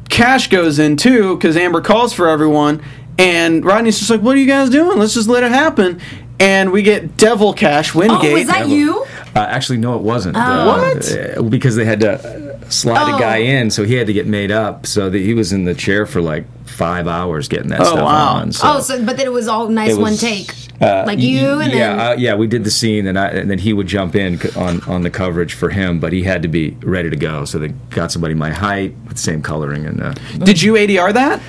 Cash 0.10 0.50
goes 0.50 0.80
in 0.80 0.98
too 0.98 1.36
because 1.36 1.58
Amber 1.58 1.82
calls 1.82 2.14
for 2.14 2.28
everyone, 2.28 2.84
and 3.18 3.64
Rodney's 3.64 3.98
just 3.98 4.10
like, 4.12 4.22
"What 4.22 4.36
are 4.36 4.40
you 4.40 4.48
guys 4.48 4.70
doing? 4.70 5.00
Let's 5.00 5.14
just 5.14 5.30
let 5.30 5.44
it 5.44 5.52
happen." 5.52 6.00
And 6.40 6.72
we 6.72 6.82
get 6.82 7.16
Devil 7.16 7.54
Cash 7.54 7.94
Wingate. 7.96 8.32
Oh, 8.32 8.34
was 8.34 8.48
that 8.48 8.68
you? 8.68 9.06
Uh, 9.36 9.40
actually, 9.40 9.78
no, 9.78 9.96
it 9.96 10.02
wasn't. 10.02 10.36
Uh, 10.36 10.66
What? 10.66 11.38
uh, 11.38 11.42
because 11.44 11.76
they 11.76 11.86
had 11.86 12.00
to 12.02 12.43
slide 12.70 13.12
Oh. 13.12 13.16
a 13.16 13.20
guy 13.20 13.38
in, 13.38 13.70
so 13.70 13.84
he 13.84 13.96
had 13.96 14.08
to 14.08 14.14
get 14.14 14.28
made 14.28 14.52
up. 14.52 14.86
So 14.86 15.10
that 15.10 15.18
he 15.20 15.34
was 15.34 15.52
in 15.54 15.66
the 15.66 15.74
chair 15.74 16.06
for 16.06 16.22
like 16.22 16.46
five 16.68 17.08
hours 17.08 17.48
getting 17.48 17.70
that 17.70 17.82
Oh, 17.82 17.86
stuff 17.86 18.00
wow. 18.00 18.34
on. 18.36 18.52
So. 18.52 18.68
Oh, 18.68 18.80
so 18.80 19.04
but 19.06 19.18
then 19.18 19.26
it 19.26 19.32
was 19.34 19.48
all 19.48 19.68
nice 19.68 19.92
It 19.94 20.00
one 20.00 20.16
take, 20.18 20.52
uh, 20.82 21.04
like 21.06 21.20
you 21.20 21.60
and 21.60 21.72
yeah, 21.72 21.96
then. 21.96 22.00
uh, 22.00 22.16
yeah, 22.18 22.36
we 22.36 22.48
did 22.48 22.64
the 22.64 22.72
scene, 22.72 23.06
and, 23.08 23.18
I, 23.20 23.28
and 23.28 23.50
then 23.50 23.60
he 23.60 23.74
would 23.74 23.88
jump 23.88 24.16
in 24.16 24.40
on 24.56 24.82
on 24.88 25.04
the 25.04 25.10
coverage 25.12 25.54
for 25.54 25.70
him, 25.70 26.00
but 26.00 26.12
he 26.14 26.24
had 26.24 26.42
to 26.44 26.48
be 26.48 26.72
ready 26.82 27.10
to 27.10 27.16
go. 27.18 27.46
So 27.46 27.60
they 27.60 27.70
got 27.92 28.12
somebody 28.12 28.34
my 28.34 28.52
height 28.52 28.96
with 29.04 29.14
the 29.18 29.22
same 29.22 29.42
coloring, 29.42 29.86
and 29.86 30.02
uh, 30.02 30.14
Did 30.44 30.62
you 30.62 30.74
ADR 30.74 31.14
that? 31.14 31.42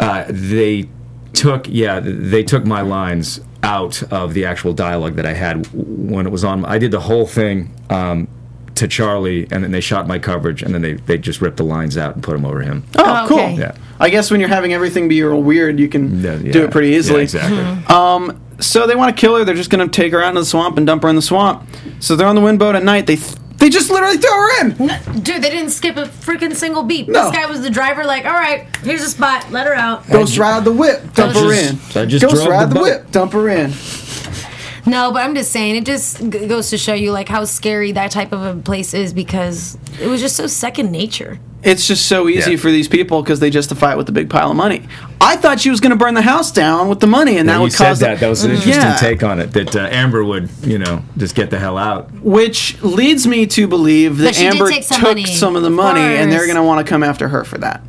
uh, 0.00 0.24
they 0.28 0.88
took 1.32 1.66
yeah 1.68 2.00
they 2.02 2.42
took 2.42 2.64
my 2.64 2.80
lines 2.80 3.40
out 3.62 4.02
of 4.12 4.32
the 4.34 4.44
actual 4.46 4.72
dialogue 4.72 5.14
that 5.16 5.26
I 5.26 5.34
had 5.34 5.66
when 5.74 6.26
it 6.26 6.30
was 6.32 6.44
on. 6.44 6.64
I 6.64 6.78
did 6.78 6.90
the 6.92 7.00
whole 7.00 7.26
thing 7.26 7.70
um, 7.90 8.26
to 8.80 8.88
Charlie, 8.88 9.46
and 9.50 9.62
then 9.64 9.70
they 9.70 9.80
shot 9.80 10.06
my 10.06 10.18
coverage, 10.18 10.62
and 10.62 10.74
then 10.74 10.82
they, 10.82 10.94
they 10.94 11.16
just 11.16 11.40
ripped 11.40 11.56
the 11.58 11.64
lines 11.64 11.96
out 11.96 12.14
and 12.14 12.22
put 12.22 12.32
them 12.32 12.44
over 12.44 12.60
him. 12.60 12.84
Oh, 12.98 13.04
Oh, 13.24 13.28
cool. 13.28 13.38
okay. 13.38 13.54
Yeah. 13.58 13.72
I 13.98 14.10
guess 14.10 14.30
when 14.30 14.40
you're 14.40 14.48
having 14.48 14.72
everything 14.72 15.08
be 15.08 15.22
real 15.22 15.42
weird, 15.42 15.78
you 15.78 15.88
can 15.88 16.20
Yeah, 16.22 16.36
do 16.36 16.64
it 16.64 16.70
pretty 16.70 16.88
Yeah, 16.90 16.96
easily. 16.98 17.22
exactly. 17.22 17.62
Hmm. 17.62 17.92
Um, 17.92 18.40
so 18.58 18.86
they 18.86 18.94
want 18.96 19.14
to 19.16 19.20
kill 19.20 19.36
her. 19.36 19.44
They're 19.44 19.54
just 19.54 19.70
going 19.70 19.88
to 19.88 19.90
take 19.94 20.12
her 20.12 20.22
out 20.22 20.28
into 20.30 20.40
the 20.40 20.46
swamp 20.46 20.76
and 20.76 20.86
dump 20.86 21.02
her 21.04 21.08
in 21.08 21.16
the 21.16 21.22
swamp. 21.22 21.62
So 22.00 22.16
they're 22.16 22.26
on 22.26 22.34
the 22.34 22.40
windboat 22.42 22.74
at 22.74 22.82
night. 22.84 23.06
They 23.06 23.16
th- 23.16 23.36
they 23.58 23.68
just 23.68 23.90
literally 23.90 24.16
throw 24.16 24.30
her 24.32 24.60
in. 24.62 24.70
Dude, 25.22 25.42
they 25.42 25.50
didn't 25.50 25.68
skip 25.68 25.98
a 25.98 26.04
freaking 26.06 26.54
single 26.54 26.82
beat. 26.82 27.08
No. 27.08 27.24
This 27.24 27.32
guy 27.36 27.44
was 27.44 27.60
the 27.60 27.68
driver, 27.68 28.04
like, 28.04 28.24
all 28.24 28.32
right, 28.32 28.66
here's 28.82 29.02
a 29.02 29.10
spot, 29.10 29.50
let 29.52 29.66
her 29.66 29.74
out. 29.74 30.08
Ghost 30.08 30.38
ride 30.38 30.64
the 30.64 30.72
whip, 30.72 31.12
dump 31.12 31.34
her 31.34 31.52
in. 31.52 31.78
I 31.94 32.06
just 32.06 32.22
Ghost 32.24 32.36
drove 32.36 32.48
ride 32.48 32.70
the 32.70 32.74
the, 32.76 32.80
whip, 32.80 33.10
dump 33.10 33.34
her 33.34 33.50
in. 33.50 33.70
No, 34.86 35.12
but 35.12 35.22
I'm 35.22 35.34
just 35.34 35.50
saying, 35.52 35.76
it 35.76 35.84
just 35.86 36.18
g- 36.18 36.46
goes 36.46 36.70
to 36.70 36.78
show 36.78 36.94
you, 36.94 37.12
like, 37.12 37.28
how 37.28 37.44
scary 37.44 37.92
that 37.92 38.10
type 38.10 38.32
of 38.32 38.42
a 38.42 38.54
place 38.60 38.94
is 38.94 39.12
because 39.12 39.76
it 40.00 40.06
was 40.06 40.20
just 40.20 40.36
so 40.36 40.46
second 40.46 40.90
nature. 40.90 41.38
It's 41.62 41.86
just 41.86 42.06
so 42.06 42.26
easy 42.28 42.52
Yeah. 42.52 42.56
for 42.56 42.70
these 42.70 42.88
people 42.88 43.20
because 43.22 43.40
they 43.40 43.50
justify 43.50 43.92
it 43.92 43.98
with 43.98 44.06
the 44.06 44.12
big 44.12 44.30
pile 44.30 44.50
of 44.50 44.56
money. 44.56 44.88
I 45.20 45.36
thought 45.36 45.60
she 45.60 45.68
was 45.68 45.78
going 45.80 45.90
to 45.90 45.96
burn 45.96 46.14
the 46.14 46.22
house 46.22 46.50
down 46.50 46.88
with 46.88 47.00
the 47.00 47.06
money, 47.06 47.36
and 47.36 47.46
that 47.50 47.56
you 47.56 47.60
would 47.62 47.72
said 47.72 47.86
cause 47.88 47.98
the- 47.98 48.06
that. 48.06 48.20
That 48.20 48.28
was 48.30 48.44
an 48.44 48.52
interesting 48.52 48.82
Yeah. 48.82 48.96
take 48.96 49.22
on 49.22 49.40
it. 49.40 49.52
That 49.52 49.76
uh, 49.76 49.88
Amber 49.90 50.24
would, 50.24 50.48
you 50.62 50.78
know, 50.78 51.02
just 51.18 51.34
get 51.34 51.50
the 51.50 51.58
hell 51.58 51.76
out. 51.76 52.10
Which 52.22 52.80
leads 52.82 53.26
me 53.26 53.44
to 53.48 53.66
believe 53.66 54.16
that 54.18 54.24
But 54.28 54.34
she 54.36 54.44
did 54.44 54.52
Amber 54.54 54.72
some 54.82 55.00
took 55.00 55.08
money, 55.08 55.26
some 55.26 55.54
of 55.56 55.62
the 55.62 55.68
of 55.68 55.74
money, 55.74 56.00
and 56.00 56.32
they're 56.32 56.46
going 56.46 56.56
to 56.56 56.62
want 56.62 56.84
to 56.86 56.88
come 56.90 57.02
after 57.02 57.28
her 57.28 57.44
for 57.44 57.58
that. 57.58 57.82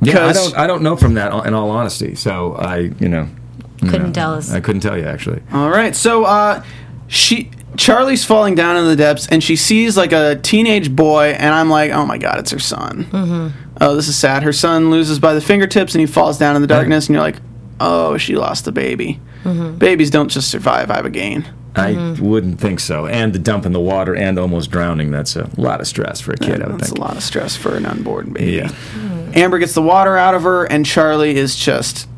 Yeah, 0.00 0.26
I 0.26 0.32
don't. 0.32 0.58
I 0.58 0.66
don't 0.66 0.82
know 0.82 0.96
from 0.96 1.14
that. 1.14 1.32
In 1.46 1.52
all 1.54 1.70
honesty, 1.70 2.14
so 2.14 2.54
I, 2.54 2.90
you 2.98 3.08
know, 3.08 3.28
you 3.28 3.41
Couldn't 3.90 4.08
know, 4.08 4.12
tell 4.12 4.34
us. 4.34 4.52
I 4.52 4.60
couldn't 4.60 4.80
tell 4.80 4.96
you 4.96 5.04
actually. 5.04 5.42
All 5.52 5.70
right, 5.70 5.94
so 5.94 6.24
uh, 6.24 6.64
she 7.08 7.50
Charlie's 7.76 8.24
falling 8.24 8.54
down 8.54 8.76
in 8.76 8.86
the 8.86 8.96
depths, 8.96 9.26
and 9.28 9.42
she 9.42 9.56
sees 9.56 9.96
like 9.96 10.12
a 10.12 10.36
teenage 10.36 10.94
boy, 10.94 11.34
and 11.38 11.54
I'm 11.54 11.70
like, 11.70 11.90
oh 11.90 12.04
my 12.06 12.18
god, 12.18 12.38
it's 12.38 12.50
her 12.50 12.58
son. 12.58 13.04
Mm-hmm. 13.10 13.76
Oh, 13.80 13.96
this 13.96 14.08
is 14.08 14.16
sad. 14.16 14.42
Her 14.42 14.52
son 14.52 14.90
loses 14.90 15.18
by 15.18 15.34
the 15.34 15.40
fingertips, 15.40 15.94
and 15.94 16.00
he 16.00 16.06
falls 16.06 16.38
down 16.38 16.56
in 16.56 16.62
the 16.62 16.68
darkness, 16.68 17.06
and 17.08 17.14
you're 17.14 17.22
like, 17.22 17.36
oh, 17.80 18.18
she 18.18 18.36
lost 18.36 18.64
the 18.64 18.72
baby. 18.72 19.20
Mm-hmm. 19.44 19.78
Babies 19.78 20.10
don't 20.10 20.28
just 20.28 20.50
survive 20.50 20.88
Ibogaine. 20.88 21.46
I 21.74 22.14
wouldn't 22.20 22.60
think 22.60 22.80
so. 22.80 23.06
And 23.06 23.32
the 23.32 23.38
dump 23.38 23.64
in 23.64 23.72
the 23.72 23.80
water 23.80 24.14
and 24.14 24.38
almost 24.38 24.70
drowning—that's 24.70 25.36
a 25.36 25.48
lot 25.56 25.80
of 25.80 25.86
stress 25.86 26.20
for 26.20 26.32
a 26.32 26.36
kid. 26.36 26.62
I 26.62 26.66
would 26.66 26.78
That's 26.78 26.90
think. 26.90 26.98
a 26.98 27.00
lot 27.00 27.16
of 27.16 27.22
stress 27.22 27.56
for 27.56 27.74
an 27.74 27.86
unborn 27.86 28.34
baby. 28.34 28.52
Yeah. 28.52 28.72
Amber 29.34 29.58
gets 29.58 29.72
the 29.72 29.80
water 29.80 30.16
out 30.18 30.34
of 30.34 30.42
her, 30.42 30.64
and 30.64 30.84
Charlie 30.84 31.36
is 31.36 31.56
just 31.56 32.08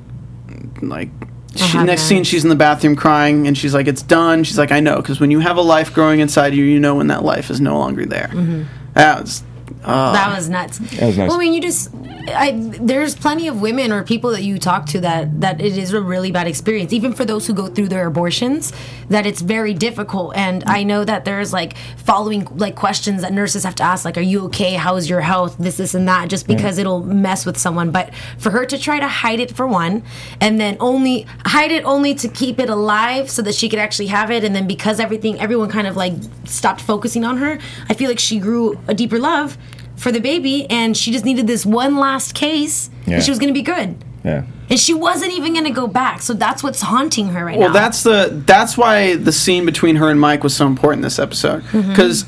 like. 0.83 1.11
She, 1.57 1.79
next 1.79 2.03
scene, 2.03 2.25
she's 2.25 2.45
in 2.45 2.51
the 2.51 2.57
bathroom 2.57 2.97
crying, 2.97 3.47
and 3.47 3.57
she's 3.57 3.75
like, 3.75 3.87
"It's 3.87 4.03
done." 4.03 4.45
She's 4.45 4.59
like, 4.59 4.73
"I 4.73 4.81
know," 4.81 4.97
because 4.97 5.21
when 5.21 5.31
you 5.31 5.41
have 5.41 5.57
a 5.57 5.63
life 5.63 5.93
growing 5.93 6.21
inside 6.21 6.55
you, 6.55 6.65
you 6.65 6.81
know 6.81 6.95
when 6.97 7.09
that 7.09 7.25
life 7.25 7.51
is 7.51 7.61
no 7.61 7.79
longer 7.79 8.05
there. 8.07 8.31
Mm-hmm. 8.33 8.63
That 8.95 9.23
was 9.23 9.43
Ah. 9.85 10.13
that 10.13 10.35
was 10.37 10.49
nuts. 10.49 10.79
That 10.79 11.07
was 11.07 11.19
nice. 11.19 11.29
Well, 11.29 11.39
I 11.39 11.41
mean, 11.41 11.55
you 11.55 11.61
just. 11.61 11.91
I, 12.27 12.53
there's 12.81 13.15
plenty 13.15 13.49
of 13.49 13.61
women 13.61 13.93
or 13.93 14.03
people 14.03 14.31
that 14.31 14.43
you 14.43 14.59
talk 14.59 14.87
to 14.87 15.01
that 15.01 15.43
that 15.43 15.61
it 15.61 15.77
is 15.77 15.93
a 15.93 16.01
really 16.01 16.33
bad 16.33 16.47
experience 16.47 16.91
even 16.95 17.13
for 17.13 17.27
those 17.27 17.47
who 17.47 17.53
go 17.53 17.67
through 17.67 17.89
their 17.89 18.07
abortions 18.07 18.73
that 19.11 19.27
it's 19.27 19.43
very 19.43 19.75
difficult 19.75 20.35
and 20.35 20.65
i 20.65 20.83
know 20.83 21.05
that 21.05 21.27
there's 21.27 21.53
like 21.53 21.77
following 21.99 22.47
like 22.57 22.77
questions 22.77 23.21
that 23.21 23.31
nurses 23.31 23.63
have 23.63 23.75
to 23.75 23.83
ask 23.83 24.07
like 24.07 24.17
are 24.17 24.23
you 24.23 24.47
okay 24.47 24.73
how's 24.73 25.07
your 25.07 25.21
health 25.21 25.55
this 25.59 25.77
this 25.77 25.93
and 25.93 26.09
that 26.09 26.31
just 26.31 26.47
because 26.47 26.79
it'll 26.79 27.03
mess 27.03 27.45
with 27.45 27.59
someone 27.59 27.91
but 27.91 28.15
for 28.39 28.49
her 28.49 28.65
to 28.65 28.79
try 28.79 28.99
to 28.99 29.07
hide 29.07 29.39
it 29.39 29.55
for 29.55 29.67
one 29.67 30.03
and 30.41 30.59
then 30.59 30.79
only 30.81 31.27
hide 31.45 31.71
it 31.71 31.85
only 31.85 32.15
to 32.15 32.27
keep 32.27 32.59
it 32.59 32.71
alive 32.71 33.29
so 33.29 33.43
that 33.43 33.55
she 33.55 33.69
could 33.69 33.79
actually 33.79 34.07
have 34.07 34.31
it 34.31 34.45
and 34.45 34.57
then 34.57 34.67
because 34.67 34.99
everything 34.99 35.39
everyone 35.41 35.69
kind 35.69 35.87
of 35.87 35.95
like 35.95 36.15
stopped 36.47 36.81
focusing 36.81 37.23
on 37.23 37.37
her 37.37 37.59
i 37.91 37.93
feel 37.93 38.09
like 38.09 38.19
she 38.19 38.39
grew 38.39 38.81
a 38.89 38.95
deeper 38.95 39.19
love 39.19 39.59
for 39.97 40.11
the 40.13 40.21
baby 40.21 40.69
and 40.71 40.97
she 40.97 41.13
just 41.13 41.25
needed 41.25 41.47
this 41.47 41.65
one 41.65 41.97
last 41.97 42.35
case 42.35 42.91
Yeah. 43.07 43.15
and 43.15 43.23
she 43.25 43.31
was 43.31 43.39
going 43.39 43.53
to 43.53 43.59
be 43.59 43.63
good 43.63 43.97
Yeah. 44.25 44.45
and 44.69 44.79
she 44.79 44.93
wasn't 44.95 45.33
even 45.33 45.53
going 45.53 45.65
to 45.67 45.71
go 45.71 45.87
back 45.87 46.21
so 46.23 46.35
that's 46.35 46.63
what's 46.63 46.81
haunting 46.83 47.29
her 47.29 47.45
right 47.45 47.59
Well, 47.59 47.69
now 47.69 47.75
Well, 47.75 47.83
that's 47.83 48.03
the 48.03 48.43
that's 48.47 48.77
why 48.77 49.17
the 49.17 49.33
scene 49.33 49.65
between 49.67 49.97
her 49.97 50.11
and 50.11 50.21
Mike 50.21 50.43
was 50.43 50.55
so 50.57 50.67
important 50.67 51.03
this 51.03 51.19
episode 51.19 51.63
Mm-hmm. 51.65 51.91
because 51.91 52.27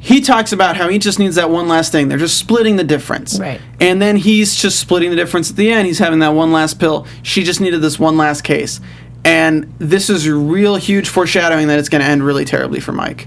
he 0.00 0.20
talks 0.20 0.52
about 0.52 0.76
how 0.76 0.88
he 0.90 0.98
just 0.98 1.18
needs 1.18 1.36
that 1.36 1.48
one 1.48 1.66
last 1.66 1.90
thing. 1.90 2.08
They're 2.08 2.18
just 2.18 2.36
splitting 2.36 2.76
the 2.76 2.84
difference, 2.84 3.38
Right. 3.40 3.58
And 3.80 4.02
then 4.02 4.16
he's 4.16 4.54
just 4.54 4.78
splitting 4.78 5.08
the 5.08 5.16
difference 5.16 5.48
at 5.48 5.56
the 5.56 5.72
end. 5.72 5.86
He's 5.86 5.98
having 5.98 6.18
that 6.18 6.34
one 6.34 6.52
last 6.52 6.78
pill. 6.78 7.06
She 7.22 7.42
just 7.42 7.58
needed 7.58 7.80
this 7.80 7.98
one 7.98 8.18
last 8.18 8.42
case, 8.42 8.82
and 9.24 9.72
this 9.78 10.10
is 10.10 10.28
real 10.28 10.76
huge 10.76 11.08
foreshadowing 11.08 11.68
that 11.68 11.78
it's 11.78 11.88
going 11.88 12.02
to 12.02 12.06
end 12.06 12.22
really 12.22 12.44
terribly 12.44 12.80
for 12.80 12.92
Mike 12.92 13.26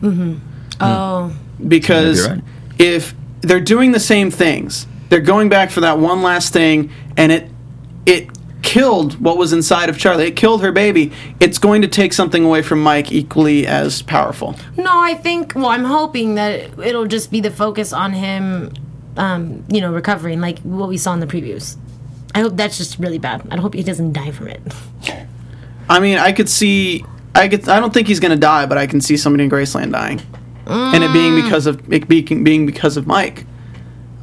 oh 0.80 1.34
because 1.68 2.28
Maybe 2.28 2.42
right. 2.42 2.50
if 2.78 3.16
they're 3.42 3.60
doing 3.60 3.92
the 3.92 4.00
same 4.00 4.32
things, 4.32 4.88
they're 5.10 5.20
going 5.22 5.50
back 5.50 5.70
for 5.72 5.82
that 5.82 6.00
one 6.00 6.22
last 6.22 6.54
thing, 6.54 6.92
and 7.16 7.32
it 7.32 7.50
it 8.06 8.30
killed 8.64 9.20
what 9.22 9.38
was 9.38 9.54
inside 9.54 9.88
of 9.90 9.98
Charlie. 9.98 10.26
It 10.28 10.36
killed 10.36 10.62
her 10.62 10.72
baby. 10.72 11.12
It's 11.40 11.58
going 11.58 11.82
to 11.84 11.88
take 11.88 12.12
something 12.12 12.44
away 12.44 12.62
from 12.62 12.82
Mike 12.82 13.12
equally 13.12 13.66
as 13.66 14.02
powerful. 14.02 14.56
no 14.76 14.92
i 15.02 15.14
think 15.14 15.54
well 15.56 15.68
i'm 15.68 15.86
hoping 15.86 16.36
that 16.36 16.78
it'll 16.80 17.06
just 17.06 17.32
be 17.32 17.40
the 17.40 17.52
focus 17.52 17.94
on 17.94 18.12
him 18.14 18.74
um, 19.16 19.64
you 19.70 19.80
know 19.82 19.92
recovering 19.94 20.42
like 20.42 20.60
what 20.60 20.90
we 20.90 20.98
saw 20.98 21.14
in 21.14 21.20
the 21.20 21.26
previews 21.28 21.76
i 22.36 22.40
hope 22.42 22.56
that's 22.58 22.78
just 22.78 23.00
really 23.00 23.18
bad 23.18 23.42
i 23.52 23.58
hope 23.58 23.74
he 23.74 23.84
doesn't 23.84 24.12
die 24.14 24.32
from 24.32 24.48
it 24.48 24.62
I 25.90 26.00
mean, 26.02 26.18
I 26.18 26.34
could 26.34 26.50
see. 26.50 27.06
I 27.34 27.48
could. 27.48 27.70
I 27.70 27.80
don't 27.80 27.94
think 27.94 28.08
he's 28.10 28.20
going 28.20 28.32
to 28.34 28.38
die, 28.40 28.66
but 28.66 28.78
I 28.78 28.88
can 28.88 29.00
see 29.00 29.16
somebody 29.16 29.46
in 29.46 29.50
Graceland 29.50 29.94
dying, 29.94 30.20
and 30.68 31.04
it 31.04 31.12
being 31.14 31.36
because 31.42 31.66
of 31.66 31.92
it 31.92 32.08
being, 32.08 32.44
being 32.44 32.66
because 32.66 32.98
of 32.98 33.08
Mike. 33.08 33.46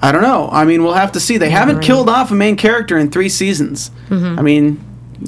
I 0.02 0.12
don't 0.12 0.22
know. 0.22 0.48
I 0.52 0.64
mean, 0.64 0.82
we'll 0.84 0.92
have 0.94 1.12
to 1.12 1.20
see. 1.20 1.38
They 1.38 1.48
haven't 1.50 1.76
right. 1.76 1.84
killed 1.84 2.08
off 2.10 2.30
a 2.30 2.34
main 2.34 2.56
character 2.56 2.98
in 2.98 3.10
three 3.10 3.28
seasons. 3.30 3.90
I 4.10 4.42
mean, 4.42 4.78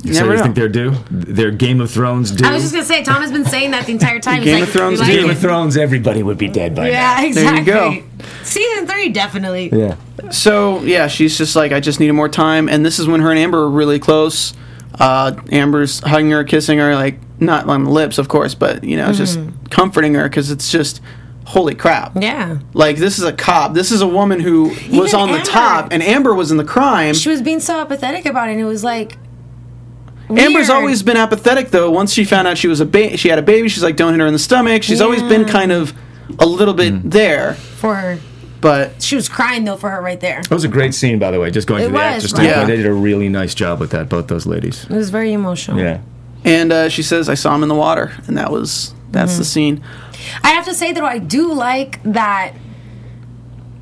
you 0.04 0.12
So 0.12 0.20
never 0.20 0.32
you 0.32 0.36
know. 0.38 0.42
think 0.42 0.54
they're 0.56 0.68
due? 0.68 0.92
They're 1.10 1.50
Game 1.50 1.80
of 1.80 1.90
Thrones 1.90 2.30
due? 2.30 2.44
i 2.46 2.52
was 2.52 2.62
just 2.62 2.74
going 2.74 2.84
to 2.84 2.88
say 2.88 3.02
tom 3.02 3.22
has 3.22 3.32
been 3.32 3.46
saying 3.46 3.70
that 3.70 3.86
the 3.86 3.92
entire 3.92 4.18
time 4.20 4.42
Game 4.42 4.58
He's 4.58 4.66
of 4.66 4.72
Thrones 4.74 5.00
like 5.00 5.08
Game 5.08 5.30
it. 5.30 5.32
of 5.32 5.38
Thrones, 5.38 5.76
everybody 5.78 6.22
would 6.22 6.36
be 6.36 6.48
dead 6.48 6.74
by 6.74 6.84
now. 6.84 6.90
yeah 6.90 7.16
There 7.20 7.26
exactly 7.28 7.60
you 7.60 7.64
go. 7.64 8.24
season 8.42 8.86
three 8.86 9.08
definitely. 9.08 9.70
Yeah. 9.72 9.96
So 10.30 10.82
yeah, 10.82 11.06
she's 11.06 11.38
just 11.38 11.56
like, 11.56 11.72
I 11.72 11.80
just 11.80 11.98
needed 12.00 12.12
more 12.12 12.28
time, 12.28 12.68
and 12.68 12.84
this 12.84 12.98
is 12.98 13.06
when 13.06 13.20
her 13.20 13.30
and 13.30 13.38
Amber 13.38 13.58
are 13.64 13.70
really 13.70 13.98
close. 13.98 14.52
Uh, 14.98 15.40
Amber's 15.52 16.00
hugging 16.00 16.30
her, 16.32 16.42
kissing 16.44 16.78
her, 16.78 16.94
like 16.94 17.18
not 17.38 17.68
on 17.68 17.84
the 17.84 17.90
lips, 17.90 18.18
of 18.18 18.28
course, 18.28 18.54
but 18.54 18.84
you 18.84 18.96
know, 18.96 19.12
just 19.12 19.38
mm-hmm. 19.38 19.66
comforting 19.66 20.14
her 20.14 20.24
because 20.24 20.50
it's 20.50 20.70
just, 20.70 21.00
holy 21.46 21.74
crap. 21.74 22.12
yeah 22.20 22.58
Like 22.74 22.96
this 22.96 23.18
is 23.18 23.24
a 23.24 23.32
cop. 23.32 23.74
This 23.74 23.92
is 23.92 24.00
a 24.00 24.06
woman 24.06 24.40
who 24.40 24.64
was 24.64 25.14
Even 25.14 25.14
on 25.14 25.32
the 25.32 25.40
top, 25.40 25.92
and 25.92 26.02
Amber 26.02 26.34
was 26.34 26.50
in 26.50 26.56
the 26.56 26.64
crime. 26.64 27.14
she 27.14 27.28
was 27.28 27.42
being 27.42 27.60
so 27.60 27.80
apathetic 27.80 28.26
about 28.26 28.48
it 28.48 28.52
and 28.52 28.60
it 28.60 28.64
was 28.64 28.84
like 28.84 29.18
Amber's 30.28 30.70
always 30.70 31.02
been 31.04 31.16
apathetic 31.16 31.70
though. 31.70 31.90
Once 31.90 32.12
she 32.12 32.24
found 32.24 32.48
out 32.48 32.58
she 32.58 32.66
was 32.66 32.80
a 32.80 32.86
ba- 32.86 33.16
she 33.16 33.28
had 33.28 33.38
a 33.38 33.42
baby, 33.42 33.68
she's 33.68 33.84
like, 33.84 33.96
don't 33.96 34.12
hit 34.12 34.20
her 34.20 34.26
in 34.26 34.32
the 34.32 34.40
stomach. 34.40 34.82
She's 34.82 35.00
always 35.00 35.22
been 35.22 35.44
kind 35.44 35.70
of 35.70 35.94
a 36.40 36.46
little 36.46 36.74
bit 36.74 36.94
mm. 36.94 37.10
there, 37.10 37.54
for 37.54 37.94
her 37.94 38.18
but 38.60 39.00
she 39.00 39.14
was 39.14 39.28
crying 39.28 39.64
though 39.64 39.76
for 39.76 39.90
her 39.90 40.00
right 40.00 40.18
there 40.18 40.42
That 40.42 40.50
was 40.50 40.64
a 40.64 40.68
great 40.68 40.94
scene, 40.94 41.18
by 41.18 41.30
the 41.30 41.38
way. 41.38 41.50
Just 41.50 41.68
going 41.68 41.82
It 41.82 41.86
to 41.86 41.92
the 41.92 41.94
was, 41.94 42.02
actor 42.02 42.14
right? 42.14 42.28
standpoint, 42.30 42.58
Yeah. 42.58 42.64
they 42.64 42.76
did 42.76 42.86
a 42.86 42.92
really 42.92 43.28
nice 43.28 43.54
job 43.54 43.78
with 43.78 43.90
that. 43.90 44.08
Both 44.08 44.26
those 44.26 44.46
ladies. 44.46 44.84
it 44.84 44.96
was 44.96 45.10
very 45.10 45.32
emotional 45.32 45.78
Yeah. 45.78 46.00
And 46.46 46.72
uh, 46.72 46.88
she 46.88 47.02
says, 47.02 47.28
I 47.28 47.34
saw 47.34 47.54
him 47.54 47.62
in 47.62 47.68
the 47.68 47.74
water, 47.74 48.12
and 48.26 48.38
that 48.38 48.50
was 48.50 48.94
that's 49.10 49.36
the 49.36 49.44
scene. 49.44 49.82
I 50.42 50.50
have 50.50 50.64
to 50.64 50.74
say 50.74 50.92
though, 50.92 51.04
I 51.04 51.18
do 51.18 51.52
like 51.52 52.02
that 52.04 52.54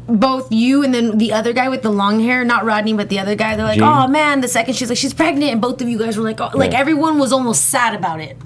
both 0.06 0.52
you 0.52 0.82
and 0.82 0.92
then 0.92 1.16
the 1.18 1.32
other 1.32 1.52
guy 1.52 1.68
with 1.68 1.82
the 1.82 1.90
long 1.90 2.20
hair, 2.20 2.44
not 2.44 2.64
Rodney, 2.64 2.92
but 2.92 3.08
the 3.08 3.18
other 3.18 3.34
guy, 3.34 3.56
they're 3.56 3.64
like, 3.64 3.78
Gene? 3.78 3.88
oh 3.88 4.06
man, 4.06 4.40
the 4.40 4.48
second 4.48 4.74
she's 4.74 4.88
like, 4.88 4.98
she's 4.98 5.14
pregnant, 5.14 5.52
and 5.52 5.60
both 5.60 5.80
of 5.80 5.88
you 5.88 5.98
guys 5.98 6.16
were 6.16 6.24
like, 6.24 6.40
oh, 6.40 6.50
like 6.54 6.74
everyone 6.74 7.18
was 7.18 7.32
almost 7.32 7.66
sad 7.66 7.94
about 7.94 8.20
it. 8.20 8.36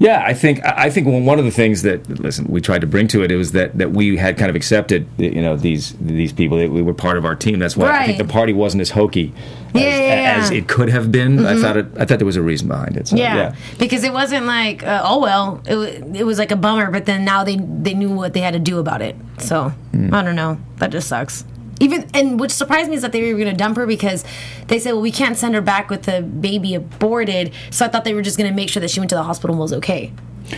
Yeah, 0.00 0.24
I 0.24 0.32
think 0.32 0.64
I 0.64 0.88
think 0.88 1.06
one 1.06 1.38
of 1.38 1.44
the 1.44 1.50
things 1.50 1.82
that 1.82 2.08
listen 2.08 2.46
we 2.48 2.62
tried 2.62 2.80
to 2.80 2.86
bring 2.86 3.06
to 3.08 3.22
it 3.22 3.30
it 3.30 3.36
was 3.36 3.52
that 3.52 3.76
that 3.76 3.90
we 3.92 4.16
had 4.16 4.38
kind 4.38 4.48
of 4.48 4.56
accepted 4.56 5.06
you 5.18 5.42
know 5.42 5.56
these 5.56 5.94
these 6.00 6.32
people 6.32 6.56
that 6.56 6.70
we 6.70 6.80
were 6.80 6.94
part 6.94 7.18
of 7.18 7.26
our 7.26 7.36
team. 7.36 7.58
That's 7.58 7.76
why 7.76 7.90
I 7.90 8.06
think 8.06 8.16
the 8.16 8.24
party 8.24 8.54
wasn't 8.54 8.80
as 8.80 8.90
hokey 8.90 9.34
as, 9.74 9.74
Yeah, 9.74 10.36
as 10.38 10.50
it 10.50 10.68
could 10.68 10.88
have 10.88 11.12
been. 11.12 11.44
I 11.44 11.54
thought 11.60 11.76
it 11.76 11.86
I 11.98 12.06
thought 12.06 12.18
there 12.18 12.24
was 12.24 12.36
a 12.36 12.42
reason 12.42 12.66
behind 12.66 12.96
it. 12.96 13.08
So, 13.08 13.16
Yeah, 13.16 13.36
yeah. 13.36 13.54
because 13.78 14.02
it 14.02 14.12
wasn't 14.14 14.46
like, 14.46 14.82
uh, 14.82 15.02
oh 15.04 15.20
well, 15.20 15.60
it, 15.66 16.16
it 16.16 16.24
was 16.24 16.38
like 16.38 16.50
a 16.50 16.56
bummer, 16.56 16.90
but 16.90 17.04
then 17.04 17.22
now 17.26 17.44
they 17.44 17.56
they 17.56 17.92
knew 17.92 18.08
what 18.10 18.32
they 18.32 18.40
had 18.40 18.54
to 18.54 18.58
do 18.58 18.78
about 18.78 19.02
it. 19.02 19.16
So 19.36 19.70
I 20.12 20.22
don't 20.22 20.34
know, 20.34 20.58
that 20.78 20.90
just 20.92 21.08
sucks. 21.08 21.44
Even 21.80 22.06
and 22.14 22.38
which 22.38 22.50
surprised 22.50 22.90
me 22.90 22.96
is 22.96 23.02
that 23.02 23.12
they 23.12 23.22
were 23.32 23.38
going 23.38 23.50
to 23.50 23.56
dump 23.56 23.76
her 23.78 23.86
because 23.86 24.24
they 24.68 24.78
said, 24.78 24.92
well, 24.92 25.00
we 25.00 25.10
can't 25.10 25.36
send 25.36 25.54
her 25.54 25.60
back 25.62 25.88
with 25.90 26.02
the 26.02 26.20
baby 26.22 26.74
aborted. 26.74 27.52
So 27.70 27.86
I 27.86 27.88
thought 27.88 28.04
they 28.04 28.14
were 28.14 28.22
just 28.22 28.36
going 28.38 28.48
to 28.50 28.54
make 28.54 28.68
sure 28.68 28.80
that 28.80 28.90
she 28.90 29.00
went 29.00 29.08
to 29.10 29.16
the 29.16 29.22
hospital 29.22 29.54
and 29.54 29.60
was 29.60 29.72
okay. 29.72 30.12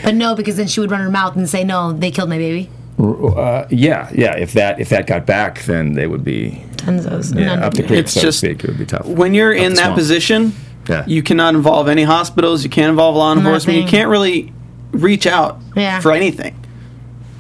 But 0.05 0.15
no, 0.17 0.35
because 0.35 0.57
then 0.57 0.67
she 0.67 0.81
would 0.81 0.91
run 0.91 1.01
her 1.01 1.11
mouth 1.11 1.37
and 1.37 1.49
say, 1.49 1.65
no, 1.65 1.93
they 1.93 2.11
killed 2.11 2.29
my 2.29 2.39
baby. 2.39 2.69
Uh, 2.99 3.67
yeah, 3.71 4.11
yeah. 4.15 4.37
If 4.37 4.53
that 4.53 4.79
if 4.81 4.89
that 4.91 5.07
got 5.07 5.25
back, 5.27 5.63
then 5.65 5.93
they 5.95 6.07
would 6.07 6.25
be 6.25 6.63
Tenzos. 6.77 7.35
yeah, 7.39 7.47
None 7.47 7.63
up 7.63 7.75
the 7.75 7.83
of 7.83 7.89
creek, 7.89 8.01
It's 8.01 8.13
so 8.13 8.21
just- 8.21 8.41
to 8.41 8.47
speak. 8.49 8.65
It 8.65 8.69
would 8.69 8.79
be 8.79 8.87
tough. 8.87 9.07
when 9.07 9.33
you're 9.35 9.53
in 9.53 9.75
that 9.75 9.85
swamp. 9.85 9.95
position, 9.97 10.53
Yeah. 10.89 11.05
you 11.07 11.23
cannot 11.23 11.55
involve 11.55 11.89
any 11.89 12.03
hospitals. 12.03 12.65
You 12.65 12.71
can't 12.71 12.91
involve 12.91 13.17
law 13.17 13.33
enforcement. 13.33 13.79
You 13.79 13.87
can't 13.87 14.09
really 14.09 14.53
reach 14.93 15.27
out 15.27 15.61
Yeah. 15.77 16.01
for 16.01 16.13
anything. 16.13 16.55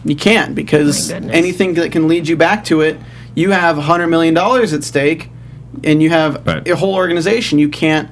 You 0.04 0.16
can't 0.16 0.54
because 0.54 1.10
My 1.10 1.18
goodness. 1.18 1.36
anything 1.36 1.74
that 1.74 1.92
can 1.92 2.08
lead 2.08 2.26
you 2.28 2.36
back 2.36 2.64
to 2.66 2.80
it, 2.80 2.98
you 3.34 3.50
have 3.50 3.76
hundred 3.78 4.08
million 4.08 4.34
dollars 4.34 4.72
at 4.72 4.84
stake, 4.84 5.28
and 5.84 6.02
you 6.02 6.10
have 6.10 6.46
Right. 6.46 6.66
a 6.68 6.76
whole 6.76 6.94
organization. 6.94 7.58
You 7.58 7.68
can't. 7.68 8.08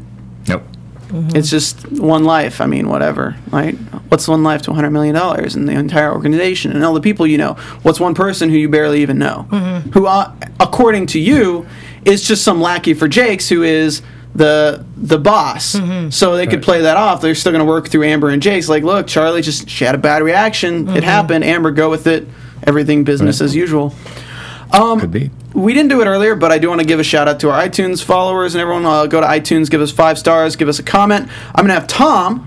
Nope. 0.48 0.62
Mm-hmm. 1.08 1.36
It's 1.36 1.50
just 1.50 1.90
one 2.00 2.22
life. 2.24 2.60
I 2.60 2.66
mean, 2.66 2.88
whatever, 2.88 3.34
right? 3.50 3.74
What's 4.08 4.28
one 4.28 4.42
life 4.44 4.62
to 4.62 4.72
hundred 4.72 4.90
million 4.90 5.14
dollars 5.14 5.56
in 5.56 5.66
the 5.66 5.72
entire 5.72 6.12
organization 6.12 6.70
and 6.72 6.84
all 6.84 6.94
the 6.94 7.00
people 7.00 7.26
you 7.26 7.36
know? 7.38 7.54
What's 7.82 7.98
one 7.98 8.14
person 8.14 8.48
who 8.48 8.56
you 8.56 8.68
barely 8.68 9.02
even 9.02 9.18
know, 9.18 9.46
mm-hmm. 9.50 9.90
who, 9.90 10.06
uh, 10.06 10.32
according 10.60 11.06
to 11.06 11.18
you, 11.20 11.66
is 12.04 12.22
just 12.26 12.44
some 12.44 12.60
lackey 12.60 12.94
for 12.94 13.08
Jake's, 13.08 13.48
who 13.48 13.62
is 13.64 14.02
the 14.36 14.84
the 14.96 15.18
boss. 15.18 15.74
Mm-hmm. 15.74 16.10
So 16.10 16.36
they 16.36 16.46
could 16.46 16.60
Right. 16.60 16.62
play 16.64 16.80
that 16.82 16.96
off. 16.96 17.20
They're 17.20 17.34
still 17.34 17.50
going 17.50 17.64
to 17.66 17.70
work 17.70 17.88
through 17.88 18.04
Amber 18.04 18.28
and 18.30 18.40
Jake's. 18.40 18.68
Like, 18.68 18.84
look, 18.84 19.08
Charlie 19.08 19.42
just 19.42 19.68
she 19.68 19.84
had 19.84 19.96
a 19.96 19.98
bad 19.98 20.22
reaction. 20.22 20.88
It 20.90 21.02
happened. 21.02 21.42
Amber, 21.44 21.72
go 21.72 21.90
with 21.90 22.06
it. 22.06 22.28
Everything 22.64 23.02
business 23.02 23.40
Right. 23.40 23.46
as 23.46 23.56
usual. 23.56 23.92
Um, 24.72 25.00
Could 25.00 25.10
be. 25.10 25.30
We 25.54 25.74
didn't 25.74 25.88
do 25.90 26.00
it 26.00 26.06
earlier, 26.06 26.36
but 26.36 26.52
I 26.52 26.58
do 26.58 26.68
want 26.68 26.80
to 26.80 26.86
give 26.86 27.00
a 27.00 27.04
shout 27.04 27.26
out 27.26 27.40
to 27.40 27.50
our 27.50 27.60
iTunes 27.66 28.02
followers 28.04 28.54
and 28.54 28.62
everyone. 28.62 28.86
Uh, 28.86 29.06
go 29.06 29.20
to 29.20 29.26
iTunes, 29.26 29.68
give 29.70 29.80
us 29.80 29.90
five 29.90 30.18
stars, 30.18 30.54
give 30.56 30.68
us 30.68 30.78
a 30.78 30.82
comment. 30.84 31.28
I'm 31.54 31.66
going 31.66 31.68
to 31.68 31.74
have 31.74 31.88
Tom 31.88 32.46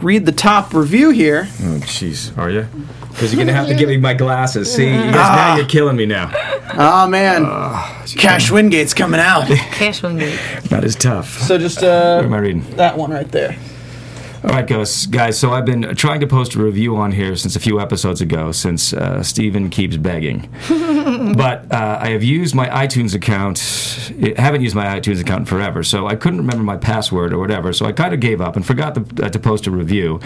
read 0.00 0.26
the 0.26 0.32
top 0.32 0.72
review 0.74 1.10
here. 1.10 1.48
Oh, 1.48 1.80
jeez. 1.82 2.36
Are 2.38 2.50
you? 2.50 2.66
Because 3.14 3.32
you're 3.32 3.38
gonna 3.44 3.56
have 3.56 3.68
to 3.68 3.74
give 3.74 3.88
me 3.88 3.96
my 3.96 4.12
glasses. 4.12 4.74
See, 4.74 4.86
you 4.88 4.90
guys, 4.90 5.14
now 5.14 5.56
you're 5.56 5.66
killing 5.66 5.96
me 5.96 6.04
now. 6.04 6.32
Oh 6.76 7.06
man, 7.08 7.44
Cash 8.16 8.50
Wingate's 8.50 8.92
coming 8.92 9.20
out. 9.20 9.46
Cash 9.48 10.02
Wingate. 10.02 10.36
gate. 10.36 10.70
Not 10.72 10.82
as 10.82 10.96
tough. 10.96 11.38
so 11.38 11.56
just 11.56 11.76
What 11.76 11.84
am 12.24 12.32
uh, 12.32 12.36
I 12.36 12.40
reading? 12.40 12.62
that 12.76 12.98
one 12.98 13.12
right 13.12 13.30
there. 13.30 13.56
All 14.44 14.50
right, 14.50 14.66
guys. 14.66 15.06
Guys, 15.06 15.38
so 15.38 15.54
I've 15.54 15.64
been 15.64 15.96
trying 15.96 16.20
to 16.20 16.26
post 16.26 16.54
a 16.54 16.62
review 16.62 16.96
on 16.96 17.12
here 17.12 17.34
since 17.34 17.56
a 17.56 17.60
few 17.60 17.80
episodes 17.80 18.20
ago, 18.20 18.52
since 18.52 18.92
uh, 18.92 19.22
Steven 19.22 19.70
keeps 19.70 19.96
begging. 19.96 20.50
but 21.34 21.72
uh, 21.72 21.98
I 21.98 22.10
have 22.10 22.22
used 22.22 22.54
my 22.54 22.68
iTunes 22.68 23.14
account. 23.14 24.12
I 24.20 24.38
haven't 24.38 24.60
used 24.60 24.74
my 24.74 25.00
iTunes 25.00 25.18
account 25.18 25.40
in 25.40 25.46
forever, 25.46 25.82
so 25.82 26.06
I 26.06 26.16
couldn't 26.16 26.40
remember 26.40 26.62
my 26.62 26.76
password 26.76 27.32
or 27.32 27.38
whatever. 27.38 27.72
So 27.72 27.86
I 27.86 27.92
kind 27.92 28.12
of 28.12 28.20
gave 28.20 28.42
up 28.42 28.54
and 28.54 28.66
forgot 28.66 28.94
to, 28.96 29.24
uh, 29.24 29.30
to 29.30 29.38
post 29.38 29.66
a 29.66 29.70
review. 29.70 30.20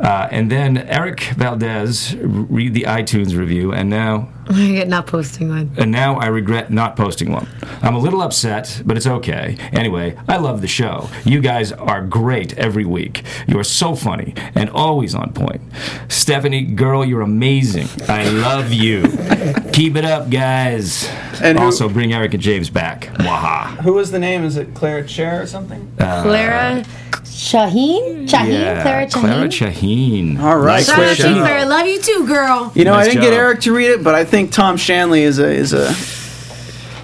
Uh, 0.00 0.26
and 0.32 0.50
then 0.50 0.78
Eric 0.78 1.20
Valdez 1.36 2.16
read 2.16 2.74
the 2.74 2.82
iTunes 2.82 3.36
review, 3.38 3.72
and 3.72 3.88
now 3.88 4.28
I 4.54 4.72
get 4.72 4.88
not 4.88 5.06
posting 5.06 5.48
one. 5.48 5.70
and 5.78 5.90
now 5.90 6.16
I 6.16 6.26
regret 6.26 6.70
not 6.70 6.96
posting 6.96 7.32
one. 7.32 7.48
I'm 7.82 7.94
a 7.94 7.98
little 7.98 8.22
upset, 8.22 8.82
but 8.84 8.96
it's 8.96 9.06
okay. 9.06 9.56
Anyway, 9.72 10.16
I 10.28 10.36
love 10.36 10.60
the 10.60 10.68
show. 10.68 11.08
You 11.24 11.40
guys 11.40 11.72
are 11.72 12.02
great 12.02 12.56
every 12.58 12.84
week. 12.84 13.22
You 13.46 13.58
are 13.58 13.64
so 13.64 13.94
funny 13.94 14.34
and 14.54 14.70
always 14.70 15.14
on 15.14 15.32
point. 15.32 15.60
Stephanie, 16.08 16.62
girl, 16.62 17.04
you're 17.04 17.22
amazing. 17.22 17.88
I 18.08 18.28
love 18.28 18.72
you. 18.72 19.02
Keep 19.72 19.96
it 19.96 20.04
up, 20.04 20.30
guys. 20.30 21.08
And 21.42 21.58
who- 21.58 21.64
also, 21.64 21.88
bring 21.88 22.12
Eric 22.12 22.34
and 22.34 22.42
James 22.42 22.68
back. 22.70 23.08
Waha. 23.20 23.82
Who 23.82 23.94
was 23.94 24.10
the 24.10 24.18
name? 24.18 24.44
Is 24.44 24.56
it 24.56 24.74
Clara 24.74 25.06
Chair 25.06 25.42
or 25.42 25.46
something? 25.46 25.90
Uh, 25.98 26.22
Clara 26.22 26.84
Shaheen? 27.24 28.28
Shaheen? 28.28 28.82
Clara 28.82 29.06
Shaheen? 29.06 29.10
Clara 29.12 29.48
Shaheen. 29.48 30.38
All 30.40 30.58
right, 30.58 30.76
Nice 30.76 30.86
Shout 30.86 30.96
Clara 30.96 31.10
out 31.10 31.16
to 31.16 31.22
Clara. 31.34 31.64
Love 31.66 31.86
you 31.86 32.00
too, 32.02 32.26
girl. 32.26 32.72
You 32.74 32.84
know, 32.84 32.94
I 32.94 33.04
didn't 33.04 33.22
get. 33.22 33.32
Eric 33.32 33.60
to 33.62 33.74
read 33.74 33.90
it, 33.90 34.04
but 34.04 34.14
I 34.14 34.24
think 34.24 34.41
Tom 34.48 34.76
Shanley 34.76 35.22
is 35.22 35.38
a 35.38 35.48
is 35.50 35.72
a 35.72 35.94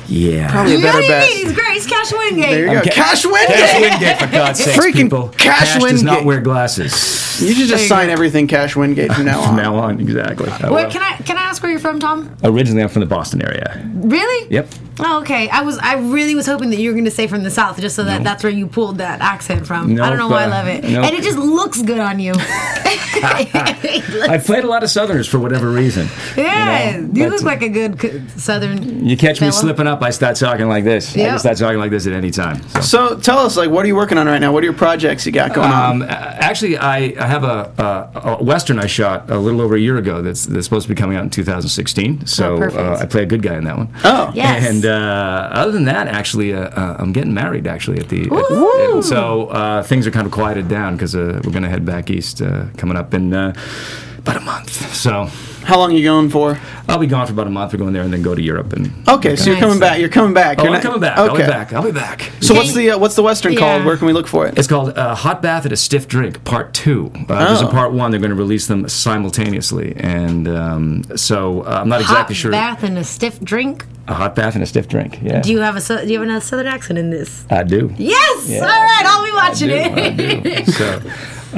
Yeah. 0.09 0.51
probably 0.51 0.77
a 0.77 0.81
better 0.81 1.01
bet. 1.03 1.29
He's 1.29 1.53
great. 1.53 1.75
He's 1.75 1.87
Cash 1.87 2.13
Wingate. 2.13 2.51
There 2.51 2.67
you 2.67 2.73
go. 2.73 2.79
Okay. 2.81 2.91
Cash 2.91 3.23
Cash 3.23 3.25
Wingate. 3.33 3.81
Wingate, 4.01 4.19
for 4.19 4.27
God's 4.27 4.65
sake, 4.65 4.77
Freaking 4.81 4.95
people. 4.95 5.29
Cash 5.37 5.75
does 5.75 5.83
Wingate. 5.83 6.05
not 6.05 6.25
wear 6.25 6.41
glasses. 6.41 7.41
You 7.43 7.55
should 7.55 7.69
just 7.69 7.87
sign 7.89 8.07
go. 8.09 8.13
everything 8.15 8.47
Cash 8.47 8.75
Wingate 8.75 9.13
from 9.13 9.27
now 9.27 9.41
on. 9.43 9.47
From 9.49 9.57
now 9.57 9.75
on, 9.77 10.01
exactly. 10.01 10.51
I 10.51 10.71
Wait, 10.71 10.85
will. 10.87 10.91
can 10.91 11.03
I 11.03 11.17
can 11.19 11.37
I 11.37 11.43
ask 11.43 11.63
where 11.63 11.71
you're 11.71 11.81
from, 11.81 12.01
Tom? 12.01 12.35
Originally, 12.43 12.83
I'm 12.83 12.89
from 12.89 13.01
the 13.01 13.07
Boston 13.07 13.43
area. 13.43 13.81
Really? 13.97 14.51
Yep. 14.51 14.69
Oh, 15.01 15.21
okay. 15.23 15.49
I 15.49 15.63
was 15.63 15.79
I 15.79 15.95
really 15.97 16.35
was 16.35 16.47
hoping 16.47 16.71
that 16.71 16.79
you 16.79 16.91
were 16.91 16.95
going 16.95 17.05
to 17.05 17.11
say 17.11 17.27
from 17.27 17.43
the 17.43 17.51
south, 17.51 17.81
just 17.81 17.97
so 17.97 18.05
that 18.05 18.19
No. 18.19 18.25
that's 18.25 18.43
where 18.43 18.53
you 18.53 18.67
pulled 18.67 18.99
that 18.99 19.21
accent 19.21 19.67
from. 19.67 19.93
I 20.01 20.09
don't 20.09 20.19
know 20.19 20.29
why 20.29 20.43
I 20.43 20.47
uh, 20.47 20.51
love 20.51 20.67
it, 20.69 20.85
nope. 20.85 21.05
and 21.05 21.15
it 21.15 21.23
just 21.23 21.39
looks 21.39 21.81
good 21.83 22.01
on 22.01 22.19
you. 22.19 22.35
I 23.21 24.41
played 24.45 24.65
a 24.65 24.67
lot 24.69 24.83
of 24.83 24.91
Southerners 24.91 25.27
for 25.29 25.39
whatever 25.39 25.71
reason. 25.71 26.09
yeah, 26.37 26.97
know, 27.01 27.09
you 27.13 27.25
but- 27.25 27.31
look 27.33 27.43
like 27.43 27.63
a 27.63 27.69
good 27.69 28.31
southern. 28.41 29.07
You 29.07 29.17
catch 29.17 29.41
me 29.41 29.51
slipping 29.51 29.87
up, 29.87 30.03
I 30.03 30.11
start 30.11 30.37
talking 30.37 30.69
like 30.69 30.85
this. 30.85 31.15
I 31.17 31.21
Yep. 31.21 31.29
can 31.31 31.39
start 31.39 31.57
talking 31.59 31.79
like 31.79 31.91
this 31.91 32.07
at 32.07 32.13
any 32.13 32.31
time. 32.31 32.63
So. 32.69 32.99
So 32.99 33.17
tell 33.19 33.39
us, 33.39 33.57
like, 33.57 33.71
what 33.71 33.85
are 33.85 33.89
you 33.89 33.95
working 33.95 34.19
on 34.19 34.27
right 34.27 34.41
now? 34.41 34.53
What 34.53 34.63
are 34.63 34.67
your 34.67 34.75
projects 34.75 35.25
you 35.25 35.31
got 35.31 35.55
going 35.55 35.71
Um, 35.71 36.03
on? 36.03 36.09
actually, 36.09 36.77
I, 36.77 37.15
I 37.19 37.27
have 37.27 37.45
a, 37.45 37.73
a, 37.79 38.21
a 38.39 38.43
western 38.43 38.79
I 38.81 38.87
shot 38.87 39.31
a 39.31 39.39
little 39.39 39.61
over 39.61 39.77
a 39.77 39.79
year 39.79 39.99
ago 39.99 40.21
that's, 40.21 40.45
that's 40.47 40.65
supposed 40.65 40.89
to 40.89 40.95
be 40.95 40.99
coming 41.01 41.17
out 41.17 41.23
in 41.23 41.31
2016. 41.31 42.27
So 42.27 42.57
Oh, 42.63 42.77
uh, 42.77 42.99
I 43.01 43.07
play 43.07 43.23
a 43.23 43.27
good 43.27 43.43
guy 43.43 43.57
in 43.57 43.65
that 43.65 43.77
one. 43.77 43.89
Oh, 44.05 44.33
Yes. 44.35 44.67
And 44.69 44.85
uh, 44.89 45.49
other 45.53 45.73
than 45.73 45.85
that, 45.85 46.09
actually, 46.09 46.53
uh, 46.55 46.69
uh, 46.71 46.97
I'm 46.99 47.13
getting 47.13 47.35
married. 47.35 47.67
Actually, 47.67 47.99
at 48.01 48.09
the 48.09 48.23
at- 48.23 48.31
Woo! 48.31 49.03
so 49.03 49.49
uh, 49.49 49.83
things 49.83 50.07
are 50.07 50.11
kind 50.11 50.27
of 50.27 50.33
quieted 50.33 50.69
down 50.69 50.97
because 50.97 51.15
uh, 51.15 51.41
we're 51.45 51.53
going 51.53 51.63
to 51.65 51.69
head 51.71 51.85
back 51.85 52.11
east 52.11 52.43
uh, 52.43 52.67
coming 52.77 52.97
up 52.97 53.15
in 53.15 53.33
uh, 53.33 53.53
about 54.19 54.37
a 54.37 54.41
month. 54.41 54.95
So 54.95 55.25
how 55.65 55.79
long 55.79 55.93
are 55.93 55.97
you 55.97 56.05
going 56.05 56.29
for? 56.31 56.59
I'll 56.89 56.99
be 56.99 57.07
gone 57.07 57.27
for 57.27 57.33
about 57.35 57.47
a 57.47 57.51
month. 57.51 57.73
We're 57.73 57.79
going 57.79 57.93
there 57.93 58.03
and 58.03 58.13
then 58.13 58.23
go 58.23 58.35
to 58.35 58.43
Europe 58.43 58.73
and. 58.73 58.91
Okay, 59.09 59.37
so 59.37 59.47
you're 59.47 59.55
Nice. 59.55 59.63
coming 59.63 59.79
back. 59.81 59.99
You're 60.01 60.09
coming 60.09 60.35
back. 60.35 60.59
Oh, 60.59 60.63
You're 60.65 60.69
I'm 60.71 60.75
not- 60.75 60.83
coming 60.83 61.01
back. 61.01 61.19
Okay. 61.19 61.29
I'll 61.31 61.37
be 61.37 61.43
back. 61.53 61.73
I'll 61.73 61.83
be 61.85 61.93
back. 61.93 62.33
So 62.41 62.55
what's 62.55 62.73
the 62.75 62.91
uh, 62.93 62.99
what's 62.99 63.15
the 63.15 63.23
western 63.23 63.55
called? 63.57 63.85
Where 63.85 63.97
can 63.97 64.07
we 64.07 64.13
look 64.13 64.27
for 64.27 64.47
it? 64.47 64.59
It's 64.59 64.69
called 64.69 64.97
uh, 64.99 65.15
Hot 65.15 65.43
Bath 65.43 65.67
at 65.67 65.73
a 65.73 65.77
Stiff 65.77 66.09
Drink, 66.09 66.43
Part 66.45 66.73
Two. 66.75 67.13
Uh, 67.29 67.47
There's 67.47 67.61
a 67.63 67.67
Oh. 67.69 67.71
Part 67.71 67.93
One. 67.93 68.11
They're 68.11 68.21
going 68.21 68.31
to 68.31 68.37
release 68.37 68.67
them 68.67 68.89
simultaneously, 68.89 69.95
and 69.97 70.49
um, 70.49 71.05
so 71.17 71.63
uh, 71.63 71.81
I'm 71.83 71.89
not 71.89 72.01
Hot 72.03 72.11
exactly 72.13 72.35
sure. 72.35 72.51
bath 72.51 72.83
and 72.83 72.97
a 72.99 73.05
stiff 73.05 73.41
drink. 73.41 73.85
A 74.09 74.15
hot 74.15 74.35
bath 74.35 74.55
and 74.55 74.63
a 74.63 74.67
stiff 74.67 74.89
drink. 74.89 75.21
Yeah, 75.23 75.43
Do 75.43 75.51
you 75.51 75.59
have 75.61 75.77
a 75.77 76.07
do 76.07 76.11
you 76.13 76.21
have 76.23 76.31
a 76.31 76.41
southern 76.41 76.67
accent 76.67 76.99
in 76.99 77.11
this? 77.11 77.45
I 77.51 77.63
do. 77.63 77.95
Yes. 77.99 78.49
Yeah. 78.49 78.61
All 78.61 78.67
right, 78.67 79.03
I'll 79.05 79.25
be 79.25 79.33
watching 79.33 79.69
it. 79.71 80.67
So, 80.67 81.03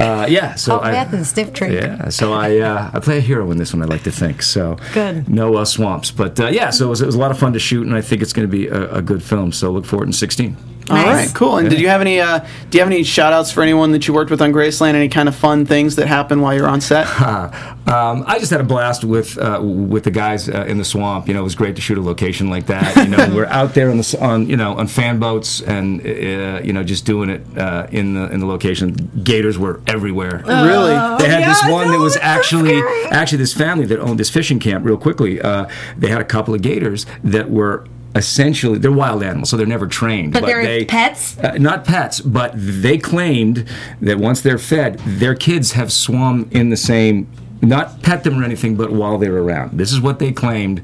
uh, 0.03 0.25
yeah. 0.29 0.55
So 0.55 0.73
Hot 0.73 0.83
I, 0.85 0.91
bath 0.91 1.13
and 1.13 1.25
stiff 1.25 1.53
drink. 1.53 1.73
Yeah, 1.73 2.09
so 2.09 2.33
I 2.33 2.57
uh, 2.59 2.91
I 2.93 2.99
play 2.99 3.17
a 3.17 3.21
hero 3.21 3.49
in 3.51 3.57
this 3.57 3.73
one. 3.73 3.81
I 3.81 3.85
like 3.85 4.03
to 4.03 4.11
think 4.11 4.41
so. 4.41 4.77
Good. 4.93 5.29
No 5.29 5.55
uh, 5.55 5.65
swamps, 5.65 6.11
but 6.11 6.39
uh, 6.39 6.47
yeah. 6.47 6.69
So 6.71 6.87
it 6.87 6.89
was, 6.89 7.01
it 7.01 7.05
was 7.05 7.15
a 7.15 7.19
lot 7.19 7.31
of 7.31 7.39
fun 7.39 7.53
to 7.53 7.59
shoot, 7.59 7.85
and 7.87 7.95
I 7.95 8.01
think 8.01 8.21
it's 8.21 8.33
going 8.33 8.47
to 8.47 8.51
be 8.51 8.67
a, 8.67 8.95
a 8.95 9.01
good 9.01 9.23
film. 9.23 9.51
So 9.53 9.71
look 9.71 9.85
forward 9.85 10.05
to 10.05 10.07
it 10.07 10.09
in 10.09 10.13
16. 10.13 10.57
All 10.89 10.95
Nice. 10.97 11.27
right, 11.27 11.35
cool. 11.35 11.57
And 11.57 11.69
did 11.69 11.79
you 11.79 11.87
have 11.87 12.01
any? 12.01 12.19
Uh, 12.19 12.39
do 12.69 12.77
you 12.77 12.81
have 12.83 12.91
any 12.91 13.03
shout 13.03 13.33
outs 13.33 13.51
for 13.51 13.61
anyone 13.61 13.91
that 13.91 14.07
you 14.07 14.13
worked 14.13 14.31
with 14.31 14.41
on 14.41 14.51
Graceland? 14.51 14.95
Any 14.95 15.09
kind 15.09 15.29
of 15.29 15.35
fun 15.35 15.65
things 15.65 15.95
that 15.97 16.07
happened 16.07 16.41
while 16.41 16.53
you 16.53 16.61
were 16.61 16.67
on 16.69 16.81
set? 16.81 17.07
Um, 17.87 18.23
I 18.25 18.39
just 18.39 18.51
had 18.51 18.61
a 18.61 18.63
blast 18.63 19.03
with 19.03 19.37
uh, 19.37 19.59
with 19.61 20.03
the 20.05 20.11
guys 20.11 20.47
uh, 20.47 20.63
in 20.65 20.77
the 20.77 20.85
swamp. 20.85 21.27
You 21.27 21.33
know, 21.33 21.41
it 21.41 21.43
was 21.43 21.55
great 21.55 21.75
to 21.75 21.81
shoot 21.81 21.97
a 21.97 22.01
location 22.01 22.49
like 22.49 22.67
that. 22.67 22.95
You 22.95 23.07
know, 23.09 23.29
we're 23.35 23.47
out 23.47 23.73
there 23.73 23.89
on 23.89 23.97
the 23.97 24.17
on 24.21 24.47
you 24.47 24.55
know 24.55 24.75
on 24.75 24.87
fan 24.87 25.19
boats 25.19 25.61
and 25.61 25.99
uh, 25.99 26.61
you 26.63 26.71
know 26.71 26.83
just 26.83 27.05
doing 27.05 27.29
it 27.29 27.41
uh, 27.57 27.87
in 27.91 28.13
the 28.13 28.31
in 28.31 28.39
the 28.39 28.45
location. 28.45 28.93
Gators 29.23 29.57
were 29.57 29.81
everywhere. 29.87 30.41
really? 30.45 30.93
They 31.21 31.27
had 31.29 31.49
this 31.49 31.61
one 31.69 31.87
no, 31.87 31.93
that 31.93 31.99
was 31.99 32.15
it's 32.15 32.23
so 32.23 32.29
actually 32.29 32.81
actually 33.11 33.39
this 33.39 33.53
family 33.53 33.85
that 33.87 33.99
owned 33.99 34.19
this 34.19 34.29
fishing 34.29 34.59
camp. 34.59 34.85
Real 34.85 34.95
quickly, 34.97 35.41
uh, 35.41 35.67
they 35.97 36.07
had 36.07 36.21
a 36.21 36.25
couple 36.25 36.53
of 36.53 36.61
gators 36.61 37.05
that 37.25 37.49
were 37.49 37.85
essentially 38.15 38.77
they're 38.77 38.91
wild 38.91 39.23
animals, 39.23 39.49
so 39.49 39.57
they're 39.57 39.65
never 39.65 39.87
trained. 39.87 40.33
But 40.33 40.45
they're 40.45 40.63
they, 40.63 40.85
pets? 40.85 41.37
uh, 41.39 41.57
not 41.57 41.85
pets, 41.85 42.19
but 42.19 42.51
they 42.55 42.97
claimed 42.97 43.65
that 44.01 44.17
once 44.17 44.41
they're 44.41 44.57
fed, 44.57 44.99
their 44.99 45.35
kids 45.35 45.73
have 45.73 45.91
swum 45.91 46.49
in 46.51 46.69
the 46.69 46.77
same, 46.77 47.27
not 47.61 48.01
pet 48.01 48.23
them 48.23 48.39
or 48.39 48.43
anything, 48.43 48.75
but 48.75 48.91
while 48.91 49.17
they're 49.17 49.37
around. 49.37 49.77
This 49.77 49.91
is 49.91 50.01
what 50.01 50.19
they 50.19 50.31
claimed. 50.31 50.81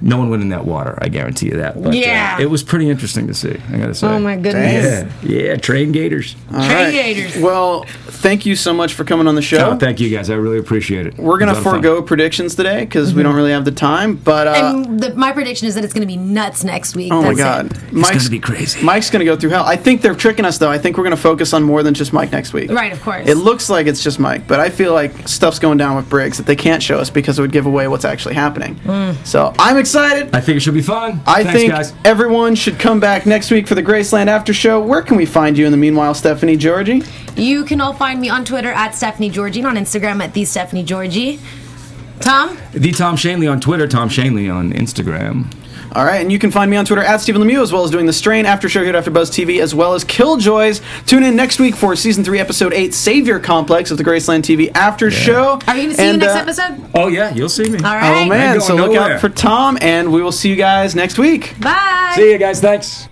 No 0.00 0.18
one 0.18 0.30
went 0.30 0.42
in 0.42 0.48
that 0.50 0.64
water. 0.64 0.98
I 1.00 1.08
guarantee 1.08 1.46
you 1.46 1.56
that. 1.58 1.82
But, 1.82 1.94
uh, 1.94 1.96
Yeah. 1.96 2.40
it 2.40 2.50
was 2.50 2.62
pretty 2.62 2.88
interesting 2.90 3.26
to 3.28 3.34
see. 3.34 3.56
I 3.72 3.76
gotta 3.78 3.94
say. 3.94 4.06
Oh 4.06 4.18
my 4.18 4.36
goodness. 4.36 5.10
Yeah, 5.22 5.36
yeah, 5.42 5.56
trained 5.56 5.92
gators. 5.94 6.36
All 6.54 6.66
Train 6.68 6.92
gators. 6.92 7.36
Well, 7.36 7.84
thank 8.06 8.46
you 8.46 8.56
so 8.56 8.72
much 8.72 8.94
for 8.94 9.04
coming 9.04 9.26
on 9.26 9.34
the 9.34 9.42
show. 9.42 9.70
Oh, 9.72 9.76
thank 9.76 10.00
you 10.00 10.08
guys. 10.10 10.30
I 10.30 10.34
really 10.34 10.58
appreciate 10.58 11.06
it. 11.06 11.16
We're 11.18 11.38
gonna 11.38 11.52
was 11.52 11.58
a 11.58 11.60
lot 11.62 11.66
of 11.68 11.72
fun. 11.72 11.74
forego 11.82 12.02
predictions 12.02 12.54
today 12.54 12.80
because 12.80 13.14
we 13.14 13.22
don't 13.22 13.34
really 13.34 13.52
have 13.52 13.64
the 13.64 13.72
time. 13.72 14.16
But 14.16 14.46
uh, 14.48 14.52
and 14.84 15.00
the, 15.00 15.14
my 15.14 15.32
prediction 15.32 15.68
is 15.68 15.74
that 15.74 15.84
it's 15.84 15.92
going 15.94 16.06
to 16.06 16.12
be 16.12 16.16
nuts 16.16 16.64
next 16.64 16.96
week. 16.96 17.12
oh 17.12 17.22
my 17.22 17.34
god, 17.34 17.66
it. 17.72 17.78
It's 17.92 18.10
gonna 18.10 18.30
be 18.30 18.38
crazy. 18.38 18.82
Mike's 18.82 19.10
gonna 19.10 19.24
go 19.24 19.36
through 19.36 19.50
hell. 19.50 19.64
I 19.64 19.76
think 19.76 20.02
they're 20.02 20.14
tricking 20.14 20.44
us 20.44 20.58
though. 20.58 20.70
I 20.70 20.78
think 20.78 20.96
we're 20.98 21.04
gonna 21.04 21.16
focus 21.16 21.52
on 21.52 21.62
more 21.62 21.82
than 21.82 21.94
just 21.94 22.12
Mike 22.12 22.32
next 22.32 22.52
week. 22.52 22.70
Right, 22.70 22.92
of 22.92 23.00
course. 23.02 23.28
It 23.28 23.36
looks 23.36 23.70
like 23.70 23.86
it's 23.86 24.02
just 24.02 24.18
Mike, 24.18 24.46
but 24.46 24.60
I 24.60 24.68
feel 24.70 24.92
like 24.92 25.28
stuff's 25.28 25.58
going 25.58 25.78
down 25.78 25.96
with 25.96 26.08
Briggs 26.08 26.36
that 26.38 26.46
they 26.46 26.56
can't 26.56 26.82
show 26.82 26.98
us 26.98 27.10
because 27.10 27.38
it 27.38 27.42
would 27.42 27.52
give 27.52 27.66
away 27.66 27.88
what's 27.88 28.04
actually 28.04 28.34
happening. 28.34 28.78
So 29.24 29.52
I'm 29.58 29.76
excited. 29.76 29.85
I 29.94 30.40
think 30.40 30.56
it 30.56 30.60
should 30.60 30.74
be 30.74 30.82
fun. 30.82 31.20
I 31.26 31.42
Thanks, 31.44 31.52
think 31.60 31.72
guys. 31.72 31.92
everyone 32.04 32.54
should 32.54 32.78
come 32.78 32.98
back 33.00 33.26
next 33.26 33.50
week 33.50 33.66
for 33.68 33.74
the 33.74 33.82
Graceland 33.82 34.26
After 34.28 34.52
Show. 34.52 34.80
Where 34.80 35.02
can 35.02 35.16
we 35.16 35.26
find 35.26 35.56
you 35.56 35.64
in 35.66 35.70
the 35.72 35.78
meanwhile, 35.78 36.14
Stephanie 36.14 36.56
Georgie? 36.56 37.02
You 37.36 37.64
can 37.64 37.80
all 37.80 37.92
find 37.92 38.20
me 38.20 38.28
on 38.28 38.44
Twitter 38.44 38.70
at 38.72 38.94
Stephanie 38.94 39.30
Georgie 39.30 39.60
and 39.60 39.68
on 39.68 39.76
Instagram 39.76 40.22
at 40.22 40.32
the 40.34 40.44
Stephanie 40.44 40.82
Georgie. 40.84 41.38
Tom, 42.20 42.56
The 42.72 42.92
Tom 42.92 43.16
Shanley 43.16 43.46
on 43.46 43.60
Twitter, 43.60 43.86
Tom 43.86 44.08
Shanley 44.08 44.48
on 44.48 44.72
Instagram. 44.72 45.52
All 45.92 46.04
right, 46.04 46.20
and 46.20 46.30
you 46.30 46.38
can 46.38 46.50
find 46.50 46.70
me 46.70 46.76
on 46.76 46.84
Twitter 46.84 47.02
at 47.02 47.20
Stephen 47.20 47.42
Lemieux, 47.42 47.62
as 47.62 47.72
well 47.72 47.84
as 47.84 47.90
doing 47.90 48.06
the 48.06 48.12
Strain 48.12 48.44
After 48.46 48.68
Show 48.68 48.84
here 48.84 48.94
at 48.94 49.04
AfterBuzz 49.04 49.30
TV, 49.30 49.60
as 49.60 49.74
well 49.74 49.94
as 49.94 50.04
Killjoys. 50.04 50.82
Tune 51.06 51.22
in 51.22 51.36
next 51.36 51.58
week 51.58 51.74
for 51.74 51.96
season 51.96 52.24
three, 52.24 52.38
episode 52.38 52.72
eight, 52.74 52.92
Savior 52.94 53.38
Complex 53.38 53.90
of 53.90 53.98
the 53.98 54.04
Graceland 54.04 54.40
TV 54.42 54.70
After 54.74 55.10
Show. 55.10 55.58
are 55.66 55.76
you 55.76 55.84
going 55.84 55.88
to 55.90 55.94
see 55.94 56.02
And, 56.02 56.20
you 56.20 56.28
next 56.28 56.60
uh, 56.60 56.64
episode? 56.66 56.90
Oh 56.94 57.08
yeah, 57.08 57.32
you'll 57.34 57.48
see 57.48 57.68
me. 57.68 57.78
All 57.78 57.94
right. 57.94 58.24
Oh 58.24 58.28
man, 58.28 58.60
so 58.60 58.76
going 58.76 58.82
look 58.82 58.92
nowhere. 58.92 59.14
out 59.14 59.20
for 59.20 59.28
Tom, 59.28 59.78
and 59.80 60.12
we 60.12 60.22
will 60.22 60.32
see 60.32 60.50
you 60.50 60.56
guys 60.56 60.94
next 60.94 61.18
week. 61.18 61.54
Bye. 61.60 62.12
See 62.14 62.32
you 62.32 62.38
guys. 62.38 62.60
Thanks. 62.60 63.08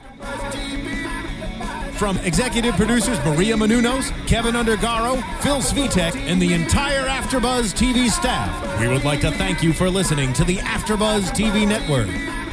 From 1.96 2.18
executive 2.18 2.74
producers 2.74 3.18
Maria 3.24 3.54
Menounos, 3.54 4.10
Kevin 4.26 4.56
Undergaro, 4.56 5.22
Phil 5.40 5.58
Svitek, 5.58 6.16
and 6.16 6.42
the 6.42 6.52
entire 6.52 7.06
AfterBuzz 7.06 7.72
TV 7.72 8.10
staff, 8.10 8.80
we 8.80 8.88
would 8.88 9.04
like 9.04 9.20
to 9.20 9.30
thank 9.30 9.62
you 9.62 9.72
for 9.72 9.88
listening 9.88 10.32
to 10.32 10.44
the 10.44 10.56
AfterBuzz 10.56 11.30
TV 11.30 11.66
network. 11.66 12.08